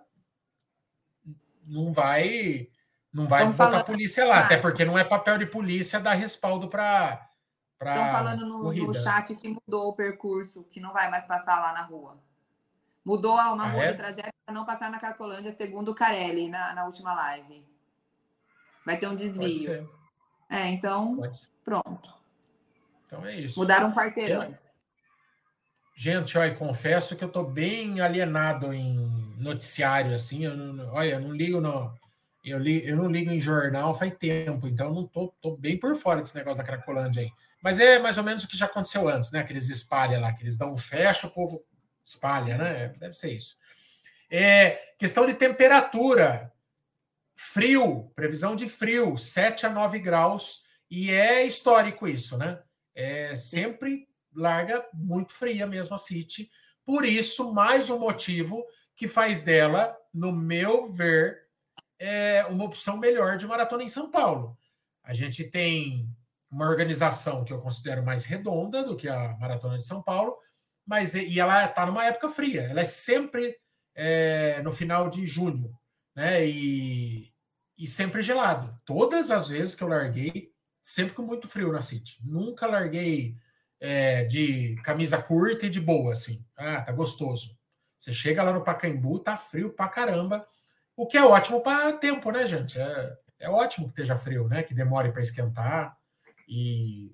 não 1.65 1.91
vai 1.91 2.69
não 3.11 3.27
vai 3.27 3.41
Estão 3.41 3.53
botar 3.53 3.65
falando... 3.65 3.81
a 3.81 3.85
polícia 3.85 4.25
lá, 4.27 4.41
até 4.41 4.59
porque 4.59 4.85
não 4.85 4.99
é 4.99 5.03
papel 5.03 5.39
de 5.39 5.47
polícia 5.47 5.99
dar 5.99 6.13
respaldo 6.13 6.69
para 6.69 7.27
Estão 7.81 8.11
falando 8.11 8.47
no, 8.47 8.73
no, 8.73 8.95
chat 8.95 9.35
que 9.35 9.49
mudou 9.49 9.89
o 9.89 9.93
percurso, 9.95 10.65
que 10.65 10.81
não 10.81 10.93
vai 10.93 11.11
mais 11.11 11.25
passar 11.25 11.61
lá 11.61 11.73
na 11.73 11.83
rua. 11.83 12.19
Mudou 13.05 13.35
uma 13.35 13.65
ah, 13.65 13.71
rua 13.71 13.83
é? 13.85 13.93
do 13.93 13.97
trajeto 13.97 14.31
para 14.45 14.55
não 14.55 14.65
passar 14.65 14.91
na 14.91 14.99
Carcolândia, 14.99 15.53
segundo 15.53 15.91
o 15.91 15.95
Carelli, 15.95 16.49
na, 16.49 16.75
na 16.75 16.85
última 16.85 17.15
live. 17.15 17.67
Vai 18.85 18.99
ter 18.99 19.07
um 19.09 19.15
desvio. 19.15 19.89
É, 20.49 20.69
então, 20.69 21.21
pronto. 21.65 22.16
Então 23.07 23.25
é 23.25 23.37
isso. 23.37 23.59
Mudaram 23.59 23.89
um 23.89 23.95
quarteirão. 23.95 24.57
Gente, 25.99 26.37
olha, 26.37 26.55
confesso 26.55 27.17
que 27.17 27.25
eu 27.25 27.29
estou 27.29 27.43
bem 27.43 28.01
alienado 28.01 28.75
em 28.75 29.35
noticiário, 29.39 30.15
assim. 30.15 30.45
Eu 30.45 30.55
não, 30.55 30.93
olha, 30.93 31.15
eu 31.15 31.21
não 31.21 31.33
ligo 31.33 31.61
no. 31.61 31.95
Eu, 32.45 32.59
li, 32.59 32.87
eu 32.87 32.97
não 32.97 33.11
ligo 33.11 33.31
em 33.31 33.41
jornal 33.41 33.95
faz 33.95 34.15
tempo, 34.17 34.69
então 34.69 34.89
eu 34.89 34.95
não 34.95 35.07
tô, 35.07 35.35
tô 35.41 35.57
bem 35.57 35.79
por 35.79 35.97
fora 35.97 36.21
desse 36.21 36.37
negócio 36.37 36.59
da 36.59 36.65
Cracolândia 36.65 37.23
aí. 37.23 37.31
Mas 37.63 37.81
é 37.81 37.99
mais 37.99 38.19
ou 38.19 38.25
menos 38.25 38.45
o 38.45 38.49
que 38.49 38.59
já 38.59 38.67
aconteceu 38.67 39.09
antes, 39.09 39.33
né? 39.33 39.43
Que 39.43 39.53
eles 39.53 39.71
espalham 39.71 40.21
lá, 40.21 40.33
que 40.33 40.43
eles 40.43 40.57
dão 40.57 40.73
um 40.73 40.77
fecha, 40.77 41.27
o 41.27 41.31
povo 41.31 41.65
espalha, 42.05 42.59
né? 42.59 42.89
Deve 42.99 43.15
ser 43.15 43.33
isso. 43.33 43.57
É, 44.31 44.79
questão 44.99 45.27
de 45.27 45.35
temperatura. 45.35 46.53
Frio, 47.35 48.11
previsão 48.15 48.55
de 48.55 48.69
frio, 48.69 49.17
7 49.17 49.67
a 49.67 49.71
9 49.71 49.99
graus, 49.99 50.63
e 50.91 51.11
é 51.11 51.45
histórico 51.45 52.09
isso, 52.09 52.39
né? 52.39 52.59
É 52.97 53.37
sempre 53.37 54.09
larga 54.35 54.85
muito 54.93 55.33
fria 55.33 55.67
mesmo 55.67 55.95
a 55.95 55.99
City. 55.99 56.51
Por 56.85 57.05
isso, 57.05 57.53
mais 57.53 57.91
um 57.91 57.99
motivo 57.99 58.65
que 58.97 59.07
faz 59.07 59.43
dela, 59.43 59.95
no 60.13 60.33
meu 60.33 60.91
ver, 60.91 61.43
é 61.99 62.45
uma 62.47 62.65
opção 62.65 62.97
melhor 62.97 63.37
de 63.37 63.47
maratona 63.47 63.83
em 63.83 63.89
São 63.89 64.11
Paulo. 64.11 64.57
A 65.05 65.13
gente 65.13 65.45
tem 65.45 66.09
uma 66.51 66.69
organização 66.69 67.45
que 67.45 67.53
eu 67.53 67.61
considero 67.61 68.03
mais 68.03 68.25
redonda 68.25 68.83
do 68.83 68.97
que 68.97 69.09
a 69.09 69.37
Maratona 69.39 69.77
de 69.77 69.85
São 69.87 70.03
Paulo, 70.03 70.39
mas 70.87 71.15
e 71.15 71.39
ela 71.39 71.65
está 71.65 71.85
numa 71.85 72.05
época 72.05 72.29
fria. 72.29 72.63
Ela 72.63 72.81
é 72.81 72.85
sempre 72.85 73.57
é, 73.95 74.63
no 74.63 74.71
final 74.71 75.09
de 75.09 75.27
junho, 75.27 75.71
né? 76.15 76.47
E, 76.47 77.33
e 77.77 77.87
sempre 77.87 78.23
gelado. 78.23 78.75
Todas 78.85 79.31
as 79.31 79.49
vezes 79.49 79.75
que 79.75 79.83
eu 79.83 79.89
larguei, 79.89 80.51
sempre 80.87 81.15
com 81.15 81.23
muito 81.23 81.49
frio 81.49 81.73
na 81.73 81.81
City. 81.81 82.17
Nunca 82.23 82.65
larguei 82.65 83.37
é, 83.81 84.23
de 84.23 84.77
camisa 84.85 85.21
curta 85.21 85.67
e 85.67 85.69
de 85.69 85.81
boa, 85.81 86.13
assim. 86.13 86.45
Ah, 86.57 86.81
tá 86.81 86.93
gostoso. 86.93 87.59
Você 87.99 88.13
chega 88.13 88.45
lá 88.45 88.53
no 88.53 88.63
Pacaembu, 88.63 89.19
tá 89.19 89.37
frio 89.37 89.73
pra 89.73 89.89
caramba. 89.89 90.47
O 90.95 91.05
que 91.05 91.17
é 91.17 91.25
ótimo 91.25 91.61
para 91.61 91.93
tempo, 91.95 92.31
né, 92.31 92.47
gente? 92.47 92.79
É, 92.79 93.17
é 93.41 93.51
ótimo 93.51 93.87
que 93.87 93.95
esteja 93.95 94.15
frio, 94.15 94.47
né? 94.47 94.63
Que 94.63 94.75
demore 94.75 95.11
para 95.11 95.23
esquentar. 95.23 95.99
E, 96.47 97.11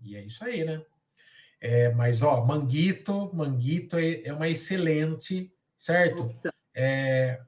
e 0.00 0.14
é 0.14 0.22
isso 0.22 0.44
aí, 0.44 0.64
né? 0.64 0.80
É, 1.60 1.90
mas, 1.90 2.22
ó, 2.22 2.44
Manguito, 2.46 3.34
Manguito 3.34 3.98
é, 3.98 4.22
é 4.22 4.32
uma 4.32 4.46
excelente, 4.48 5.52
certo? 5.76 6.28
É, 6.72 7.40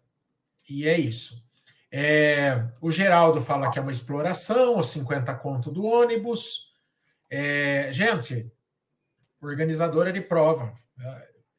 e 0.68 0.88
é 0.88 0.99
isso. 0.99 1.45
É, 1.91 2.64
o 2.80 2.91
Geraldo 2.91 3.41
fala 3.41 3.70
que 3.70 3.78
é 3.78 3.82
uma 3.82 3.93
exploração, 3.93 4.78
os 4.78 4.89
50 4.91 5.34
conto 5.34 5.70
do 5.70 5.84
ônibus. 5.84 6.74
É, 7.30 7.91
gente, 7.93 8.51
organizadora 9.41 10.12
de 10.12 10.20
prova, 10.20 10.72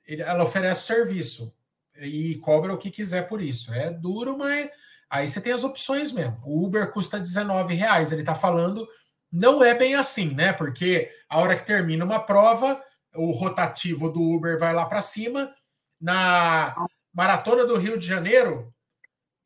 ela 0.08 0.44
oferece 0.44 0.86
serviço 0.86 1.54
e 2.00 2.36
cobra 2.36 2.74
o 2.74 2.78
que 2.78 2.92
quiser 2.92 3.28
por 3.28 3.42
isso. 3.42 3.74
É 3.74 3.90
duro, 3.92 4.38
mas 4.38 4.70
aí 5.10 5.28
você 5.28 5.42
tem 5.42 5.54
as 5.54 5.64
opções 5.64 6.12
mesmo. 6.12 6.40
O 6.46 6.66
Uber 6.66 6.92
custa 6.92 7.20
19 7.20 7.74
reais. 7.74 8.12
Ele 8.12 8.22
está 8.22 8.36
falando 8.36 8.88
não 9.32 9.64
é 9.64 9.74
bem 9.74 9.96
assim, 9.96 10.34
né? 10.34 10.54
Porque 10.54 11.10
a 11.30 11.40
hora 11.40 11.56
que 11.56 11.66
termina 11.66 12.06
uma 12.06 12.20
prova, 12.20 12.82
o 13.16 13.32
rotativo 13.32 14.10
do 14.10 14.22
Uber 14.22 14.58
vai 14.58 14.74
lá 14.74 14.86
para 14.86 15.02
cima. 15.02 15.54
Na 16.00 16.76
maratona 17.14 17.66
do 17.66 17.78
Rio 17.78 17.98
de 17.98 18.06
Janeiro, 18.06 18.74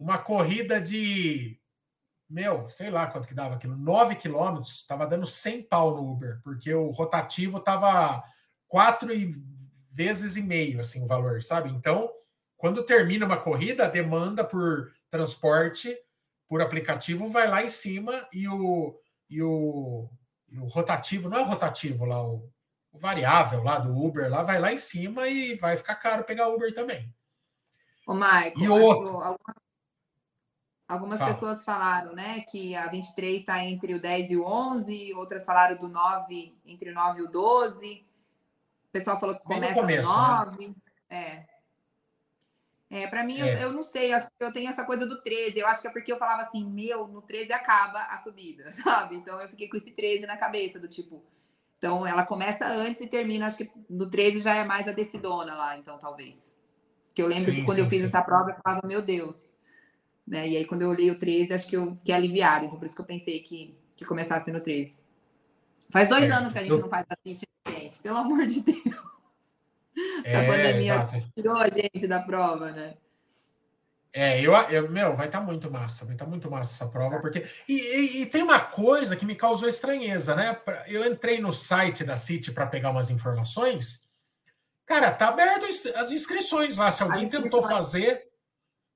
uma 0.01 0.17
corrida 0.17 0.81
de 0.81 1.59
meu, 2.27 2.67
sei 2.69 2.89
lá 2.89 3.07
quanto 3.07 3.27
que 3.27 3.35
dava 3.35 3.55
aquilo, 3.55 3.75
9 3.75 4.15
quilômetros, 4.15 4.77
estava 4.77 5.05
dando 5.05 5.27
100 5.27 5.63
pau 5.63 5.95
no 5.95 6.11
Uber, 6.11 6.39
porque 6.41 6.73
o 6.73 6.89
rotativo 6.89 7.57
estava 7.57 8.23
quatro 8.67 9.09
vezes 9.91 10.37
e 10.37 10.41
meio 10.41 10.79
assim 10.79 11.03
o 11.03 11.07
valor, 11.07 11.43
sabe? 11.43 11.69
Então, 11.69 12.09
quando 12.57 12.83
termina 12.83 13.25
uma 13.25 13.37
corrida, 13.37 13.85
a 13.85 13.89
demanda 13.89 14.43
por 14.43 14.91
transporte 15.09 15.95
por 16.47 16.61
aplicativo 16.61 17.27
vai 17.27 17.47
lá 17.47 17.63
em 17.63 17.69
cima 17.69 18.27
e 18.33 18.47
o 18.47 18.97
e 19.29 19.41
o, 19.41 20.09
e 20.49 20.59
o 20.59 20.65
rotativo, 20.65 21.29
não 21.29 21.37
é 21.37 21.41
o 21.41 21.45
rotativo 21.45 22.03
lá, 22.03 22.21
o, 22.21 22.49
o, 22.91 22.99
variável 22.99 23.63
lá 23.63 23.79
do 23.79 23.95
Uber 23.95 24.29
lá 24.29 24.43
vai 24.43 24.59
lá 24.59 24.73
em 24.73 24.77
cima 24.77 25.27
e 25.27 25.55
vai 25.55 25.77
ficar 25.77 25.95
caro 25.95 26.25
pegar 26.25 26.49
Uber 26.49 26.73
também. 26.73 27.13
O 28.05 28.13
Michael, 28.13 28.53
e 28.57 28.67
outro... 28.67 29.07
algumas, 29.21 29.55
algumas 30.91 31.19
Fala. 31.19 31.33
pessoas 31.33 31.63
falaram, 31.63 32.13
né, 32.13 32.41
que 32.41 32.75
a 32.75 32.87
23 32.87 33.37
está 33.37 33.63
entre 33.63 33.93
o 33.93 33.99
10 33.99 34.31
e 34.31 34.37
o 34.37 34.43
11, 34.43 35.13
outras 35.15 35.45
falaram 35.45 35.77
do 35.77 35.87
9, 35.87 36.55
entre 36.65 36.91
o 36.91 36.93
9 36.93 37.19
e 37.19 37.23
o 37.23 37.27
12. 37.27 38.05
O 38.85 38.91
pessoal 38.91 39.19
falou 39.19 39.35
que 39.35 39.43
começa 39.43 39.73
começo, 39.73 40.09
no 40.09 40.15
9. 40.15 40.67
Né? 40.67 40.75
É. 41.09 41.51
É, 42.93 43.07
para 43.07 43.23
mim, 43.23 43.39
é. 43.39 43.53
eu, 43.53 43.59
eu, 43.59 43.73
não 43.73 43.83
sei, 43.83 44.11
acho 44.11 44.27
que 44.27 44.43
eu 44.43 44.51
tenho 44.51 44.69
essa 44.69 44.83
coisa 44.83 45.05
do 45.05 45.21
13. 45.21 45.57
Eu 45.57 45.67
acho 45.67 45.79
que 45.79 45.87
é 45.87 45.91
porque 45.91 46.11
eu 46.11 46.17
falava 46.17 46.41
assim, 46.41 46.65
meu, 46.65 47.07
no 47.07 47.21
13 47.21 47.53
acaba 47.53 48.01
a 48.01 48.17
subida, 48.17 48.69
sabe? 48.83 49.15
Então 49.15 49.39
eu 49.39 49.47
fiquei 49.47 49.69
com 49.69 49.77
esse 49.77 49.91
13 49.91 50.25
na 50.25 50.35
cabeça, 50.35 50.77
do 50.77 50.89
tipo. 50.89 51.23
Então 51.77 52.05
ela 52.05 52.25
começa 52.25 52.67
antes 52.67 53.01
e 53.01 53.07
termina, 53.07 53.47
acho 53.47 53.57
que 53.57 53.71
no 53.89 54.09
13 54.09 54.41
já 54.41 54.55
é 54.55 54.65
mais 54.65 54.89
a 54.89 54.91
decidona 54.91 55.55
lá, 55.55 55.77
então 55.77 55.97
talvez. 55.97 56.55
Que 57.13 57.21
eu 57.21 57.27
lembro 57.27 57.51
sim, 57.51 57.59
que 57.59 57.63
quando 57.63 57.77
sim, 57.77 57.83
eu 57.83 57.89
fiz 57.89 58.01
sim. 58.01 58.07
essa 58.07 58.21
prova, 58.21 58.51
eu 58.51 58.55
falava, 58.61 58.85
meu 58.85 59.01
Deus. 59.01 59.55
Né? 60.31 60.47
E 60.47 60.55
aí, 60.55 60.63
quando 60.63 60.83
eu 60.83 60.89
olhei 60.89 61.11
o 61.11 61.19
13, 61.19 61.53
acho 61.53 61.67
que 61.67 61.75
eu 61.75 61.93
fiquei 61.93 62.15
aliviada. 62.15 62.63
Então, 62.63 62.79
por 62.79 62.85
isso 62.85 62.95
que 62.95 63.01
eu 63.01 63.05
pensei 63.05 63.41
que, 63.41 63.77
que 63.97 64.05
começasse 64.05 64.49
no 64.49 64.61
13. 64.61 64.97
Faz 65.89 66.07
dois 66.07 66.21
certo. 66.21 66.37
anos 66.37 66.53
que 66.53 66.59
a 66.59 66.61
gente 66.61 66.71
eu... 66.71 66.79
não 66.79 66.87
faz 66.87 67.05
assim, 67.09 67.37
gente. 67.67 67.99
Pelo 67.99 68.17
amor 68.17 68.47
de 68.47 68.61
Deus. 68.61 68.81
É, 70.23 70.47
pandemia 70.47 70.93
exato. 70.93 71.21
tirou 71.35 71.57
a 71.57 71.67
gente 71.67 72.07
da 72.07 72.21
prova, 72.21 72.71
né? 72.71 72.95
É, 74.13 74.39
eu, 74.39 74.53
eu 74.53 74.89
meu, 74.89 75.15
vai 75.15 75.25
estar 75.25 75.39
tá 75.39 75.45
muito 75.45 75.69
massa, 75.69 76.05
vai 76.05 76.15
estar 76.15 76.23
tá 76.23 76.31
muito 76.31 76.49
massa 76.49 76.73
essa 76.73 76.89
prova, 76.89 77.19
porque. 77.19 77.45
E, 77.67 77.73
e, 77.73 78.21
e, 78.21 78.25
tem 78.25 78.41
uma 78.41 78.59
coisa 78.61 79.17
que 79.17 79.25
me 79.25 79.35
causou 79.35 79.67
estranheza, 79.67 80.33
né? 80.33 80.57
Eu 80.87 81.05
entrei 81.05 81.41
no 81.41 81.51
site 81.51 82.05
da 82.05 82.15
City 82.15 82.53
para 82.53 82.65
pegar 82.65 82.91
umas 82.91 83.09
informações. 83.09 84.01
Cara, 84.85 85.11
tá 85.11 85.27
aberto 85.27 85.65
as 85.65 86.11
inscrições 86.11 86.77
lá. 86.77 86.89
Se 86.89 87.03
alguém 87.03 87.27
tentou 87.27 87.61
fazer, 87.61 88.30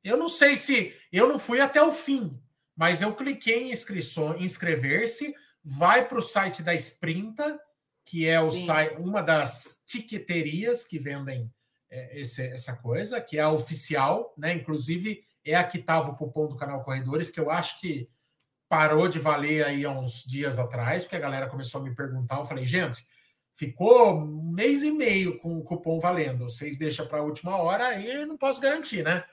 eu 0.05 0.17
não 0.17 0.29
sei 0.29 0.55
se. 0.55 0.93
Eu 1.11 1.27
não 1.27 1.37
fui 1.37 1.59
até 1.59 1.81
o 1.81 1.91
fim, 1.91 2.39
mas 2.75 3.01
eu 3.01 3.13
cliquei 3.13 3.63
em 3.63 3.71
inscrição, 3.71 4.37
inscrever-se, 4.37 5.35
vai 5.63 6.07
para 6.07 6.19
o 6.19 6.21
site 6.21 6.63
da 6.63 6.73
Sprinta 6.73 7.59
que 8.05 8.27
é 8.27 8.39
o 8.39 8.51
site, 8.51 8.97
uma 8.97 9.21
das 9.21 9.83
tiqueterias 9.85 10.85
que 10.85 10.99
vendem 10.99 11.51
é, 11.89 12.21
esse, 12.21 12.43
essa 12.43 12.75
coisa, 12.75 13.19
que 13.19 13.37
é 13.37 13.41
a 13.41 13.51
oficial, 13.51 14.33
né? 14.37 14.53
Inclusive 14.53 15.23
é 15.43 15.55
a 15.55 15.63
que 15.63 15.79
estava 15.79 16.11
o 16.11 16.15
cupom 16.15 16.47
do 16.47 16.55
canal 16.55 16.83
Corredores, 16.83 17.31
que 17.31 17.39
eu 17.39 17.49
acho 17.49 17.79
que 17.79 18.07
parou 18.69 19.07
de 19.07 19.19
valer 19.19 19.65
aí 19.65 19.85
há 19.85 19.91
uns 19.91 20.23
dias 20.23 20.59
atrás, 20.59 21.03
porque 21.03 21.15
a 21.15 21.19
galera 21.19 21.49
começou 21.49 21.81
a 21.81 21.83
me 21.83 21.95
perguntar. 21.95 22.37
Eu 22.37 22.45
falei, 22.45 22.65
gente, 22.65 23.05
ficou 23.53 24.15
um 24.15 24.51
mês 24.51 24.83
e 24.83 24.91
meio 24.91 25.39
com 25.39 25.57
o 25.57 25.63
cupom 25.63 25.99
valendo. 25.99 26.45
Vocês 26.45 26.77
deixam 26.77 27.07
para 27.07 27.19
a 27.19 27.23
última 27.23 27.57
hora, 27.57 27.87
aí 27.87 28.07
eu 28.07 28.27
não 28.27 28.37
posso 28.37 28.61
garantir, 28.61 29.03
né? 29.03 29.23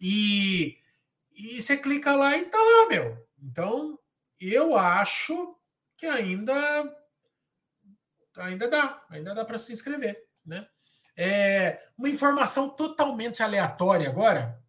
E, 0.00 0.78
e 1.32 1.60
você 1.60 1.76
clica 1.76 2.14
lá 2.14 2.36
e 2.36 2.46
tá 2.46 2.58
lá, 2.58 2.88
meu. 2.88 3.26
Então, 3.42 3.98
eu 4.40 4.76
acho 4.76 5.56
que 5.96 6.06
ainda 6.06 6.54
ainda 8.36 8.68
dá, 8.68 9.02
ainda 9.08 9.34
dá 9.34 9.44
para 9.44 9.58
se 9.58 9.72
inscrever, 9.72 10.22
né? 10.44 10.66
É, 11.16 11.80
uma 11.96 12.10
informação 12.10 12.68
totalmente 12.68 13.42
aleatória 13.42 14.08
agora. 14.08 14.62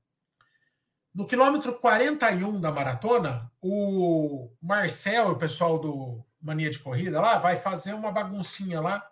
No 1.13 1.27
quilômetro 1.27 1.77
41 1.77 2.61
da 2.61 2.71
maratona, 2.71 3.51
o 3.61 4.49
Marcel, 4.61 5.31
o 5.31 5.37
pessoal 5.37 5.77
do 5.77 6.23
Mania 6.39 6.69
de 6.69 6.79
Corrida 6.79 7.19
lá, 7.19 7.37
vai 7.37 7.57
fazer 7.57 7.93
uma 7.93 8.11
baguncinha 8.11 8.79
lá 8.79 9.09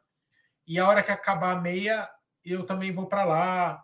E 0.65 0.79
a 0.79 0.87
hora 0.87 1.03
que 1.03 1.11
acabar 1.11 1.57
a 1.57 1.61
meia, 1.61 2.09
eu 2.43 2.65
também 2.65 2.91
vou 2.91 3.07
para 3.07 3.25
lá, 3.25 3.83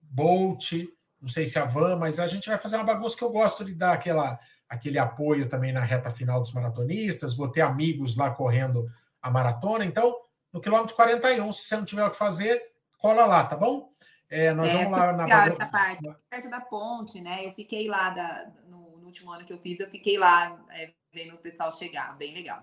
Bolt, 0.00 0.72
não 1.20 1.28
sei 1.28 1.46
se 1.46 1.58
a 1.58 1.64
Van, 1.64 1.96
mas 1.96 2.18
a 2.18 2.26
gente 2.26 2.48
vai 2.48 2.56
fazer 2.56 2.76
uma 2.76 2.84
bagunça 2.84 3.16
que 3.16 3.24
eu 3.24 3.30
gosto 3.30 3.64
de 3.64 3.74
dar 3.74 3.92
aquela, 3.92 4.38
aquele 4.68 4.98
apoio 4.98 5.48
também 5.48 5.72
na 5.72 5.80
reta 5.80 6.10
final 6.10 6.40
dos 6.40 6.52
maratonistas, 6.52 7.34
vou 7.34 7.50
ter 7.50 7.60
amigos 7.60 8.16
lá 8.16 8.30
correndo 8.30 8.88
a 9.20 9.30
maratona, 9.30 9.84
então 9.84 10.16
no 10.52 10.60
quilômetro 10.60 10.96
41, 10.96 11.52
se 11.52 11.64
você 11.64 11.76
não 11.76 11.84
tiver 11.84 12.04
o 12.04 12.10
que 12.10 12.16
fazer, 12.16 12.60
cola 12.98 13.26
lá, 13.26 13.44
tá 13.44 13.56
bom? 13.56 13.90
É, 14.28 14.52
nós 14.52 14.70
é, 14.70 14.74
vamos 14.74 14.90
lá 14.92 15.12
na 15.12 15.24
essa 15.24 15.66
parte, 15.66 16.08
perto 16.28 16.48
da 16.48 16.60
ponte, 16.60 17.20
né? 17.20 17.44
Eu 17.44 17.52
fiquei 17.52 17.88
lá 17.88 18.10
da, 18.10 18.50
no, 18.68 18.96
no, 18.98 19.06
último 19.06 19.32
ano 19.32 19.44
que 19.44 19.52
eu 19.52 19.58
fiz, 19.58 19.80
eu 19.80 19.90
fiquei 19.90 20.16
lá 20.16 20.56
é, 20.70 20.92
vendo 21.12 21.34
o 21.34 21.38
pessoal 21.38 21.72
chegar, 21.72 22.16
bem 22.16 22.32
legal. 22.32 22.62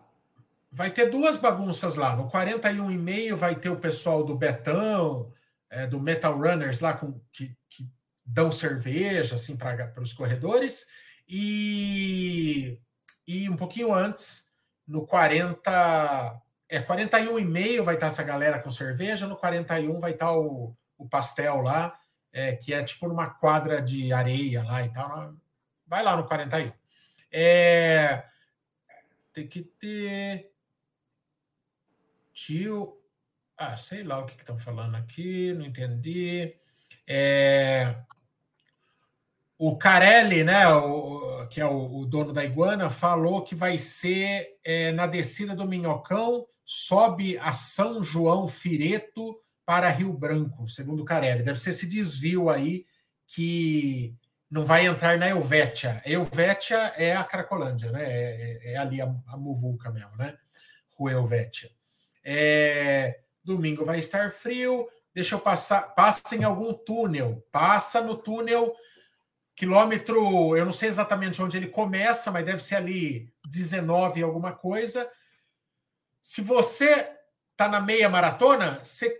Vai 0.71 0.91
ter 0.91 1.09
duas 1.09 1.37
bagunças 1.37 1.95
lá. 1.95 2.15
No 2.15 2.29
41,5 2.29 3.35
vai 3.35 3.55
ter 3.55 3.69
o 3.69 3.79
pessoal 3.79 4.23
do 4.23 4.35
Betão, 4.35 5.31
é, 5.69 5.87
do 5.87 5.99
Metal 5.99 6.37
Runners 6.37 6.79
lá 6.79 6.93
com, 6.93 7.19
que 7.31 7.56
dão 8.27 8.51
cerveja 8.51 9.35
assim 9.35 9.55
para 9.55 9.91
os 10.01 10.13
corredores. 10.13 10.85
E, 11.27 12.79
e 13.25 13.49
um 13.49 13.55
pouquinho 13.55 13.93
antes, 13.93 14.49
no 14.85 15.05
40. 15.07 16.41
É, 16.69 16.81
41,5 16.81 17.81
vai 17.81 17.95
estar 17.95 18.07
essa 18.07 18.23
galera 18.23 18.59
com 18.59 18.69
cerveja, 18.69 19.25
no 19.25 19.37
41 19.37 19.99
vai 19.99 20.11
estar 20.11 20.33
o 20.33 20.75
o 20.97 21.07
pastel 21.07 21.61
lá, 21.61 21.97
é, 22.33 22.55
que 22.55 22.73
é 22.73 22.83
tipo 22.83 23.07
numa 23.07 23.29
quadra 23.29 23.81
de 23.81 24.11
areia 24.11 24.63
lá 24.63 24.83
e 24.83 24.91
tal. 24.91 25.35
Vai 25.85 26.03
lá 26.03 26.15
no 26.15 26.25
41. 26.25 26.71
É, 27.31 28.25
tem 29.31 29.47
que 29.47 29.61
ter. 29.61 30.51
Tio. 32.33 32.97
Ah, 33.57 33.75
sei 33.75 34.03
lá 34.03 34.19
o 34.19 34.25
que 34.25 34.35
estão 34.35 34.57
falando 34.57 34.95
aqui, 34.95 35.53
não 35.53 35.65
entendi. 35.65 36.55
É, 37.07 37.95
o 39.57 39.77
Carelli, 39.77 40.43
né, 40.43 40.67
o, 40.67 41.47
que 41.47 41.59
é 41.59 41.65
o, 41.65 41.99
o, 41.99 42.05
dono 42.05 42.31
da 42.31 42.45
Iguana, 42.45 42.89
falou 42.89 43.43
que 43.43 43.55
vai 43.55 43.77
ser 43.77 44.47
é, 44.63 44.91
na 44.91 45.07
descida 45.07 45.55
do 45.55 45.67
Minhocão, 45.67 46.45
sobe 46.63 47.37
a 47.39 47.53
São 47.53 48.03
João 48.03 48.47
Fireto 48.47 49.39
para 49.65 49.89
Rio 49.89 50.13
Branco, 50.13 50.67
segundo 50.67 51.03
Carelli. 51.03 51.43
Deve 51.43 51.59
ser 51.59 51.71
esse 51.71 51.87
desvio 51.87 52.49
aí 52.49 52.85
que 53.25 54.15
não 54.49 54.63
vai 54.63 54.85
entrar 54.85 55.17
na 55.17 55.27
Helvétia. 55.27 56.01
Helvétia 56.05 56.93
é 56.95 57.15
a 57.15 57.23
Cracolândia, 57.23 57.91
né? 57.91 58.03
É, 58.03 58.59
é, 58.63 58.73
é 58.73 58.77
ali 58.77 59.01
a, 59.01 59.13
a 59.27 59.37
Muvuca 59.37 59.91
mesmo, 59.91 60.15
né? 60.17 60.37
Rua 60.97 61.11
Helvétia. 61.11 61.69
É, 62.23 63.19
domingo 63.43 63.83
vai 63.83 63.99
estar 63.99 64.31
frio. 64.31 64.87
Deixa 65.13 65.35
eu 65.35 65.39
passar. 65.39 65.81
Passa 65.95 66.35
em 66.35 66.43
algum 66.43 66.73
túnel. 66.73 67.45
Passa 67.51 68.01
no 68.01 68.15
túnel, 68.15 68.73
quilômetro. 69.57 70.55
Eu 70.55 70.63
não 70.63 70.71
sei 70.71 70.87
exatamente 70.87 71.41
onde 71.41 71.57
ele 71.57 71.67
começa, 71.67 72.31
mas 72.31 72.45
deve 72.45 72.63
ser 72.63 72.75
ali 72.75 73.33
19 73.45 74.21
alguma 74.21 74.53
coisa. 74.53 75.11
Se 76.21 76.41
você 76.41 77.11
está 77.51 77.67
na 77.67 77.81
meia 77.81 78.07
maratona, 78.07 78.79
você 78.83 79.13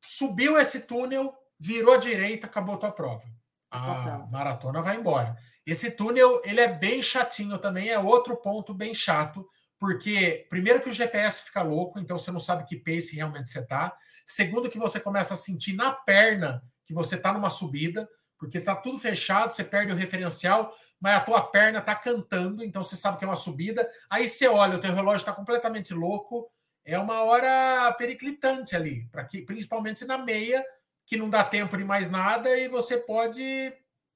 subiu 0.00 0.58
esse 0.58 0.80
túnel, 0.80 1.34
virou 1.58 1.94
à 1.94 1.96
direita, 1.96 2.46
acabou 2.46 2.74
a 2.74 2.78
tua 2.78 2.92
prova. 2.92 3.24
A 3.70 4.26
maratona 4.30 4.82
vai 4.82 4.96
embora. 4.96 5.36
Esse 5.66 5.90
túnel, 5.90 6.40
ele 6.44 6.60
é 6.60 6.68
bem 6.68 7.02
chatinho 7.02 7.58
também, 7.58 7.88
é 7.88 7.98
outro 7.98 8.36
ponto 8.36 8.74
bem 8.74 8.94
chato, 8.94 9.48
porque 9.78 10.46
primeiro 10.50 10.80
que 10.80 10.88
o 10.88 10.92
GPS 10.92 11.42
fica 11.42 11.62
louco, 11.62 11.98
então 11.98 12.18
você 12.18 12.30
não 12.30 12.40
sabe 12.40 12.64
que 12.64 12.76
pace 12.76 13.14
realmente 13.14 13.48
você 13.48 13.64
tá. 13.64 13.96
Segundo 14.26 14.68
que 14.68 14.78
você 14.78 15.00
começa 15.00 15.34
a 15.34 15.36
sentir 15.36 15.74
na 15.74 15.92
perna 15.92 16.62
que 16.84 16.92
você 16.92 17.16
tá 17.16 17.32
numa 17.32 17.50
subida, 17.50 18.08
porque 18.38 18.60
tá 18.60 18.74
tudo 18.74 18.98
fechado, 18.98 19.52
você 19.52 19.64
perde 19.64 19.92
o 19.92 19.96
referencial, 19.96 20.74
mas 21.00 21.16
a 21.16 21.20
tua 21.20 21.42
perna 21.42 21.80
tá 21.80 21.94
cantando, 21.94 22.62
então 22.62 22.82
você 22.82 22.96
sabe 22.96 23.18
que 23.18 23.24
é 23.24 23.28
uma 23.28 23.36
subida. 23.36 23.88
Aí 24.08 24.28
você 24.28 24.46
olha, 24.46 24.76
o 24.76 24.80
teu 24.80 24.94
relógio 24.94 25.18
está 25.18 25.32
completamente 25.32 25.92
louco, 25.92 26.50
é 26.84 26.98
uma 26.98 27.22
hora 27.22 27.92
periclitante 27.98 28.74
ali, 28.76 29.06
para 29.10 29.24
que 29.24 29.42
principalmente 29.42 30.04
na 30.04 30.16
meia, 30.16 30.64
que 31.04 31.16
não 31.16 31.28
dá 31.28 31.44
tempo 31.44 31.76
de 31.76 31.84
mais 31.84 32.08
nada 32.08 32.56
e 32.58 32.68
você 32.68 32.96
pode 32.96 33.72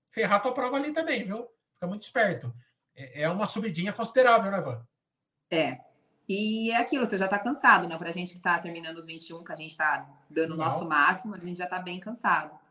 ferrar 0.09 0.37
a 0.37 0.41
tua 0.41 0.55
prova 0.55 0.77
ali 0.77 0.93
também, 0.93 1.25
viu? 1.25 1.49
Fica 1.75 1.87
muito 1.87 2.03
esperto. 2.03 2.55
É, 2.95 3.23
é 3.23 3.29
uma 3.29 3.47
subidinha 3.47 3.93
considerável, 3.93 4.51
né, 4.51 4.61
Van? 4.61 4.87
É. 5.51 5.79
E 6.29 6.71
é 6.71 6.77
aquilo, 6.77 7.05
você 7.05 7.19
já 7.19 7.25
está 7.25 7.39
cansado, 7.39 7.89
né? 7.89 7.99
Para 7.99 8.11
a 8.11 8.13
gente 8.13 8.33
que 8.33 8.39
está 8.39 8.59
terminando 8.59 8.99
os 8.99 9.07
21, 9.07 9.43
que 9.43 9.53
a 9.53 9.57
gente 9.57 9.73
está 9.73 10.09
dando 10.31 10.55
o 10.55 10.57
nosso 10.57 10.87
máximo, 10.87 11.35
a 11.35 11.39
gente 11.39 11.59
já 11.59 11.65
está 11.65 11.79
bem 11.79 11.99
cansado. 11.99 12.62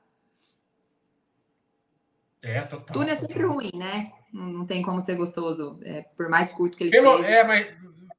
É, 2.42 2.62
total. 2.62 2.94
Túnel 2.94 3.16
é 3.16 3.20
sempre 3.20 3.44
ruim, 3.44 3.72
né? 3.76 4.12
Não 4.34 4.66
tem 4.66 4.82
como 4.82 5.02
ser 5.02 5.16
gostoso, 5.16 5.80
é, 5.84 6.02
por 6.02 6.30
mais 6.30 6.52
curto 6.52 6.78
que 6.78 6.86
ele 6.86 6.92
Pelo, 6.92 7.18
seja. 7.18 7.30
É, 7.30 7.44
mas 7.44 7.68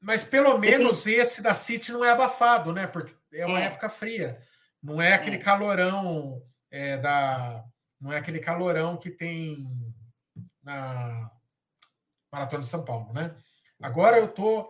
mas 0.03 0.25
pelo 0.25 0.59
menos 0.59 1.07
esse 1.07 1.41
da 1.41 1.55
City 1.55 1.93
não 1.93 2.05
é 2.05 2.11
abafado, 2.11 2.73
né? 2.73 2.89
Porque 2.89 3.15
é 3.33 3.47
uma 3.47 3.61
é. 3.61 3.67
época 3.67 3.89
fria. 3.89 4.43
Não 4.83 5.01
é 5.01 5.15
aquele 5.15 5.37
é. 5.37 5.39
calorão 5.39 6.43
é, 6.69 6.99
da. 6.99 7.65
Não 8.01 8.13
é 8.13 8.19
aquele 8.19 8.41
calorão 8.41 8.97
que 8.97 9.11
tem 9.11 9.65
na 10.61 11.31
Maratona 12.33 12.65
de 12.65 12.69
São 12.69 12.85
Paulo, 12.85 13.13
né? 13.13 13.37
Agora 13.81 14.19
eu 14.19 14.27
tô. 14.27 14.69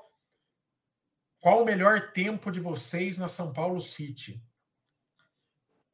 Qual 1.40 1.62
o 1.62 1.64
melhor 1.64 2.12
tempo 2.12 2.52
de 2.52 2.60
vocês 2.60 3.16
na 3.16 3.26
São 3.26 3.54
Paulo 3.54 3.80
City? 3.80 4.44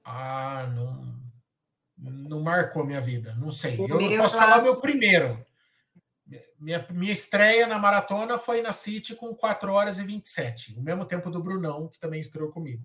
Ah, 0.04 0.66
não. 0.74 1.28
Não 1.99 2.40
marcou 2.40 2.84
minha 2.84 3.01
vida, 3.01 3.34
não 3.34 3.51
sei. 3.51 3.76
Eu, 3.78 4.01
eu 4.01 4.18
posso 4.18 4.36
falar 4.36 4.62
meu 4.62 4.76
primeiro. 4.76 5.44
Minha, 6.61 6.86
minha 6.90 7.12
estreia 7.12 7.66
na 7.66 7.78
maratona 7.78 8.38
foi 8.38 8.61
na 8.61 8.72
City 8.72 9.14
com 9.14 9.34
4 9.34 9.72
horas 9.72 9.99
e 9.99 10.05
27, 10.05 10.74
o 10.78 10.82
mesmo 10.82 11.05
tempo 11.05 11.30
do 11.30 11.42
Brunão, 11.42 11.88
que 11.88 11.99
também 11.99 12.20
estreou 12.20 12.51
comigo. 12.51 12.84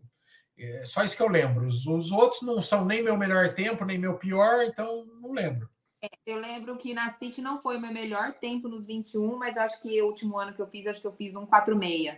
É 0.57 0.85
só 0.85 1.03
isso 1.03 1.15
que 1.15 1.21
eu 1.21 1.27
lembro. 1.27 1.65
Os, 1.65 1.85
os 1.85 2.11
outros 2.11 2.41
não 2.41 2.61
são 2.61 2.85
nem 2.85 3.03
meu 3.03 3.17
melhor 3.17 3.53
tempo, 3.53 3.85
nem 3.85 3.97
meu 3.97 4.17
pior, 4.17 4.63
então 4.63 5.05
não 5.21 5.31
lembro. 5.31 5.69
É, 6.01 6.09
eu 6.25 6.37
lembro 6.37 6.77
que 6.77 6.93
na 6.93 7.13
City 7.13 7.41
não 7.41 7.61
foi 7.61 7.77
o 7.77 7.81
meu 7.81 7.91
melhor 7.91 8.33
tempo 8.33 8.67
nos 8.67 8.85
21, 8.85 9.37
mas 9.37 9.57
acho 9.57 9.81
que 9.81 10.01
o 10.01 10.05
último 10.05 10.37
ano 10.37 10.53
que 10.53 10.61
eu 10.61 10.67
fiz, 10.67 10.87
acho 10.87 11.01
que 11.01 11.07
eu 11.07 11.11
fiz 11.11 11.35
um 11.35 11.45
4,6. 11.45 12.17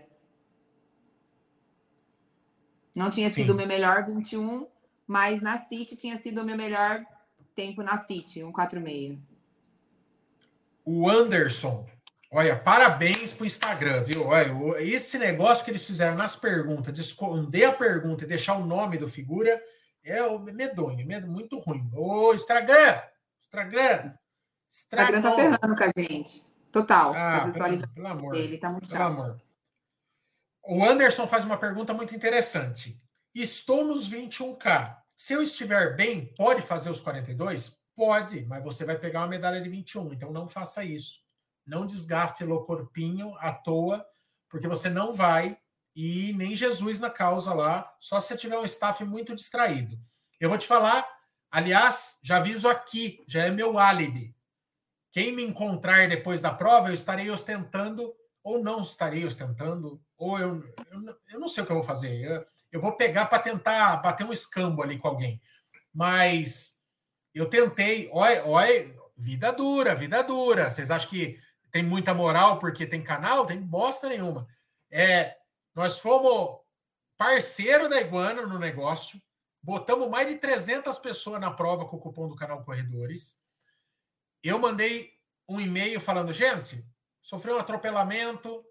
Não 2.93 3.09
tinha 3.09 3.29
Sim. 3.29 3.35
sido 3.35 3.53
o 3.53 3.55
meu 3.55 3.67
melhor 3.67 4.05
21, 4.05 4.67
mas 5.07 5.41
na 5.41 5.59
City 5.65 5.95
tinha 5.95 6.17
sido 6.17 6.41
o 6.41 6.45
meu 6.45 6.55
melhor 6.55 7.05
tempo 7.53 7.81
na 7.81 7.97
City, 7.97 8.43
um 8.43 8.51
4,6. 8.51 9.19
O 10.85 11.09
Anderson, 11.09 11.87
olha, 12.31 12.55
parabéns 12.55 13.33
pro 13.33 13.45
Instagram, 13.45 14.03
viu? 14.03 14.27
Olha, 14.27 14.81
esse 14.81 15.17
negócio 15.17 15.63
que 15.63 15.71
eles 15.71 15.85
fizeram 15.85 16.15
nas 16.15 16.35
perguntas, 16.35 16.93
de 16.93 17.01
esconder 17.01 17.65
a 17.65 17.73
pergunta 17.73 18.23
e 18.23 18.27
deixar 18.27 18.55
o 18.55 18.65
nome 18.65 18.97
do 18.97 19.07
figura, 19.07 19.61
é 20.03 20.21
medonho, 20.37 21.05
muito 21.27 21.57
ruim. 21.57 21.89
Ô, 21.93 22.33
Instagram! 22.33 23.01
Instagram! 23.41 24.13
Instagram 24.69 25.21
tá 25.21 25.35
ferrando 25.35 25.75
com 25.75 25.83
a 25.83 25.91
gente. 25.97 26.45
Total. 26.71 27.13
Ah, 27.15 27.51
pelo, 27.53 27.87
pelo 27.87 28.07
amor. 28.07 28.31
Dele, 28.33 28.57
tá 28.57 28.69
muito 28.69 28.87
chato. 28.87 28.97
Pelo 28.97 29.23
amor. 29.23 29.41
O 30.67 30.83
Anderson 30.83 31.25
faz 31.25 31.45
uma 31.45 31.57
pergunta 31.57 31.93
muito 31.93 32.13
interessante. 32.13 32.99
Estou 33.35 33.83
nos 33.83 34.09
21K. 34.09 34.95
Se 35.17 35.33
eu 35.33 35.41
estiver 35.41 35.93
bem, 35.97 36.33
pode 36.37 36.61
fazer 36.61 36.89
os 36.89 37.01
42? 37.01 37.77
Pode, 37.93 38.45
mas 38.45 38.63
você 38.63 38.85
vai 38.85 38.97
pegar 38.97 39.19
uma 39.19 39.27
medalha 39.27 39.61
de 39.61 39.67
21, 39.67 40.13
então 40.13 40.31
não 40.31 40.47
faça 40.47 40.85
isso. 40.85 41.19
Não 41.65 41.85
desgaste 41.85 42.45
o 42.45 42.63
corpinho 42.63 43.35
à 43.39 43.51
toa, 43.51 44.07
porque 44.49 44.69
você 44.69 44.89
não 44.89 45.11
vai 45.11 45.57
e 45.93 46.31
nem 46.31 46.55
Jesus 46.55 46.97
na 47.01 47.09
causa 47.09 47.53
lá, 47.53 47.93
só 47.99 48.21
se 48.21 48.29
você 48.29 48.37
tiver 48.37 48.57
um 48.57 48.63
staff 48.63 49.03
muito 49.03 49.35
distraído. 49.35 49.99
Eu 50.39 50.47
vou 50.47 50.57
te 50.57 50.65
falar, 50.65 51.05
aliás, 51.51 52.17
já 52.23 52.37
aviso 52.37 52.69
aqui, 52.69 53.21
já 53.27 53.43
é 53.43 53.51
meu 53.51 53.77
álibi. 53.77 54.33
Quem 55.11 55.35
me 55.35 55.43
encontrar 55.43 56.07
depois 56.07 56.39
da 56.39 56.53
prova, 56.53 56.87
eu 56.87 56.93
estarei 56.93 57.29
ostentando, 57.29 58.15
ou 58.41 58.63
não 58.63 58.79
estarei 58.79 59.25
ostentando, 59.25 60.01
ou 60.17 60.39
eu, 60.39 60.63
eu, 60.89 61.19
eu 61.31 61.39
não 61.39 61.49
sei 61.49 61.63
o 61.63 61.65
que 61.65 61.71
eu 61.73 61.77
vou 61.77 61.83
fazer. 61.83 62.21
Eu, 62.21 62.45
eu 62.75 62.81
vou 62.81 62.91
pegar 62.91 63.27
para 63.27 63.41
tentar 63.41 63.95
bater 64.01 64.25
um 64.25 64.33
escambo 64.33 64.83
ali 64.83 64.99
com 64.99 65.07
alguém. 65.07 65.41
Mas 65.93 66.77
eu 67.33 67.49
tentei, 67.49 68.09
olha, 68.11 68.93
vida 69.15 69.49
dura, 69.53 69.95
vida 69.95 70.21
dura. 70.21 70.69
Vocês 70.69 70.91
acham 70.91 71.09
que 71.09 71.39
tem 71.71 71.81
muita 71.81 72.13
moral 72.13 72.59
porque 72.59 72.85
tem 72.85 73.01
canal? 73.01 73.45
Tem 73.45 73.61
bosta 73.61 74.09
nenhuma. 74.09 74.45
É, 74.91 75.37
nós 75.73 75.97
fomos 75.99 76.59
parceiro 77.17 77.87
da 77.87 78.01
Iguana 78.01 78.45
no 78.45 78.59
negócio, 78.59 79.21
botamos 79.63 80.09
mais 80.09 80.27
de 80.27 80.35
300 80.35 80.99
pessoas 80.99 81.39
na 81.39 81.51
prova 81.51 81.85
com 81.85 81.95
o 81.95 82.01
cupom 82.01 82.27
do 82.27 82.35
canal 82.35 82.61
Corredores. 82.65 83.39
Eu 84.43 84.59
mandei 84.59 85.13
um 85.47 85.61
e-mail 85.61 86.01
falando, 86.01 86.33
gente, 86.33 86.85
sofreu 87.21 87.55
um 87.55 87.59
atropelamento, 87.59 88.65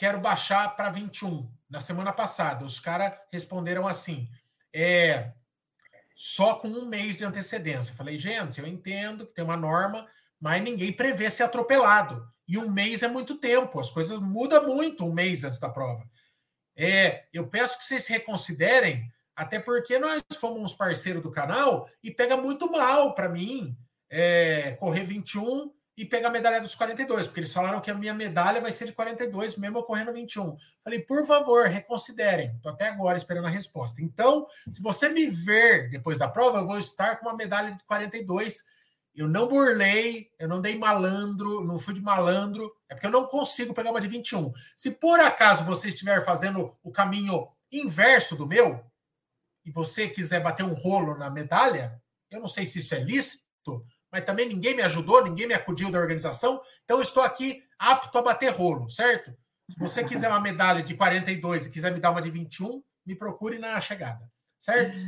quero 0.00 0.18
baixar 0.18 0.74
para 0.76 0.88
21 0.88 1.46
na 1.68 1.78
semana 1.78 2.10
passada. 2.10 2.64
Os 2.64 2.80
caras 2.80 3.12
responderam 3.30 3.86
assim: 3.86 4.30
é 4.72 5.30
só 6.16 6.54
com 6.54 6.68
um 6.68 6.86
mês 6.86 7.18
de 7.18 7.24
antecedência. 7.26 7.92
Eu 7.92 7.96
falei, 7.96 8.16
gente, 8.16 8.58
eu 8.58 8.66
entendo 8.66 9.26
que 9.26 9.34
tem 9.34 9.44
uma 9.44 9.58
norma, 9.58 10.08
mas 10.40 10.62
ninguém 10.62 10.90
prevê 10.90 11.28
ser 11.30 11.42
atropelado. 11.42 12.26
E 12.48 12.56
um 12.56 12.70
mês 12.70 13.02
é 13.02 13.08
muito 13.08 13.36
tempo, 13.36 13.78
as 13.78 13.90
coisas 13.90 14.18
mudam 14.18 14.66
muito 14.66 15.04
um 15.04 15.12
mês 15.12 15.44
antes 15.44 15.60
da 15.60 15.68
prova. 15.68 16.08
É, 16.74 17.26
eu 17.30 17.46
peço 17.46 17.76
que 17.76 17.84
vocês 17.84 18.06
reconsiderem, 18.06 19.06
até 19.36 19.60
porque 19.60 19.98
nós 19.98 20.22
fomos 20.40 20.72
parceiros 20.72 21.22
do 21.22 21.30
canal 21.30 21.86
e 22.02 22.10
pega 22.10 22.38
muito 22.38 22.72
mal 22.72 23.14
para 23.14 23.28
mim 23.28 23.76
é, 24.08 24.72
correr 24.80 25.04
21 25.04 25.70
e 25.96 26.04
pegar 26.04 26.28
a 26.28 26.32
medalha 26.32 26.60
dos 26.60 26.74
42, 26.74 27.26
porque 27.26 27.40
eles 27.40 27.52
falaram 27.52 27.80
que 27.80 27.90
a 27.90 27.94
minha 27.94 28.14
medalha 28.14 28.60
vai 28.60 28.72
ser 28.72 28.86
de 28.86 28.92
42, 28.92 29.56
mesmo 29.56 29.82
correndo 29.82 30.12
21. 30.12 30.56
Falei, 30.82 31.00
por 31.00 31.24
favor, 31.26 31.66
reconsiderem. 31.66 32.54
Estou 32.56 32.72
até 32.72 32.88
agora 32.88 33.18
esperando 33.18 33.46
a 33.46 33.50
resposta. 33.50 34.02
Então, 34.02 34.46
se 34.72 34.80
você 34.80 35.08
me 35.08 35.26
ver 35.26 35.90
depois 35.90 36.18
da 36.18 36.28
prova, 36.28 36.58
eu 36.58 36.66
vou 36.66 36.78
estar 36.78 37.16
com 37.16 37.26
uma 37.26 37.36
medalha 37.36 37.74
de 37.74 37.84
42. 37.84 38.62
Eu 39.14 39.28
não 39.28 39.48
burlei, 39.48 40.30
eu 40.38 40.48
não 40.48 40.60
dei 40.60 40.78
malandro, 40.78 41.64
não 41.64 41.78
fui 41.78 41.92
de 41.92 42.00
malandro, 42.00 42.72
é 42.88 42.94
porque 42.94 43.06
eu 43.06 43.10
não 43.10 43.26
consigo 43.26 43.74
pegar 43.74 43.90
uma 43.90 44.00
de 44.00 44.08
21. 44.08 44.52
Se 44.76 44.90
por 44.90 45.20
acaso 45.20 45.64
você 45.64 45.88
estiver 45.88 46.24
fazendo 46.24 46.74
o 46.82 46.90
caminho 46.90 47.48
inverso 47.70 48.36
do 48.36 48.46
meu, 48.46 48.82
e 49.64 49.70
você 49.70 50.08
quiser 50.08 50.40
bater 50.40 50.64
um 50.64 50.72
rolo 50.72 51.16
na 51.16 51.30
medalha, 51.30 52.00
eu 52.30 52.40
não 52.40 52.48
sei 52.48 52.64
se 52.64 52.78
isso 52.78 52.94
é 52.94 53.00
lícito, 53.00 53.84
mas 54.10 54.24
também 54.24 54.48
ninguém 54.48 54.74
me 54.74 54.82
ajudou, 54.82 55.24
ninguém 55.24 55.46
me 55.46 55.54
acudiu 55.54 55.90
da 55.90 55.98
organização, 55.98 56.60
então 56.84 56.96
eu 56.98 57.02
estou 57.02 57.22
aqui 57.22 57.62
apto 57.78 58.18
a 58.18 58.22
bater 58.22 58.52
rolo, 58.52 58.88
certo? 58.90 59.32
Se 59.70 59.78
você 59.78 60.02
quiser 60.02 60.28
uma 60.28 60.40
medalha 60.40 60.82
de 60.82 60.94
42 60.94 61.66
e 61.66 61.70
quiser 61.70 61.92
me 61.92 62.00
dar 62.00 62.10
uma 62.10 62.20
de 62.20 62.30
21, 62.30 62.82
me 63.06 63.14
procure 63.14 63.58
na 63.58 63.80
chegada, 63.80 64.28
certo? 64.58 64.98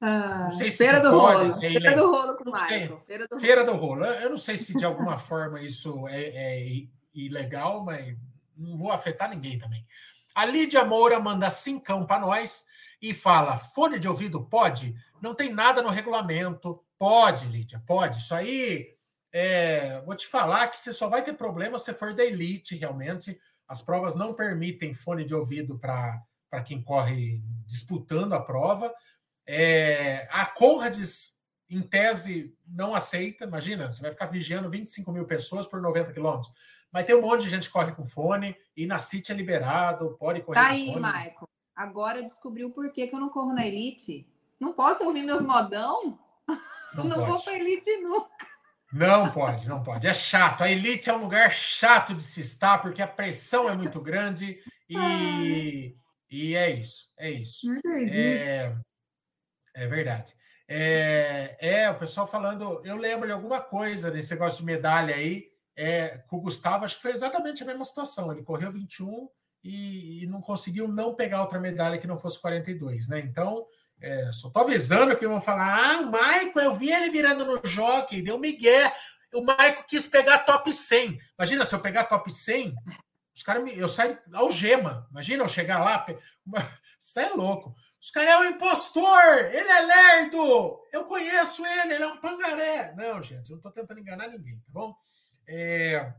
Ah, 0.00 0.40
não 0.42 0.50
sei 0.50 0.70
se 0.70 0.78
feira 0.78 1.00
do 1.00 1.10
pode, 1.10 1.50
rolo. 1.50 1.60
Feira 1.60 1.96
do 1.96 2.10
rolo 2.10 2.36
com 2.36 2.50
o 2.50 2.52
Michael. 2.52 3.02
Feira 3.06 3.26
do, 3.26 3.40
feira 3.40 3.64
do 3.64 3.72
rolo. 3.72 4.04
Eu 4.04 4.30
não 4.30 4.38
sei 4.38 4.56
se 4.58 4.76
de 4.76 4.84
alguma 4.84 5.16
forma 5.18 5.60
isso 5.60 6.06
é, 6.08 6.20
é 6.20 6.86
ilegal, 7.14 7.84
mas 7.84 8.16
não 8.56 8.76
vou 8.76 8.92
afetar 8.92 9.28
ninguém 9.28 9.58
também. 9.58 9.86
A 10.34 10.44
Lídia 10.44 10.84
Moura 10.84 11.18
manda 11.18 11.48
cincão 11.48 12.06
para 12.06 12.20
nós 12.20 12.66
e 13.00 13.14
fala: 13.14 13.56
fone 13.56 13.98
de 13.98 14.08
ouvido 14.08 14.44
pode? 14.44 14.94
Não 15.20 15.34
tem 15.34 15.52
nada 15.52 15.82
no 15.82 15.88
regulamento. 15.88 16.80
Pode, 16.98 17.46
Lídia, 17.46 17.82
pode. 17.86 18.16
Isso 18.16 18.34
aí, 18.34 18.96
é, 19.32 20.00
vou 20.02 20.14
te 20.14 20.26
falar 20.26 20.68
que 20.68 20.78
você 20.78 20.92
só 20.92 21.08
vai 21.08 21.22
ter 21.22 21.34
problema 21.34 21.78
se 21.78 21.92
for 21.92 22.14
da 22.14 22.24
elite, 22.24 22.76
realmente. 22.76 23.38
As 23.68 23.82
provas 23.82 24.14
não 24.14 24.34
permitem 24.34 24.92
fone 24.92 25.24
de 25.24 25.34
ouvido 25.34 25.78
para 25.78 26.62
quem 26.64 26.82
corre 26.82 27.42
disputando 27.66 28.32
a 28.32 28.40
prova. 28.40 28.94
É, 29.46 30.26
a 30.30 30.46
Conrads, 30.46 31.36
em 31.68 31.82
tese, 31.82 32.56
não 32.66 32.94
aceita. 32.94 33.44
Imagina, 33.44 33.90
você 33.90 34.00
vai 34.00 34.10
ficar 34.10 34.26
vigiando 34.26 34.70
25 34.70 35.12
mil 35.12 35.26
pessoas 35.26 35.66
por 35.66 35.80
90 35.80 36.12
quilômetros. 36.12 36.52
Mas 36.90 37.04
tem 37.04 37.14
um 37.14 37.20
monte 37.20 37.42
de 37.42 37.50
gente 37.50 37.66
que 37.66 37.72
corre 37.72 37.92
com 37.92 38.04
fone, 38.04 38.56
e 38.76 38.86
na 38.86 38.98
City 38.98 39.32
é 39.32 39.34
liberado, 39.34 40.16
pode 40.18 40.40
correr 40.40 40.58
tá 40.58 40.68
com 40.68 40.74
aí, 40.74 40.86
fone. 40.86 41.00
Michael. 41.00 41.48
Agora 41.74 42.22
descobriu 42.22 42.70
por 42.70 42.90
que, 42.90 43.06
que 43.06 43.14
eu 43.14 43.20
não 43.20 43.28
corro 43.28 43.52
na 43.52 43.66
Elite. 43.66 44.26
Não 44.58 44.72
posso 44.72 45.04
ouvir 45.04 45.22
meus 45.22 45.42
modão? 45.42 46.18
Não, 47.04 47.16
não 47.16 47.26
vou 47.26 47.42
para 47.42 47.56
Elite 47.56 47.96
nunca. 47.98 48.46
Não 48.92 49.30
pode, 49.30 49.68
não 49.68 49.82
pode. 49.82 50.06
É 50.06 50.14
chato. 50.14 50.62
A 50.62 50.70
Elite 50.70 51.10
é 51.10 51.14
um 51.14 51.20
lugar 51.20 51.50
chato 51.50 52.14
de 52.14 52.22
se 52.22 52.40
estar, 52.40 52.78
porque 52.78 53.02
a 53.02 53.06
pressão 53.06 53.68
é 53.68 53.76
muito 53.76 54.00
grande 54.00 54.58
e, 54.88 55.96
e 56.30 56.54
é 56.54 56.70
isso. 56.70 57.08
É 57.18 57.30
isso. 57.30 57.66
É, 58.10 58.72
é 59.74 59.86
verdade. 59.86 60.34
É, 60.68 61.56
é, 61.60 61.90
o 61.90 61.98
pessoal 61.98 62.26
falando. 62.26 62.80
Eu 62.84 62.96
lembro 62.96 63.26
de 63.26 63.32
alguma 63.32 63.60
coisa 63.60 64.10
nesse 64.10 64.32
negócio 64.32 64.60
de 64.60 64.64
medalha 64.64 65.14
aí. 65.14 65.50
É, 65.78 66.24
com 66.28 66.38
o 66.38 66.40
Gustavo, 66.40 66.86
acho 66.86 66.96
que 66.96 67.02
foi 67.02 67.12
exatamente 67.12 67.62
a 67.62 67.66
mesma 67.66 67.84
situação. 67.84 68.32
Ele 68.32 68.42
correu 68.42 68.72
21 68.72 69.28
e, 69.62 70.22
e 70.22 70.26
não 70.26 70.40
conseguiu 70.40 70.88
não 70.88 71.14
pegar 71.14 71.42
outra 71.42 71.60
medalha 71.60 71.98
que 71.98 72.06
não 72.06 72.16
fosse 72.16 72.40
42, 72.40 73.08
né? 73.08 73.20
Então, 73.20 73.66
é, 74.00 74.30
só 74.32 74.50
tô 74.50 74.60
avisando 74.60 75.16
que 75.16 75.26
vão 75.26 75.40
falar: 75.40 75.96
ah, 75.96 76.00
o 76.00 76.10
Maico, 76.10 76.60
eu 76.60 76.74
vi 76.74 76.90
ele 76.90 77.10
virando 77.10 77.44
no 77.44 77.60
jockey, 77.66 78.22
deu 78.22 78.38
migué. 78.38 78.92
O 79.34 79.42
Maico 79.42 79.84
quis 79.86 80.06
pegar 80.06 80.40
top 80.40 80.72
100. 80.72 81.18
Imagina 81.38 81.64
se 81.64 81.74
eu 81.74 81.80
pegar 81.80 82.04
top 82.04 82.30
100, 82.30 82.74
os 83.34 83.42
caras 83.42 83.62
me. 83.62 83.76
Eu 83.76 83.88
saio 83.88 84.18
algema. 84.32 85.06
Imagina 85.10 85.42
eu 85.42 85.48
chegar 85.48 85.82
lá. 85.82 86.04
Você 86.98 87.20
é 87.20 87.28
louco. 87.30 87.74
Os 88.00 88.10
caras 88.10 88.30
é 88.30 88.38
um 88.38 88.44
impostor! 88.46 89.22
Ele 89.52 89.68
é 89.68 89.80
lerdo! 89.80 90.80
Eu 90.92 91.04
conheço 91.04 91.64
ele, 91.64 91.94
ele 91.94 92.02
é 92.02 92.06
um 92.06 92.18
pangaré. 92.18 92.92
Não, 92.96 93.22
gente, 93.22 93.48
eu 93.50 93.56
não 93.56 93.60
tô 93.60 93.70
tentando 93.70 94.00
enganar 94.00 94.28
ninguém, 94.28 94.58
tá 94.58 94.70
bom? 94.70 94.92
É, 95.46 96.12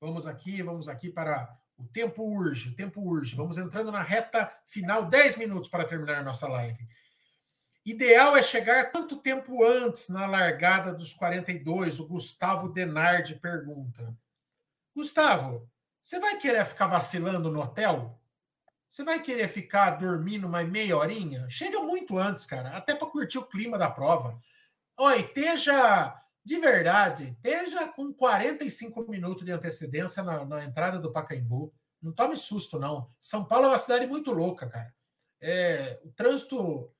vamos 0.00 0.26
aqui, 0.26 0.62
vamos 0.62 0.88
aqui 0.88 1.10
para 1.10 1.46
o 1.82 1.88
tempo 1.88 2.22
urge, 2.22 2.70
o 2.70 2.74
tempo 2.74 3.00
urge. 3.00 3.34
Vamos 3.34 3.58
entrando 3.58 3.90
na 3.90 4.02
reta 4.02 4.52
final, 4.66 5.06
10 5.06 5.36
minutos 5.36 5.68
para 5.68 5.84
terminar 5.84 6.18
a 6.18 6.22
nossa 6.22 6.46
live. 6.48 6.86
Ideal 7.84 8.36
é 8.36 8.42
chegar 8.42 8.92
quanto 8.92 9.16
tempo 9.16 9.64
antes 9.64 10.08
na 10.08 10.26
largada 10.26 10.92
dos 10.92 11.12
42? 11.12 11.98
O 11.98 12.06
Gustavo 12.06 12.68
Denardi 12.68 13.34
pergunta. 13.34 14.16
Gustavo, 14.94 15.68
você 16.02 16.20
vai 16.20 16.36
querer 16.36 16.64
ficar 16.64 16.86
vacilando 16.86 17.50
no 17.50 17.60
hotel? 17.60 18.20
Você 18.88 19.02
vai 19.02 19.20
querer 19.20 19.48
ficar 19.48 19.92
dormindo 19.92 20.48
mais 20.48 20.68
meia 20.68 20.96
horinha? 20.96 21.48
Chega 21.48 21.80
muito 21.80 22.18
antes, 22.18 22.46
cara, 22.46 22.76
até 22.76 22.94
para 22.94 23.08
curtir 23.08 23.38
o 23.38 23.46
clima 23.46 23.76
da 23.76 23.90
prova. 23.90 24.38
Olha, 24.96 25.18
esteja 25.18 26.21
de 26.44 26.58
verdade, 26.58 27.36
esteja 27.36 27.88
com 27.88 28.12
45 28.12 29.08
minutos 29.08 29.44
de 29.44 29.52
antecedência 29.52 30.22
na, 30.22 30.44
na, 30.44 30.64
entrada 30.64 30.98
do 30.98 31.12
Pacaembu. 31.12 31.72
Não 32.00 32.12
tome 32.12 32.36
susto, 32.36 32.78
não. 32.78 33.10
São 33.20 33.44
Paulo 33.44 33.66
é 33.66 33.68
uma 33.68 33.78
cidade 33.78 34.06
muito 34.06 34.32
louca, 34.32 34.68
cara. 34.68 34.92
É, 35.40 36.00
o 36.04 36.10
trânsito 36.10 36.90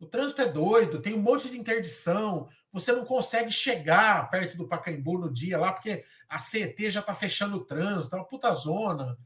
o 0.00 0.06
trânsito 0.06 0.40
é 0.40 0.50
doido, 0.50 1.02
tem 1.02 1.12
um 1.12 1.20
monte 1.20 1.50
de 1.50 1.58
interdição, 1.58 2.48
você 2.72 2.90
não 2.90 3.04
consegue 3.04 3.52
chegar 3.52 4.30
perto 4.30 4.56
do 4.56 4.66
Pacaembu 4.66 5.18
no 5.18 5.30
dia 5.30 5.58
lá, 5.58 5.74
porque 5.74 6.02
a 6.26 6.38
CET 6.38 6.90
já 6.90 7.00
está 7.00 7.12
fechando 7.12 7.58
o 7.58 7.64
trânsito, 7.66 8.16
é 8.16 8.18
uma 8.18 8.24
puta 8.24 8.50
zona. 8.54 9.18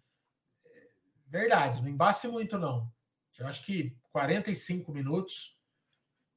Verdade, 1.29 1.81
não 1.81 1.89
embace 1.89 2.27
muito, 2.27 2.59
não. 2.59 2.93
Eu 3.39 3.47
acho 3.47 3.65
que 3.65 3.97
45 4.11 4.91
minutos 4.91 5.57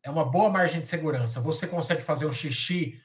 é 0.03 0.09
uma 0.09 0.23
boa 0.23 0.49
margem 0.49 0.81
de 0.81 0.87
segurança. 0.87 1.41
Você 1.41 1.67
consegue 1.67 2.01
fazer 2.01 2.27
um 2.27 2.31
xixi 2.31 3.01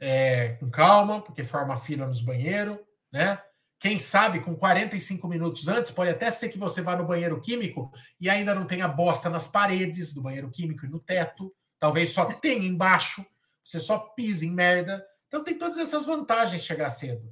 é, 0.00 0.50
com 0.60 0.70
calma, 0.70 1.20
porque 1.20 1.42
forma 1.42 1.76
fila 1.76 2.06
nos 2.06 2.20
banheiros, 2.20 2.78
né? 3.12 3.40
Quem 3.78 3.98
sabe 3.98 4.40
com 4.40 4.56
45 4.56 5.28
minutos 5.28 5.68
antes, 5.68 5.90
pode 5.90 6.10
até 6.10 6.30
ser 6.30 6.48
que 6.48 6.58
você 6.58 6.80
vá 6.80 6.96
no 6.96 7.04
banheiro 7.04 7.38
químico 7.40 7.92
e 8.18 8.30
ainda 8.30 8.54
não 8.54 8.64
tenha 8.64 8.88
bosta 8.88 9.28
nas 9.28 9.46
paredes 9.46 10.14
do 10.14 10.22
banheiro 10.22 10.50
químico 10.50 10.86
e 10.86 10.88
no 10.88 10.98
teto. 10.98 11.54
Talvez 11.78 12.10
só 12.10 12.24
tenha 12.24 12.66
embaixo, 12.66 13.24
você 13.62 13.78
só 13.78 13.98
pisa 13.98 14.46
em 14.46 14.50
merda. 14.50 15.04
Então 15.28 15.44
tem 15.44 15.58
todas 15.58 15.76
essas 15.76 16.06
vantagens 16.06 16.64
chegar 16.64 16.88
cedo. 16.88 17.30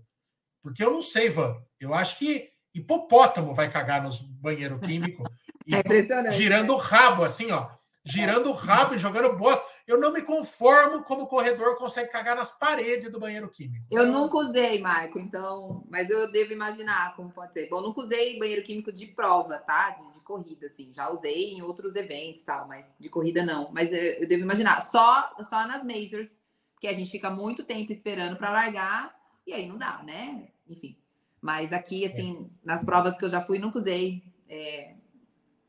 Porque 0.61 0.85
eu 0.85 0.93
não 0.93 1.01
sei, 1.01 1.31
Van. 1.31 1.57
Eu 1.81 1.95
acho 1.95 2.19
que 2.19 2.51
hipopótamo 2.75 3.55
vai 3.55 3.71
cagar 3.71 4.03
nos 4.03 4.21
banheiro 4.21 4.79
químico. 4.79 5.23
É 5.71 5.79
impressionante. 5.79 6.35
Girando 6.35 6.67
né? 6.67 6.73
o 6.73 6.77
rabo, 6.77 7.23
assim, 7.23 7.53
ó 7.53 7.71
girando 8.05 8.51
o 8.51 8.53
rabo 8.53 8.95
e 8.95 8.99
jogando 8.99 9.37
bosta. 9.37 9.65
Eu 9.93 10.01
não 10.01 10.11
me 10.11 10.23
conformo 10.23 11.03
como 11.03 11.25
o 11.25 11.27
corredor 11.27 11.77
consegue 11.77 12.11
cagar 12.11 12.35
nas 12.35 12.51
paredes 12.51 13.13
do 13.13 13.21
banheiro 13.21 13.51
químico. 13.51 13.85
Eu 13.91 14.07
nunca 14.07 14.39
usei, 14.39 14.81
Marco, 14.81 15.19
então, 15.19 15.85
mas 15.91 16.09
eu 16.09 16.33
devo 16.33 16.51
imaginar 16.51 17.15
como 17.15 17.31
pode 17.31 17.53
ser. 17.53 17.69
Bom, 17.69 17.83
nunca 17.83 18.01
usei 18.01 18.39
banheiro 18.39 18.63
químico 18.63 18.91
de 18.91 19.07
prova, 19.07 19.59
tá? 19.59 19.91
De, 19.91 20.15
de 20.15 20.21
corrida, 20.21 20.69
assim. 20.69 20.91
Já 20.91 21.13
usei 21.13 21.53
em 21.53 21.61
outros 21.61 21.95
eventos 21.95 22.43
tal, 22.43 22.67
mas 22.67 22.97
de 22.99 23.11
corrida 23.11 23.45
não. 23.45 23.71
Mas 23.71 23.93
eu, 23.93 24.03
eu 24.03 24.27
devo 24.27 24.43
imaginar. 24.43 24.81
Só, 24.81 25.31
só 25.43 25.67
nas 25.67 25.85
majors, 25.85 26.41
que 26.81 26.89
a 26.89 26.95
gente 26.95 27.11
fica 27.11 27.29
muito 27.29 27.63
tempo 27.63 27.93
esperando 27.93 28.39
para 28.39 28.49
largar 28.49 29.15
e 29.47 29.53
aí 29.53 29.67
não 29.67 29.77
dá, 29.77 30.03
né? 30.03 30.49
Enfim. 30.67 30.97
Mas 31.39 31.71
aqui, 31.71 32.07
assim, 32.07 32.49
é. 32.51 32.67
nas 32.67 32.83
provas 32.83 33.15
que 33.19 33.27
eu 33.27 33.29
já 33.29 33.43
fui, 33.43 33.59
nunca 33.59 33.79
usei. 33.79 34.23
É... 34.49 34.95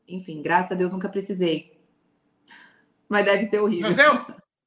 Enfim, 0.08 0.40
graças 0.40 0.72
a 0.72 0.74
Deus 0.74 0.92
nunca 0.92 1.10
precisei. 1.10 1.73
Mas 3.08 3.24
deve 3.24 3.46
ser 3.46 3.60
horrível. 3.60 3.88
José, 3.88 4.04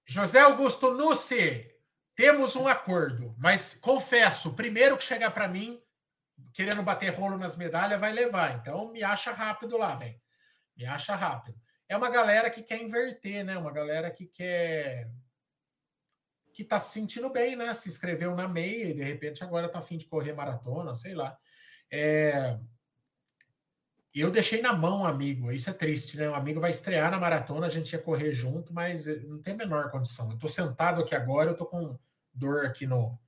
José 0.05 0.39
Augusto 0.39 0.91
Nussi, 0.91 1.69
temos 2.15 2.55
um 2.55 2.67
acordo, 2.67 3.35
mas 3.37 3.75
confesso, 3.75 4.55
primeiro 4.55 4.97
que 4.97 5.03
chegar 5.03 5.31
para 5.31 5.47
mim, 5.47 5.81
querendo 6.53 6.81
bater 6.81 7.13
rolo 7.13 7.37
nas 7.37 7.55
medalhas, 7.55 7.99
vai 7.99 8.11
levar. 8.11 8.57
Então 8.57 8.91
me 8.91 9.03
acha 9.03 9.31
rápido 9.31 9.77
lá, 9.77 9.95
velho. 9.95 10.19
Me 10.75 10.85
acha 10.85 11.15
rápido. 11.15 11.59
É 11.89 11.95
uma 11.95 12.09
galera 12.09 12.49
que 12.49 12.61
quer 12.61 12.81
inverter, 12.81 13.43
né? 13.43 13.57
Uma 13.57 13.71
galera 13.71 14.11
que 14.11 14.25
quer. 14.25 15.09
que 16.53 16.63
tá 16.63 16.79
se 16.79 16.91
sentindo 16.91 17.29
bem, 17.29 17.55
né? 17.55 17.73
Se 17.73 17.87
inscreveu 17.87 18.35
na 18.35 18.47
meia 18.47 18.89
e 18.89 18.93
de 18.93 19.03
repente 19.03 19.43
agora 19.43 19.69
tá 19.69 19.79
afim 19.79 19.97
de 19.97 20.05
correr 20.05 20.33
maratona, 20.33 20.95
sei 20.95 21.13
lá. 21.13 21.37
É... 21.91 22.57
eu 24.19 24.31
deixei 24.31 24.61
na 24.61 24.73
mão 24.73 25.01
um 25.01 25.05
amigo, 25.05 25.51
isso 25.51 25.69
é 25.69 25.73
triste, 25.73 26.17
né? 26.17 26.29
O 26.29 26.35
amigo 26.35 26.59
vai 26.59 26.69
estrear 26.69 27.11
na 27.11 27.19
maratona, 27.19 27.65
a 27.65 27.69
gente 27.69 27.91
ia 27.91 27.99
correr 27.99 28.31
junto, 28.31 28.73
mas 28.73 29.05
não 29.25 29.41
tem 29.41 29.53
a 29.53 29.57
menor 29.57 29.91
condição. 29.91 30.29
Eu 30.31 30.37
tô 30.37 30.47
sentado 30.47 31.01
aqui 31.01 31.15
agora, 31.15 31.51
eu 31.51 31.55
tô 31.55 31.65
com 31.65 31.97
dor 32.33 32.65
aqui 32.65 32.85
no, 32.85 33.19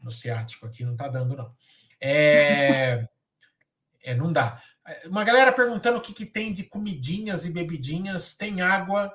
no 0.00 0.10
ciático, 0.10 0.66
aqui 0.66 0.84
não 0.84 0.96
tá 0.96 1.08
dando, 1.08 1.36
não. 1.36 1.54
É, 2.00 3.06
é 4.02 4.14
não 4.14 4.32
dá. 4.32 4.62
Uma 5.06 5.24
galera 5.24 5.52
perguntando 5.52 5.98
o 5.98 6.00
que, 6.00 6.12
que 6.12 6.26
tem 6.26 6.52
de 6.52 6.64
comidinhas 6.64 7.44
e 7.44 7.50
bebidinhas. 7.50 8.34
Tem 8.34 8.60
água, 8.60 9.14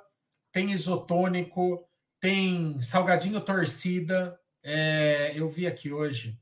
tem 0.51 0.71
isotônico, 0.71 1.87
tem 2.19 2.79
salgadinho 2.81 3.41
torcida. 3.41 4.39
É, 4.63 5.33
eu 5.35 5.49
vi 5.49 5.67
aqui 5.67 5.91
hoje. 5.91 6.39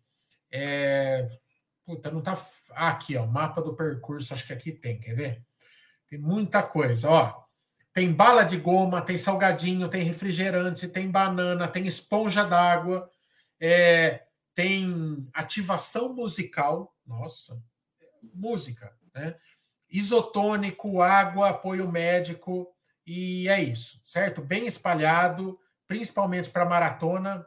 É, 0.51 1.25
Puta, 1.85 2.09
não 2.09 2.21
tá. 2.21 2.33
Ah, 2.71 2.89
aqui, 2.89 3.17
ó, 3.17 3.25
mapa 3.25 3.61
do 3.61 3.75
percurso, 3.75 4.33
acho 4.33 4.47
que 4.47 4.53
aqui 4.53 4.71
tem, 4.71 4.99
quer 4.99 5.15
ver? 5.15 5.45
Tem 6.07 6.17
muita 6.17 6.63
coisa, 6.63 7.09
ó. 7.09 7.43
Tem 7.91 8.11
bala 8.11 8.43
de 8.43 8.57
goma, 8.57 9.01
tem 9.01 9.17
salgadinho, 9.17 9.89
tem 9.89 10.01
refrigerante, 10.03 10.87
tem 10.87 11.11
banana, 11.11 11.67
tem 11.67 11.85
esponja 11.85 12.43
d'água, 12.43 13.09
é, 13.59 14.23
tem 14.55 15.29
ativação 15.33 16.13
musical, 16.13 16.95
nossa, 17.05 17.61
música, 18.33 18.95
né? 19.13 19.35
Isotônico, 19.89 21.01
água, 21.01 21.49
apoio 21.49 21.91
médico, 21.91 22.73
e 23.05 23.47
é 23.49 23.61
isso, 23.61 23.99
certo? 24.03 24.41
Bem 24.41 24.65
espalhado, 24.65 25.59
principalmente 25.87 26.49
para 26.49 26.65
maratona 26.65 27.45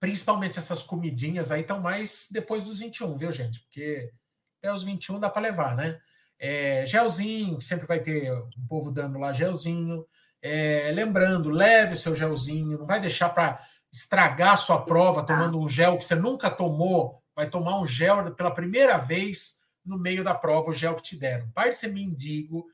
principalmente 0.00 0.58
essas 0.58 0.82
comidinhas 0.82 1.50
aí 1.50 1.62
estão 1.62 1.80
mais 1.80 2.28
depois 2.30 2.64
dos 2.64 2.80
21, 2.80 3.16
viu, 3.18 3.32
gente? 3.32 3.60
Porque 3.60 4.12
até 4.58 4.72
os 4.72 4.84
21 4.84 5.20
dá 5.20 5.30
para 5.30 5.42
levar, 5.42 5.76
né? 5.76 5.98
É, 6.38 6.84
gelzinho, 6.86 7.60
sempre 7.60 7.86
vai 7.86 8.00
ter 8.00 8.32
um 8.32 8.66
povo 8.68 8.90
dando 8.90 9.18
lá 9.18 9.32
gelzinho. 9.32 10.06
É, 10.42 10.90
lembrando, 10.94 11.50
leve 11.50 11.94
o 11.94 11.96
seu 11.96 12.14
gelzinho, 12.14 12.78
não 12.78 12.86
vai 12.86 13.00
deixar 13.00 13.30
para 13.30 13.64
estragar 13.92 14.52
a 14.52 14.56
sua 14.56 14.84
prova 14.84 15.24
tomando 15.24 15.58
um 15.58 15.68
gel 15.68 15.96
que 15.96 16.04
você 16.04 16.14
nunca 16.14 16.50
tomou, 16.50 17.22
vai 17.34 17.48
tomar 17.48 17.80
um 17.80 17.86
gel 17.86 18.32
pela 18.34 18.50
primeira 18.50 18.98
vez 18.98 19.56
no 19.84 19.98
meio 19.98 20.22
da 20.22 20.34
prova, 20.34 20.70
o 20.70 20.74
gel 20.74 20.94
que 20.94 21.02
te 21.02 21.16
deram. 21.16 21.50
Pare 21.50 21.70
de 21.70 21.76
ser 21.76 21.88
mendigo, 21.88 22.66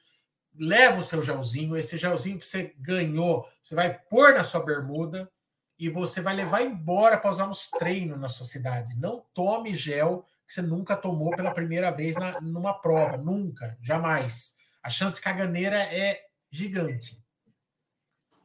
leva 0.59 0.99
o 0.99 1.03
seu 1.03 1.23
gelzinho, 1.23 1.77
esse 1.77 1.97
gelzinho 1.97 2.39
que 2.39 2.45
você 2.45 2.75
ganhou, 2.79 3.49
você 3.61 3.75
vai 3.75 3.97
pôr 4.11 4.35
na 4.35 4.43
sua 4.43 4.65
bermuda, 4.65 5.31
e 5.83 5.89
você 5.89 6.21
vai 6.21 6.33
levar 6.33 6.63
embora 6.63 7.19
para 7.19 7.29
usar 7.29 7.45
nos 7.45 7.67
treinos 7.67 8.17
na 8.17 8.29
sua 8.29 8.47
cidade. 8.47 8.95
Não 8.95 9.25
tome 9.35 9.75
gel 9.75 10.25
que 10.47 10.55
você 10.55 10.63
nunca 10.63 10.97
tomou 10.97 11.35
pela 11.35 11.51
primeira 11.51 11.91
vez 11.91 12.17
na, 12.17 12.41
numa 12.41 12.73
prova. 12.73 13.17
Nunca, 13.17 13.77
jamais. 13.83 14.55
A 14.81 14.89
chance 14.89 15.17
de 15.17 15.21
caganeira 15.21 15.77
é 15.77 16.25
gigante. 16.53 17.21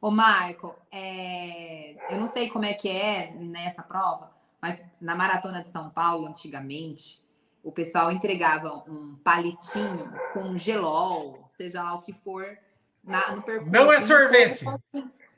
Ô, 0.00 0.10
Michael, 0.10 0.76
é... 0.90 2.12
eu 2.12 2.18
não 2.18 2.26
sei 2.26 2.50
como 2.50 2.64
é 2.64 2.74
que 2.74 2.88
é 2.88 3.30
nessa 3.30 3.84
prova, 3.84 4.32
mas 4.60 4.84
na 5.00 5.14
Maratona 5.14 5.62
de 5.62 5.68
São 5.68 5.90
Paulo, 5.90 6.26
antigamente, 6.26 7.22
o 7.62 7.70
pessoal 7.70 8.10
entregava 8.10 8.82
um 8.88 9.14
palitinho 9.22 10.12
com 10.32 10.58
gelol, 10.58 11.48
seja 11.56 11.84
lá 11.84 11.94
o 11.94 12.02
que 12.02 12.12
for, 12.12 12.58
na, 13.04 13.30
no 13.30 13.42
percurso. 13.42 13.72
Não 13.72 13.92
é 13.92 14.00
sorvete. 14.00 14.64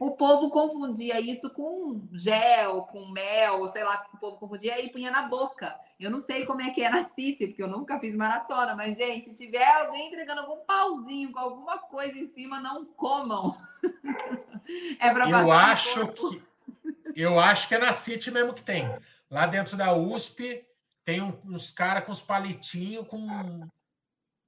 O 0.00 0.12
povo 0.12 0.48
confundia 0.48 1.20
isso 1.20 1.50
com 1.50 2.08
gel, 2.14 2.84
com 2.84 3.10
mel, 3.10 3.68
sei 3.68 3.84
lá 3.84 4.02
o 4.14 4.16
povo 4.16 4.38
confundia 4.38 4.82
e 4.82 4.88
punha 4.88 5.10
na 5.10 5.28
boca. 5.28 5.78
Eu 6.00 6.10
não 6.10 6.18
sei 6.18 6.46
como 6.46 6.62
é 6.62 6.70
que 6.70 6.82
é 6.82 6.88
na 6.88 7.04
City, 7.04 7.48
porque 7.48 7.62
eu 7.62 7.68
nunca 7.68 8.00
fiz 8.00 8.16
maratona, 8.16 8.74
mas, 8.74 8.96
gente, 8.96 9.26
se 9.26 9.34
tiver 9.34 9.62
alguém 9.62 10.08
entregando 10.08 10.40
algum 10.40 10.64
pauzinho 10.64 11.30
com 11.30 11.38
alguma 11.38 11.76
coisa 11.76 12.18
em 12.18 12.26
cima, 12.32 12.58
não 12.58 12.86
comam. 12.86 13.54
é 14.98 15.12
para 15.12 15.28
Eu 15.28 15.52
acho 15.52 16.08
que 16.08 16.42
eu 17.14 17.38
acho 17.38 17.68
que 17.68 17.74
é 17.74 17.78
na 17.78 17.92
City 17.92 18.30
mesmo 18.30 18.54
que 18.54 18.62
tem. 18.62 18.90
Lá 19.30 19.46
dentro 19.46 19.76
da 19.76 19.92
USP 19.92 20.64
tem 21.04 21.20
uns 21.44 21.70
caras 21.70 22.06
com 22.06 22.12
os 22.12 22.22
palitinhos 22.22 23.06
com 23.06 23.28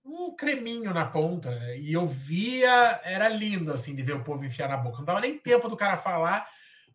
um 0.05 0.35
creminho 0.35 0.93
na 0.93 1.05
ponta. 1.05 1.51
E 1.77 1.93
eu 1.93 2.07
via, 2.07 3.01
era 3.05 3.29
lindo 3.29 3.73
assim 3.73 3.95
de 3.95 4.03
ver 4.03 4.15
o 4.15 4.25
povo 4.25 4.45
enfiar 4.45 4.69
na 4.69 4.77
boca. 4.77 4.99
Não 4.99 5.05
dava 5.05 5.21
nem 5.21 5.39
tempo 5.39 5.69
do 5.69 5.77
cara 5.77 5.97
falar, 5.97 6.49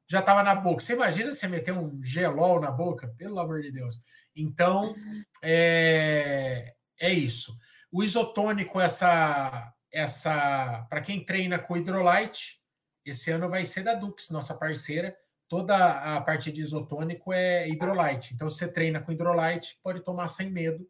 já 0.08 0.20
estava 0.20 0.44
na 0.44 0.56
boca. 0.56 0.82
Você 0.82 0.94
imagina 0.94 1.32
você 1.32 1.48
meter 1.48 1.74
um 1.74 2.02
gelol 2.04 2.60
na 2.60 2.72
boca? 2.72 3.08
Pelo 3.18 3.40
amor 3.40 3.62
de 3.62 3.72
Deus. 3.72 4.02
Então, 4.36 4.96
é, 5.42 6.74
é 7.00 7.12
isso. 7.12 7.58
O 7.92 8.04
isotônico, 8.04 8.80
essa, 8.80 9.74
essa 9.92 10.86
para 10.90 11.02
quem 11.02 11.24
treina 11.24 11.58
com 11.58 11.78
hidrolite, 11.78 12.62
esse 13.06 13.32
ano 13.32 13.50
vai 13.50 13.66
ser 13.66 13.84
da 13.84 13.94
Dux, 13.94 14.30
nossa 14.30 14.54
parceira. 14.54 15.16
Toda 15.48 16.18
a 16.18 16.20
parte 16.20 16.52
de 16.52 16.60
isotônico 16.60 17.32
é 17.32 17.70
hidrolite. 17.70 18.34
Então, 18.34 18.50
se 18.50 18.58
você 18.58 18.68
treina 18.68 19.00
com 19.00 19.14
hidrolite, 19.14 19.80
pode 19.82 20.02
tomar 20.02 20.28
sem 20.28 20.50
medo 20.52 20.86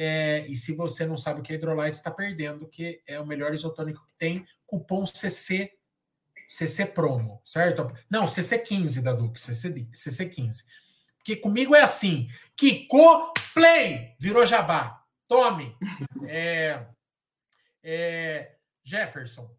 é, 0.00 0.46
e 0.46 0.54
se 0.54 0.72
você 0.72 1.04
não 1.04 1.16
sabe 1.16 1.40
o 1.40 1.42
que 1.42 1.52
é 1.52 1.56
Hydrolyte, 1.56 1.96
está 1.96 2.08
perdendo, 2.08 2.68
que 2.68 3.02
é 3.04 3.18
o 3.18 3.26
melhor 3.26 3.52
isotônico 3.52 4.06
que 4.06 4.14
tem, 4.14 4.46
cupom 4.64 5.04
CC, 5.04 5.76
CC 6.48 6.86
Promo, 6.86 7.42
certo? 7.44 7.92
Não, 8.08 8.24
CC15 8.24 9.02
da 9.02 9.12
Duque, 9.12 9.40
CC, 9.40 9.68
CC15. 9.92 10.64
Porque 11.16 11.34
comigo 11.34 11.74
é 11.74 11.82
assim, 11.82 12.28
Kiko 12.56 13.32
Play, 13.52 14.14
virou 14.20 14.46
jabá. 14.46 15.04
Tome. 15.26 15.76
É, 16.30 16.86
é, 17.82 18.56
Jefferson. 18.84 19.50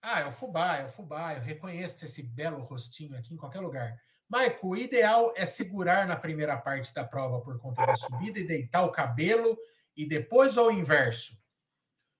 Ah, 0.00 0.20
é 0.20 0.26
o 0.26 0.32
Fubá, 0.32 0.76
é 0.76 0.84
o 0.84 0.88
Fubá. 0.88 1.34
Eu 1.34 1.42
reconheço 1.42 2.02
esse 2.04 2.22
belo 2.22 2.62
rostinho 2.62 3.18
aqui 3.18 3.34
em 3.34 3.36
qualquer 3.36 3.60
lugar. 3.60 4.00
Maico, 4.28 4.70
o 4.70 4.76
ideal 4.76 5.32
é 5.36 5.46
segurar 5.46 6.06
na 6.06 6.16
primeira 6.16 6.56
parte 6.56 6.92
da 6.92 7.04
prova 7.04 7.40
por 7.40 7.58
conta 7.60 7.86
da 7.86 7.94
subida 7.94 8.38
e 8.38 8.46
deitar 8.46 8.82
o 8.82 8.90
cabelo 8.90 9.56
e 9.96 10.06
depois 10.06 10.56
ou 10.56 10.68
o 10.68 10.72
inverso? 10.72 11.40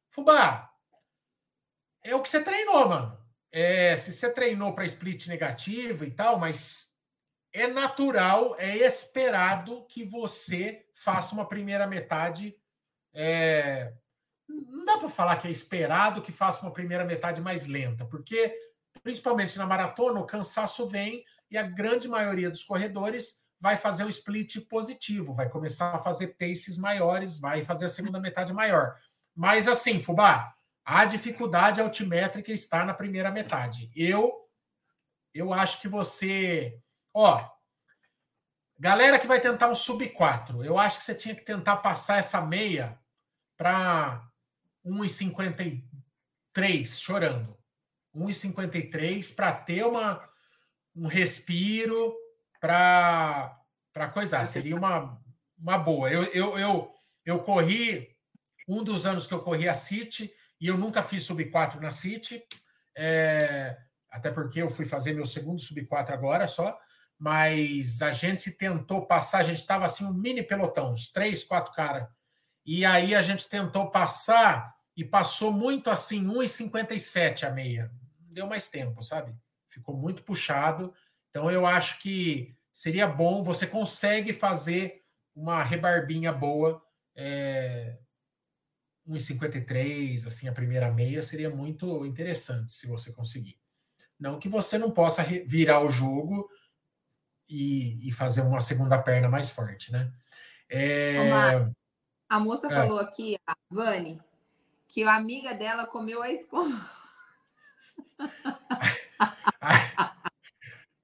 Fubá, 0.09 0.71
é 2.03 2.15
o 2.15 2.23
que 2.23 2.29
você 2.29 2.43
treinou, 2.43 2.89
mano. 2.89 3.19
É, 3.51 3.97
se 3.97 4.13
você 4.13 4.31
treinou 4.31 4.75
para 4.75 4.85
split 4.85 5.27
negativo 5.27 6.05
e 6.05 6.11
tal, 6.11 6.39
mas 6.39 6.87
é 7.53 7.67
natural, 7.67 8.55
é 8.59 8.77
esperado 8.77 9.85
que 9.87 10.05
você 10.05 10.87
faça 10.95 11.35
uma 11.35 11.49
primeira 11.49 11.87
metade. 11.87 12.57
É, 13.13 13.93
não 14.49 14.85
dá 14.85 14.99
para 14.99 15.09
falar 15.09 15.37
que 15.37 15.49
é 15.49 15.51
esperado 15.51 16.23
que 16.23 16.31
faça 16.31 16.63
uma 16.63 16.73
primeira 16.73 17.05
metade 17.05 17.41
mais 17.41 17.67
lenta, 17.67 18.05
porque 18.05 18.55
principalmente 19.03 19.59
na 19.59 19.67
maratona 19.67 20.21
o 20.21 20.27
cansaço 20.27 20.87
vem 20.87 21.25
e 21.51 21.57
a 21.57 21.63
grande 21.63 22.09
maioria 22.09 22.51
dos 22.51 22.65
corredores 22.65 23.41
vai 23.59 23.77
fazer 23.77 24.05
o 24.05 24.09
split 24.09 24.61
positivo, 24.69 25.33
vai 25.33 25.49
começar 25.49 25.95
a 25.95 25.99
fazer 25.99 26.37
paces 26.39 26.79
maiores, 26.79 27.39
vai 27.39 27.65
fazer 27.65 27.87
a 27.87 27.91
segunda 27.91 28.21
metade 28.21 28.53
maior. 28.53 28.95
Mas 29.35 29.67
assim, 29.67 30.01
Fubá, 30.01 30.55
a 30.85 31.05
dificuldade 31.05 31.81
altimétrica 31.81 32.53
está 32.53 32.85
na 32.85 32.95
primeira 32.95 33.31
metade. 33.31 33.91
Eu 33.95 34.45
eu 35.35 35.53
acho 35.53 35.83
que 35.83 35.89
você, 35.89 36.81
ó, 37.13 37.47
galera 38.79 39.19
que 39.19 39.27
vai 39.27 39.39
tentar 39.39 39.69
um 39.69 39.75
sub 39.75 40.09
4, 40.09 40.65
eu 40.65 40.79
acho 40.79 40.99
que 40.99 41.05
você 41.05 41.15
tinha 41.15 41.35
que 41.35 41.45
tentar 41.45 41.77
passar 41.77 42.17
essa 42.17 42.41
meia 42.41 42.99
para 43.57 44.27
1,53 44.85 46.99
chorando. 46.99 47.57
1,53 48.15 49.35
para 49.35 49.53
ter 49.53 49.85
uma 49.85 50.27
um 50.97 51.07
respiro 51.07 52.15
para 52.61 54.09
coisar. 54.15 54.45
Seria 54.47 54.75
uma, 54.75 55.21
uma 55.59 55.79
boa. 55.79 56.11
Eu, 56.11 56.25
eu, 56.25 56.59
eu, 56.59 56.95
eu 57.25 57.39
corri, 57.41 58.09
um 58.67 58.83
dos 58.83 59.05
anos 59.05 59.27
que 59.27 59.35
eu 59.35 59.43
corri 59.43 59.69
a 59.69 59.75
City, 59.75 60.33
e 60.61 60.67
eu 60.67 60.79
nunca 60.79 61.03
fiz 61.03 61.25
sub 61.25 61.45
4 61.45 61.81
na 61.81 61.91
City, 61.91 62.43
é, 62.97 63.77
até 64.11 64.31
porque 64.31 64.63
eu 64.63 64.71
fui 64.71 64.87
fazer 64.87 65.13
meu 65.13 65.27
segundo 65.27 65.61
sub 65.61 65.85
4 65.85 66.15
agora 66.15 66.49
só, 66.49 66.77
mas 67.19 68.03
a 68.03 68.13
gente 68.13 68.51
tentou 68.51 69.07
passar, 69.07 69.39
a 69.39 69.45
gente 69.45 69.59
estava 69.59 69.85
assim, 69.85 70.05
um 70.05 70.13
mini 70.13 70.43
pelotão, 70.43 70.93
uns 70.93 71.11
três, 71.11 71.45
quatro 71.45 71.73
caras. 71.73 72.09
E 72.65 72.85
aí 72.85 73.15
a 73.15 73.23
gente 73.23 73.49
tentou 73.49 73.91
passar 73.91 74.75
e 74.97 75.05
passou 75.05 75.53
muito 75.53 75.91
assim, 75.91 76.25
1,57 76.25 77.45
a 77.45 77.51
meia. 77.51 77.91
Deu 78.19 78.47
mais 78.47 78.69
tempo, 78.69 79.03
sabe? 79.03 79.35
Ficou 79.77 79.97
muito 79.97 80.23
puxado. 80.23 80.93
Então 81.31 81.51
eu 81.51 81.67
acho 81.67 82.01
que 82.01 82.57
seria 82.73 83.07
bom, 83.07 83.43
você 83.43 83.67
consegue 83.67 84.33
fazer 84.33 85.05
uma 85.35 85.63
rebarbinha 85.63 86.33
boa. 86.33 86.83
É, 87.15 87.97
1,53, 89.09 90.27
assim, 90.27 90.49
a 90.49 90.53
primeira 90.53 90.91
meia 90.91 91.23
seria 91.23 91.49
muito 91.49 92.05
interessante 92.05 92.73
se 92.73 92.87
você 92.87 93.13
conseguir. 93.13 93.59
Não 94.19 94.39
que 94.39 94.49
você 94.49 94.79
não 94.79 94.91
possa 94.91 95.23
virar 95.23 95.81
o 95.81 95.91
jogo 95.91 96.51
e, 97.49 98.09
e 98.09 98.13
fazer 98.13 98.41
uma 98.41 98.61
segunda 98.61 99.01
perna 99.01 99.29
mais 99.29 99.51
forte, 99.51 99.93
né? 99.93 100.11
É... 100.69 101.69
A 102.29 102.41
moça 102.41 102.67
é. 102.67 102.75
falou 102.75 102.99
aqui, 102.99 103.39
a 103.47 103.55
Vani, 103.71 104.21
que 104.89 105.05
a 105.05 105.15
amiga 105.15 105.55
dela 105.55 105.87
comeu 105.87 106.23
a 106.23 106.31
esponja. 106.31 106.81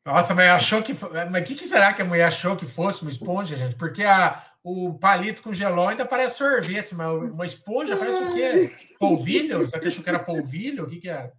Nossa, 0.05 0.35
mas 0.35 0.51
achou 0.51 0.83
que. 0.83 0.93
Mas 1.31 1.43
o 1.43 1.45
que, 1.45 1.55
que, 1.55 1.65
será 1.65 1.93
que 1.93 2.03
a 2.03 2.05
mulher 2.05 2.25
achou 2.25 2.57
que 2.57 2.67
fosse 2.67 3.03
uma 3.03 3.11
esponja, 3.11 3.57
gente? 3.57 3.77
Porque 3.77 4.03
a, 4.03 4.43
o 4.63 4.99
palito 4.99 5.43
com 5.43 5.53
geló 5.53 5.89
ainda 5.89 6.05
parece 6.05 6.39
sorvete, 6.39 6.95
mas 6.95 7.09
uma 7.09 7.47
esponja 7.47 7.97
parece 7.97 8.21
o 8.21 8.35
quê? 8.35 8.71
Polvilho? 8.99 9.59
Você 9.61 9.77
achou 9.77 10.03
que 10.03 10.09
era 10.09 10.19
polvilho? 10.19 10.85
O 10.85 10.89
que, 10.89 11.01
que 11.01 11.09
era? 11.09 11.33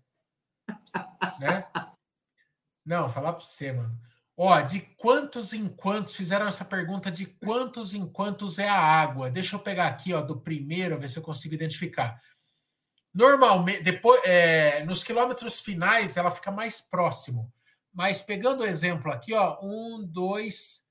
Né? 1.40 1.66
Não, 2.86 3.10
falar 3.10 3.34
para 3.34 3.42
você, 3.42 3.72
mano. 3.72 3.98
Ó, 4.36 4.60
de 4.62 4.80
quantos 4.98 5.54
em 5.54 5.68
quantos 5.68 6.16
fizeram 6.16 6.48
essa 6.48 6.66
pergunta 6.66 7.12
de 7.12 7.26
quantos 7.26 7.94
em 7.94 8.06
quantos 8.06 8.58
é 8.58 8.68
a 8.68 8.82
água? 8.82 9.30
Deixa 9.30 9.56
eu 9.56 9.60
pegar 9.60 9.88
aqui, 9.88 10.12
ó, 10.14 10.22
do 10.22 10.40
primeiro, 10.40 11.00
ver 11.00 11.10
se 11.10 11.20
eu 11.20 11.24
consigo 11.24 11.54
identificar. 11.54 12.20
Normalmente, 13.14 13.84
depois, 13.84 14.22
é, 14.24 14.84
nos 14.86 15.04
quilômetros 15.04 15.62
finais, 15.62 16.18
ela 16.18 16.32
fica 16.32 16.52
mais 16.52 16.82
próximo. 16.82 17.52
Mas 17.94 18.22
pegando 18.22 18.62
o 18.62 18.66
exemplo 18.66 19.12
aqui, 19.12 19.34
ó, 19.34 19.60
um, 19.62 20.04
dois, 20.04 20.82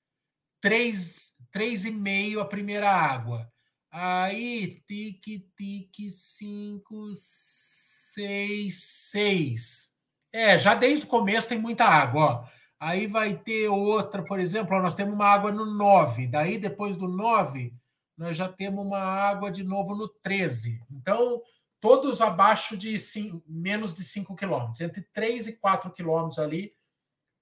três, 0.60 1.34
três 1.50 1.84
e 1.84 1.90
meio 1.90 2.40
a 2.40 2.44
primeira 2.44 2.90
água. 2.90 3.50
Aí, 3.90 4.80
tique, 4.86 5.46
tique, 5.56 6.10
cinco, 6.10 7.12
seis, 7.14 8.82
seis. 8.82 9.92
É, 10.32 10.56
já 10.56 10.74
desde 10.74 11.04
o 11.04 11.08
começo 11.08 11.48
tem 11.48 11.58
muita 11.58 11.84
água, 11.84 12.24
ó. 12.24 12.62
Aí 12.80 13.06
vai 13.06 13.36
ter 13.36 13.68
outra, 13.68 14.24
por 14.24 14.40
exemplo, 14.40 14.76
ó, 14.76 14.82
nós 14.82 14.94
temos 14.94 15.14
uma 15.14 15.26
água 15.26 15.52
no 15.52 15.64
9. 15.64 16.26
Daí, 16.26 16.58
depois 16.58 16.96
do 16.96 17.06
9, 17.06 17.72
nós 18.16 18.36
já 18.36 18.48
temos 18.48 18.84
uma 18.84 18.98
água 18.98 19.52
de 19.52 19.62
novo 19.62 19.94
no 19.94 20.08
13. 20.08 20.80
Então, 20.90 21.40
todos 21.82 22.20
abaixo 22.20 22.76
de 22.76 22.96
cinco, 22.96 23.42
menos 23.44 23.92
de 23.92 24.04
5 24.04 24.36
quilômetros. 24.36 24.80
Entre 24.80 25.02
3 25.12 25.48
e 25.48 25.52
4 25.54 25.90
quilômetros 25.90 26.38
ali 26.38 26.72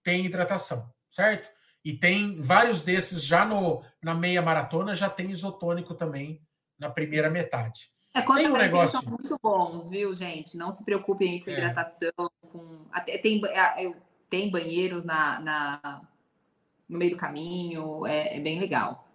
tem 0.03 0.25
hidratação, 0.25 0.91
certo? 1.11 1.51
E 1.85 1.93
tem 1.93 2.41
vários 2.41 2.81
desses 2.81 3.23
já 3.23 3.45
no, 3.45 3.85
na 4.03 4.15
meia 4.15 4.41
maratona, 4.41 4.95
já 4.95 5.11
tem 5.11 5.31
isotônico 5.31 5.95
também 5.95 6.43
na 6.79 6.89
primeira 6.89 7.29
metade. 7.29 7.93
É, 8.15 8.23
quanto 8.23 8.39
tem 8.39 8.51
um 8.51 8.57
negócio... 8.57 8.99
são 8.99 9.11
muito 9.11 9.39
bons, 9.43 9.91
viu, 9.91 10.15
gente? 10.15 10.57
Não 10.57 10.73
se 10.73 10.85
preocupem 10.85 11.33
aí 11.33 11.45
com 11.45 11.51
é. 11.51 11.53
hidratação. 11.53 12.31
Com... 12.51 12.87
Até, 12.91 13.19
tem, 13.19 13.43
é, 13.45 13.95
tem 14.31 14.51
banheiros 14.51 15.05
na, 15.05 15.39
na, 15.41 16.03
no 16.89 16.99
meio 16.99 17.11
do 17.11 17.17
caminho, 17.19 18.07
é, 18.07 18.39
é 18.39 18.41
bem 18.41 18.59
legal. 18.59 19.07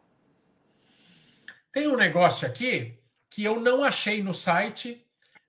Tem 1.71 1.87
um 1.87 1.97
negócio 1.97 2.47
aqui 2.47 2.99
que 3.27 3.43
eu 3.43 3.59
não 3.59 3.83
achei 3.83 4.23
no 4.23 4.33
site, 4.33 5.04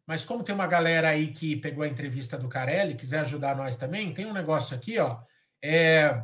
mas 0.07 0.25
como 0.25 0.45
tem 0.45 0.55
uma 0.55 0.67
galera 0.67 1.09
aí 1.09 1.33
que 1.33 1.57
pegou 1.57 1.83
a 1.83 1.89
entrevista 1.89 2.39
do 2.39 2.49
Carelli, 2.49 2.95
quiser 2.95 3.21
ajudar 3.21 3.57
nós 3.57 3.77
também, 3.77 4.15
tem 4.15 4.25
um 4.25 4.33
negócio 4.33 4.77
aqui, 4.77 4.99
ó, 4.99 5.19
é, 5.63 6.23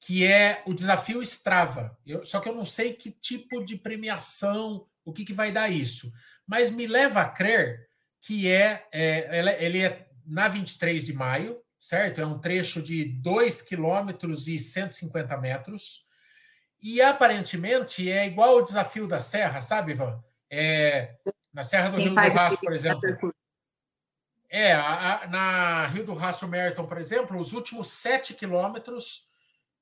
que 0.00 0.24
é 0.26 0.62
o 0.66 0.72
desafio 0.72 1.20
Strava. 1.22 1.98
Eu, 2.06 2.24
só 2.24 2.40
que 2.40 2.48
eu 2.48 2.54
não 2.54 2.64
sei 2.64 2.92
que 2.92 3.10
tipo 3.10 3.64
de 3.64 3.76
premiação, 3.76 4.86
o 5.04 5.12
que, 5.12 5.24
que 5.24 5.32
vai 5.32 5.50
dar 5.50 5.68
isso. 5.68 6.12
Mas 6.46 6.70
me 6.70 6.86
leva 6.86 7.22
a 7.22 7.28
crer 7.28 7.88
que 8.20 8.48
é, 8.48 8.86
é 8.92 9.64
ele 9.64 9.82
é 9.82 10.06
na 10.24 10.46
23 10.46 11.04
de 11.04 11.12
maio, 11.12 11.60
certo? 11.78 12.20
É 12.20 12.26
um 12.26 12.38
trecho 12.38 12.80
de 12.82 13.04
2 13.04 13.62
quilômetros 13.62 14.46
e 14.46 14.58
150 14.58 15.36
metros. 15.38 16.06
E 16.82 17.00
aparentemente 17.02 18.10
é 18.10 18.26
igual 18.26 18.56
o 18.56 18.62
desafio 18.62 19.06
da 19.06 19.18
Serra, 19.18 19.60
sabe, 19.60 19.92
Ivan? 19.92 20.22
É, 20.48 21.16
na 21.52 21.62
Serra 21.62 21.90
do 21.90 21.96
Quem 21.96 22.06
Rio 22.06 22.14
do 22.14 22.20
Rastro, 22.20 22.60
por 22.60 22.72
exemplo. 22.72 23.34
É, 24.48 24.72
a, 24.72 25.22
a, 25.22 25.28
na 25.28 25.86
Rio 25.86 26.04
do 26.04 26.14
Rastro 26.14 26.48
Merton, 26.48 26.86
por 26.86 26.98
exemplo, 26.98 27.38
os 27.38 27.52
últimos 27.52 27.88
sete 27.88 28.34
quilômetros, 28.34 29.28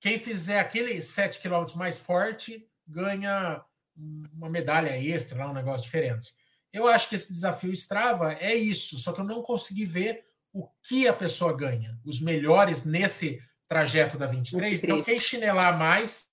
quem 0.01 0.19
fizer 0.19 0.59
aquele 0.59 1.01
sete 1.01 1.41
quilômetros 1.41 1.77
mais 1.77 1.99
forte 1.99 2.69
ganha 2.87 3.63
uma 3.97 4.49
medalha 4.49 4.97
extra, 4.97 5.49
um 5.49 5.53
negócio 5.53 5.83
diferente. 5.83 6.35
Eu 6.73 6.87
acho 6.87 7.09
que 7.09 7.15
esse 7.15 7.33
desafio 7.33 7.73
Strava 7.73 8.35
é 8.35 8.55
isso, 8.55 8.99
só 8.99 9.13
que 9.13 9.21
eu 9.21 9.25
não 9.25 9.43
consegui 9.43 9.85
ver 9.85 10.25
o 10.53 10.69
que 10.83 11.09
a 11.09 11.13
pessoa 11.13 11.57
ganha. 11.57 11.99
Os 12.05 12.21
melhores 12.21 12.85
nesse 12.85 13.41
trajeto 13.67 14.17
da 14.17 14.27
23. 14.27 14.83
Então, 14.83 15.03
quem 15.03 15.19
chinelar 15.19 15.79
mais 15.79 16.27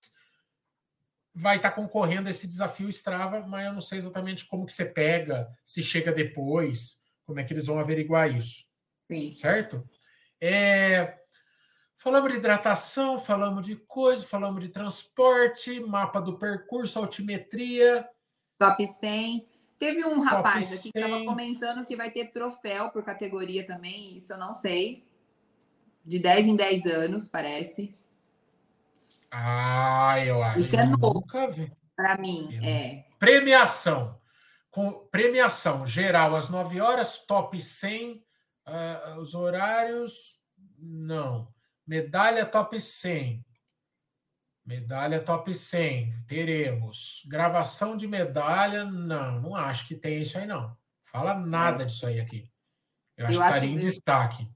vai 1.35 1.57
estar 1.57 1.71
tá 1.71 1.75
concorrendo 1.75 2.29
a 2.29 2.31
esse 2.31 2.47
desafio 2.47 2.87
Strava, 2.87 3.45
mas 3.45 3.65
eu 3.65 3.73
não 3.73 3.81
sei 3.81 3.97
exatamente 3.97 4.45
como 4.45 4.65
que 4.65 4.71
você 4.71 4.85
pega, 4.85 5.49
se 5.65 5.83
chega 5.83 6.13
depois, 6.13 6.97
como 7.25 7.39
é 7.39 7.43
que 7.43 7.51
eles 7.51 7.65
vão 7.65 7.77
averiguar 7.77 8.33
isso. 8.33 8.65
Sim. 9.11 9.33
Certo? 9.33 9.87
É, 10.39 11.17
falamos 11.97 12.31
de 12.31 12.37
hidratação, 12.37 13.19
falamos 13.19 13.65
de 13.65 13.75
coisa, 13.75 14.25
falamos 14.25 14.63
de 14.63 14.69
transporte, 14.69 15.79
mapa 15.81 16.21
do 16.21 16.39
percurso, 16.39 16.99
altimetria. 16.99 18.07
Top 18.57 18.87
100. 18.87 19.45
Teve 19.77 20.05
um 20.05 20.21
rapaz 20.21 20.71
aqui 20.71 20.91
que 20.93 20.97
estava 20.97 21.25
comentando 21.25 21.85
que 21.85 21.97
vai 21.97 22.09
ter 22.09 22.31
troféu 22.31 22.89
por 22.91 23.03
categoria 23.03 23.67
também, 23.67 24.15
isso 24.15 24.31
eu 24.31 24.37
não 24.37 24.55
sei. 24.55 25.03
De 26.01 26.17
10 26.17 26.45
em 26.45 26.55
10 26.55 26.85
anos, 26.85 27.27
parece. 27.27 27.93
Ah, 29.37 30.23
eu 30.25 30.41
acho. 30.41 30.59
Isso 30.59 30.75
é 30.75 30.85
novo. 30.85 31.25
Para 31.95 32.17
mim, 32.17 32.49
eu... 32.53 32.63
é. 32.63 33.05
Premiação. 33.19 34.19
Com 34.71 35.07
premiação 35.09 35.85
geral 35.85 36.35
às 36.35 36.49
9 36.49 36.79
horas, 36.81 37.19
top 37.19 37.59
100, 37.59 38.13
uh, 38.13 38.21
ah, 38.65 39.15
os 39.19 39.33
horários, 39.33 40.39
não. 40.77 41.53
Medalha 41.85 42.45
top 42.45 42.79
100. 42.79 43.45
Medalha 44.65 45.19
top 45.19 45.53
100, 45.53 46.11
teremos. 46.27 47.21
Gravação 47.27 47.95
de 47.95 48.07
medalha, 48.07 48.85
não, 48.85 49.41
não 49.41 49.55
acho 49.55 49.87
que 49.87 49.95
tem 49.95 50.21
isso 50.21 50.37
aí, 50.37 50.47
não. 50.47 50.75
Fala 51.01 51.33
nada 51.33 51.85
disso 51.85 52.07
aí 52.07 52.19
aqui. 52.19 52.49
Eu 53.15 53.27
acho 53.27 53.35
eu 53.35 53.41
que 53.41 53.47
estaria 53.47 53.69
em 53.69 53.77
destaque. 53.77 54.49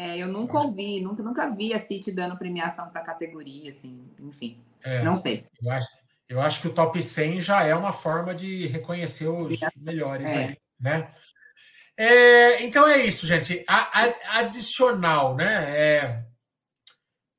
É, 0.00 0.16
eu 0.16 0.28
nunca 0.28 0.58
ouvi, 0.58 0.98
nunca, 1.02 1.22
nunca 1.22 1.50
vi 1.50 1.74
a 1.74 1.78
City 1.78 2.10
dando 2.10 2.38
premiação 2.38 2.88
para 2.88 3.02
categoria, 3.02 3.68
assim, 3.68 4.02
enfim. 4.18 4.64
É, 4.82 5.02
não 5.02 5.14
sei. 5.14 5.46
Eu 5.62 5.70
acho, 5.70 5.88
eu 6.26 6.40
acho 6.40 6.60
que 6.62 6.68
o 6.68 6.72
top 6.72 7.02
100 7.02 7.42
já 7.42 7.64
é 7.64 7.74
uma 7.74 7.92
forma 7.92 8.34
de 8.34 8.66
reconhecer 8.66 9.28
os 9.28 9.60
melhores 9.76 10.30
é. 10.30 10.38
aí, 10.38 10.58
né? 10.80 11.12
É, 11.98 12.64
então 12.64 12.88
é 12.88 13.04
isso, 13.04 13.26
gente. 13.26 13.62
A, 13.68 14.00
a, 14.00 14.38
adicional, 14.38 15.36
né? 15.36 15.78
É, 15.78 16.24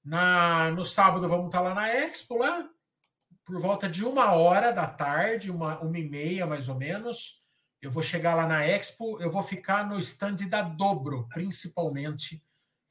na, 0.06 0.70
no 0.70 0.86
sábado 0.86 1.28
vamos 1.28 1.48
estar 1.48 1.62
lá 1.62 1.74
na 1.74 1.90
Expo, 1.90 2.38
lá, 2.38 2.70
por 3.44 3.60
volta 3.60 3.90
de 3.90 4.06
uma 4.06 4.34
hora 4.34 4.72
da 4.72 4.86
tarde, 4.86 5.50
uma, 5.50 5.80
uma 5.80 5.98
e 5.98 6.08
meia 6.08 6.46
mais 6.46 6.70
ou 6.70 6.76
menos. 6.76 7.42
Eu 7.82 7.90
vou 7.90 8.04
chegar 8.04 8.36
lá 8.36 8.46
na 8.46 8.64
Expo, 8.64 9.20
eu 9.20 9.32
vou 9.32 9.42
ficar 9.42 9.90
no 9.90 9.98
stand 9.98 10.48
da 10.48 10.62
Dobro, 10.62 11.28
principalmente 11.30 12.40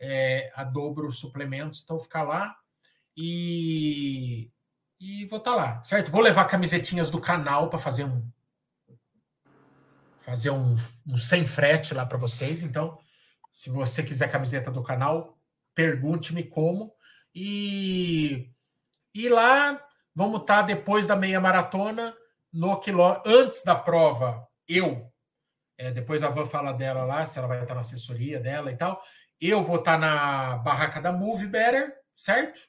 é, 0.01 0.51
a 0.55 0.65
Dobro 0.65 1.11
Suplementos. 1.11 1.83
Então, 1.85 1.99
ficar 1.99 2.23
lá 2.23 2.57
e, 3.17 4.51
e 4.99 5.27
vou 5.27 5.39
estar 5.39 5.55
lá, 5.55 5.83
certo? 5.85 6.11
Vou 6.11 6.23
levar 6.23 6.47
camisetinhas 6.47 7.11
do 7.11 7.21
canal 7.21 7.69
para 7.69 7.79
fazer 7.79 8.05
um 8.05 8.27
fazer 10.19 10.51
um, 10.51 10.75
um 11.07 11.17
sem 11.17 11.47
frete 11.47 11.95
lá 11.95 12.07
para 12.07 12.19
vocês. 12.19 12.63
Então, 12.63 12.99
se 13.53 13.71
você 13.71 14.03
quiser 14.03 14.31
camiseta 14.31 14.71
do 14.71 14.83
canal, 14.83 15.39
pergunte-me 15.75 16.45
como. 16.45 16.95
E, 17.35 18.51
e 19.15 19.29
lá 19.29 19.83
vamos 20.15 20.43
estar 20.43 20.57
tá 20.57 20.63
depois 20.63 21.07
da 21.07 21.17
meia 21.17 21.41
maratona, 21.41 22.15
no 22.53 22.79
quilô, 22.79 23.21
antes 23.25 23.63
da 23.65 23.75
prova, 23.75 24.47
eu, 24.69 25.11
é, 25.79 25.91
depois 25.91 26.23
a 26.23 26.29
Van 26.29 26.45
fala 26.45 26.73
dela 26.73 27.05
lá, 27.05 27.25
se 27.25 27.39
ela 27.39 27.49
vai 27.49 27.63
estar 27.63 27.75
na 27.75 27.81
assessoria 27.81 28.39
dela 28.39 28.71
e 28.71 28.77
tal. 28.77 29.01
Eu 29.41 29.63
vou 29.63 29.77
estar 29.77 29.99
na 29.99 30.59
barraca 30.59 31.01
da 31.01 31.13
Move 31.13 31.47
Better, 31.47 31.97
certo? 32.15 32.61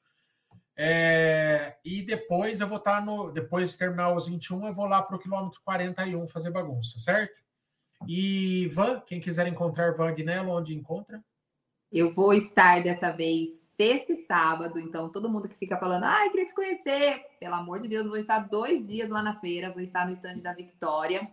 É, 0.76 1.76
e 1.84 2.01
depois 2.01 2.61
eu 2.61 2.67
vou 2.67 2.78
estar 2.78 3.05
no. 3.05 3.32
Depois 3.32 3.72
de 3.72 3.78
terminar 3.78 4.13
os 4.13 4.28
21, 4.28 4.67
eu 4.67 4.74
vou 4.74 4.86
lá 4.86 5.01
para 5.01 5.15
o 5.15 5.19
quilômetro 5.19 5.59
41 5.63 6.28
fazer 6.28 6.49
bagunça, 6.49 6.97
certo? 6.97 7.41
E 8.07 8.67
Van, 8.69 8.99
quem 9.01 9.19
quiser 9.19 9.47
encontrar 9.47 9.93
Van 9.93 10.09
Agnello, 10.09 10.51
onde 10.51 10.76
encontra? 10.76 11.24
Eu 11.91 12.11
vou 12.11 12.34
estar 12.34 12.82
dessa 12.82 13.11
vez 13.11 13.49
sexta 13.76 14.13
e 14.13 14.26
sábado. 14.26 14.80
Então, 14.80 15.09
todo 15.09 15.30
mundo 15.30 15.49
que 15.49 15.57
fica 15.57 15.78
falando, 15.78 16.05
ai, 16.05 16.30
queria 16.30 16.45
te 16.45 16.55
conhecer, 16.55 17.26
pelo 17.39 17.55
amor 17.55 17.80
de 17.80 17.88
Deus, 17.88 18.07
vou 18.07 18.17
estar 18.17 18.39
dois 18.47 18.88
dias 18.88 19.09
lá 19.09 19.22
na 19.22 19.36
feira, 19.36 19.72
vou 19.72 19.82
estar 19.82 20.05
no 20.05 20.13
stand 20.13 20.39
da 20.39 20.53
Victoria. 20.53 21.30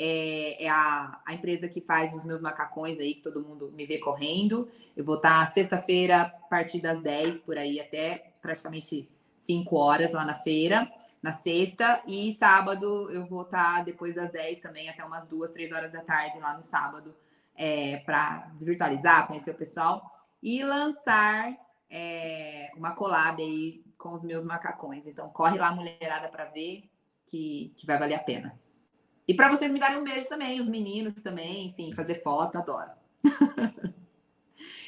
É, 0.00 0.64
é 0.64 0.68
a, 0.68 1.20
a, 1.26 1.34
empresa 1.34 1.68
que 1.68 1.80
faz 1.80 2.14
os 2.14 2.24
meus 2.24 2.40
macacões 2.40 3.00
aí, 3.00 3.14
que 3.14 3.22
todo 3.22 3.42
mundo 3.42 3.72
me 3.76 3.84
vê 3.84 3.98
correndo. 3.98 4.68
Eu 4.96 5.04
vou 5.04 5.16
estar 5.16 5.44
sexta-feira, 5.50 6.22
a 6.22 6.28
partir 6.28 6.80
das 6.80 7.02
10, 7.02 7.40
por 7.40 7.58
aí, 7.58 7.80
até 7.80 8.32
praticamente 8.40 9.10
5 9.36 9.76
horas 9.76 10.12
lá 10.12 10.24
na 10.24 10.34
feira. 10.34 10.88
na 11.20 11.32
sexta 11.32 12.00
e 12.06 12.30
sábado 12.32 13.10
eu 13.10 13.26
vou 13.26 13.42
estar 13.42 13.78
tá 13.78 13.82
depois 13.82 14.14
das 14.14 14.30
10 14.30 14.60
também, 14.60 14.88
até 14.88 15.04
umas 15.04 15.26
duas, 15.26 15.50
três 15.50 15.72
horas 15.72 15.90
da 15.90 16.00
tarde 16.00 16.38
lá 16.38 16.56
no 16.56 16.62
sábado, 16.62 17.12
é, 17.56 17.96
para 17.98 18.50
desvirtualizar, 18.54 19.26
conhecer 19.26 19.50
o 19.50 19.54
pessoal 19.54 20.08
e 20.40 20.62
lançar 20.62 21.58
é, 21.90 22.70
uma 22.76 22.92
collab 22.92 23.42
aí 23.42 23.82
com 23.98 24.12
os 24.12 24.22
meus 24.22 24.44
macacões. 24.44 25.08
Então 25.08 25.28
corre 25.30 25.58
lá, 25.58 25.72
mulherada, 25.72 26.28
para 26.28 26.44
ver 26.44 26.88
que, 27.26 27.72
que 27.76 27.84
vai 27.84 27.98
valer 27.98 28.14
a 28.14 28.20
pena. 28.20 28.56
E 29.28 29.34
para 29.34 29.50
vocês 29.50 29.70
me 29.70 29.78
darem 29.78 29.98
um 29.98 30.04
beijo 30.04 30.26
também, 30.26 30.58
os 30.58 30.68
meninos 30.68 31.12
também, 31.22 31.66
enfim, 31.66 31.92
fazer 31.92 32.22
foto, 32.22 32.56
adoro. 32.56 32.90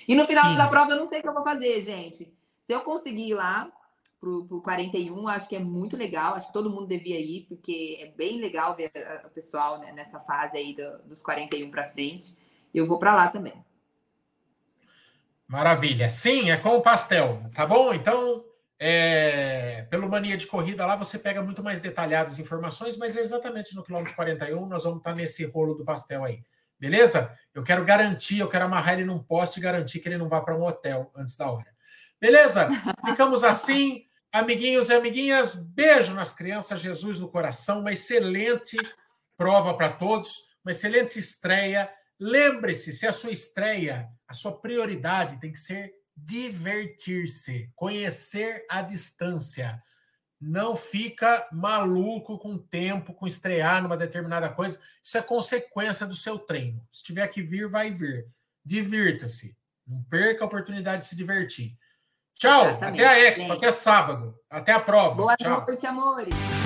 e 0.09 0.15
no 0.15 0.25
final 0.25 0.51
Sim. 0.51 0.57
da 0.57 0.67
prova 0.67 0.93
eu 0.93 0.99
não 0.99 1.07
sei 1.07 1.21
o 1.21 1.23
que 1.23 1.29
eu 1.29 1.35
vou 1.35 1.45
fazer, 1.45 1.83
gente. 1.83 2.33
Se 2.63 2.73
eu 2.73 2.81
conseguir 2.81 3.29
ir 3.29 3.35
lá, 3.35 3.71
pro, 4.21 4.45
pro 4.45 4.61
41, 4.61 5.27
acho 5.29 5.49
que 5.49 5.57
é 5.57 5.61
muito 5.61 5.97
legal, 5.97 6.35
acho 6.35 6.49
que 6.49 6.53
todo 6.53 6.71
mundo 6.71 6.87
devia 6.87 7.19
ir, 7.19 7.47
porque 7.49 7.99
é 8.01 8.07
bem 8.07 8.39
legal 8.39 8.77
ver 8.77 8.93
o 9.25 9.31
pessoal 9.31 9.79
né, 9.79 9.93
nessa 9.93 10.21
fase 10.21 10.57
aí 10.57 10.77
do, 10.77 11.09
dos 11.09 11.23
41 11.23 11.71
para 11.71 11.89
frente. 11.89 12.37
Eu 12.73 12.87
vou 12.87 12.99
para 12.99 13.15
lá 13.15 13.29
também. 13.29 13.55
Maravilha. 15.49 16.09
Sim, 16.09 16.51
é 16.51 16.57
com 16.57 16.77
o 16.77 16.83
pastel, 16.83 17.51
tá 17.55 17.67
bom? 17.67 17.93
Então, 17.93 18.45
é, 18.83 19.87
pelo 19.91 20.09
mania 20.09 20.39
de 20.39 20.47
corrida 20.47 20.87
lá, 20.87 20.97
você 20.97 21.19
pega 21.19 21.43
muito 21.43 21.63
mais 21.63 21.81
detalhadas 21.81 22.39
informações, 22.39 22.97
mas 22.97 23.15
é 23.15 23.21
exatamente 23.21 23.75
no 23.75 23.85
quilômetro 23.85 24.15
41 24.15 24.67
nós 24.67 24.85
vamos 24.85 25.01
estar 25.01 25.15
nesse 25.15 25.45
rolo 25.45 25.75
do 25.75 25.85
pastel 25.85 26.25
aí. 26.25 26.43
Beleza? 26.79 27.37
Eu 27.53 27.63
quero 27.63 27.85
garantir, 27.85 28.39
eu 28.39 28.49
quero 28.49 28.65
amarrar 28.65 28.95
ele 28.95 29.05
num 29.05 29.23
poste 29.23 29.61
e 29.61 29.63
garantir 29.63 30.01
que 30.01 30.09
ele 30.09 30.17
não 30.17 30.31
vá 30.31 30.41
para 30.41 30.57
um 30.57 30.65
hotel 30.65 31.13
antes 31.15 31.37
da 31.37 31.51
hora. 31.51 31.67
Beleza? 32.19 32.69
Ficamos 33.05 33.45
assim. 33.45 34.07
Amiguinhos 34.33 34.89
e 34.89 34.95
amiguinhas, 34.95 35.57
beijo 35.57 36.15
nas 36.15 36.33
crianças, 36.33 36.81
Jesus 36.81 37.19
no 37.19 37.29
coração, 37.29 37.81
uma 37.81 37.91
excelente 37.91 38.77
prova 39.37 39.75
para 39.75 39.89
todos, 39.89 40.49
uma 40.65 40.71
excelente 40.71 41.19
estreia. 41.19 41.91
Lembre-se, 42.19 42.93
se 42.93 43.09
a 43.09 43.13
sua 43.13 43.33
estreia, 43.33 44.09
a 44.29 44.33
sua 44.33 44.59
prioridade 44.59 45.41
tem 45.41 45.53
que 45.53 45.59
ser 45.59 45.93
divertir-se, 46.25 47.71
conhecer 47.75 48.65
a 48.69 48.83
distância. 48.83 49.83
Não 50.41 50.75
fica 50.75 51.47
maluco 51.53 52.39
com 52.39 52.55
o 52.55 52.59
tempo, 52.59 53.13
com 53.13 53.27
estrear 53.27 53.83
numa 53.83 53.97
determinada 53.97 54.49
coisa. 54.49 54.81
Isso 55.03 55.19
é 55.19 55.23
consequência 55.23 56.07
do 56.07 56.17
seu 56.17 56.39
treino. 56.39 56.87
Se 56.91 57.03
tiver 57.05 57.27
que 57.29 57.43
vir, 57.43 57.69
vai 57.69 57.91
vir. 57.91 58.27
Divirta-se. 58.65 59.55
Não 59.87 60.03
perca 60.05 60.45
a 60.45 60.47
oportunidade 60.47 61.03
de 61.03 61.09
se 61.09 61.17
divertir. 61.17 61.77
Tchau, 62.35 62.69
Exatamente. 62.69 63.05
até 63.05 63.07
a 63.07 63.19
Expo, 63.29 63.41
Gente. 63.41 63.53
até 63.53 63.73
sábado, 63.73 64.35
até 64.49 64.73
a 64.73 64.81
prova. 64.81 65.17
Boa 65.17 65.37
Tchau. 65.37 65.65
noite, 65.67 65.87
amores. 65.87 66.60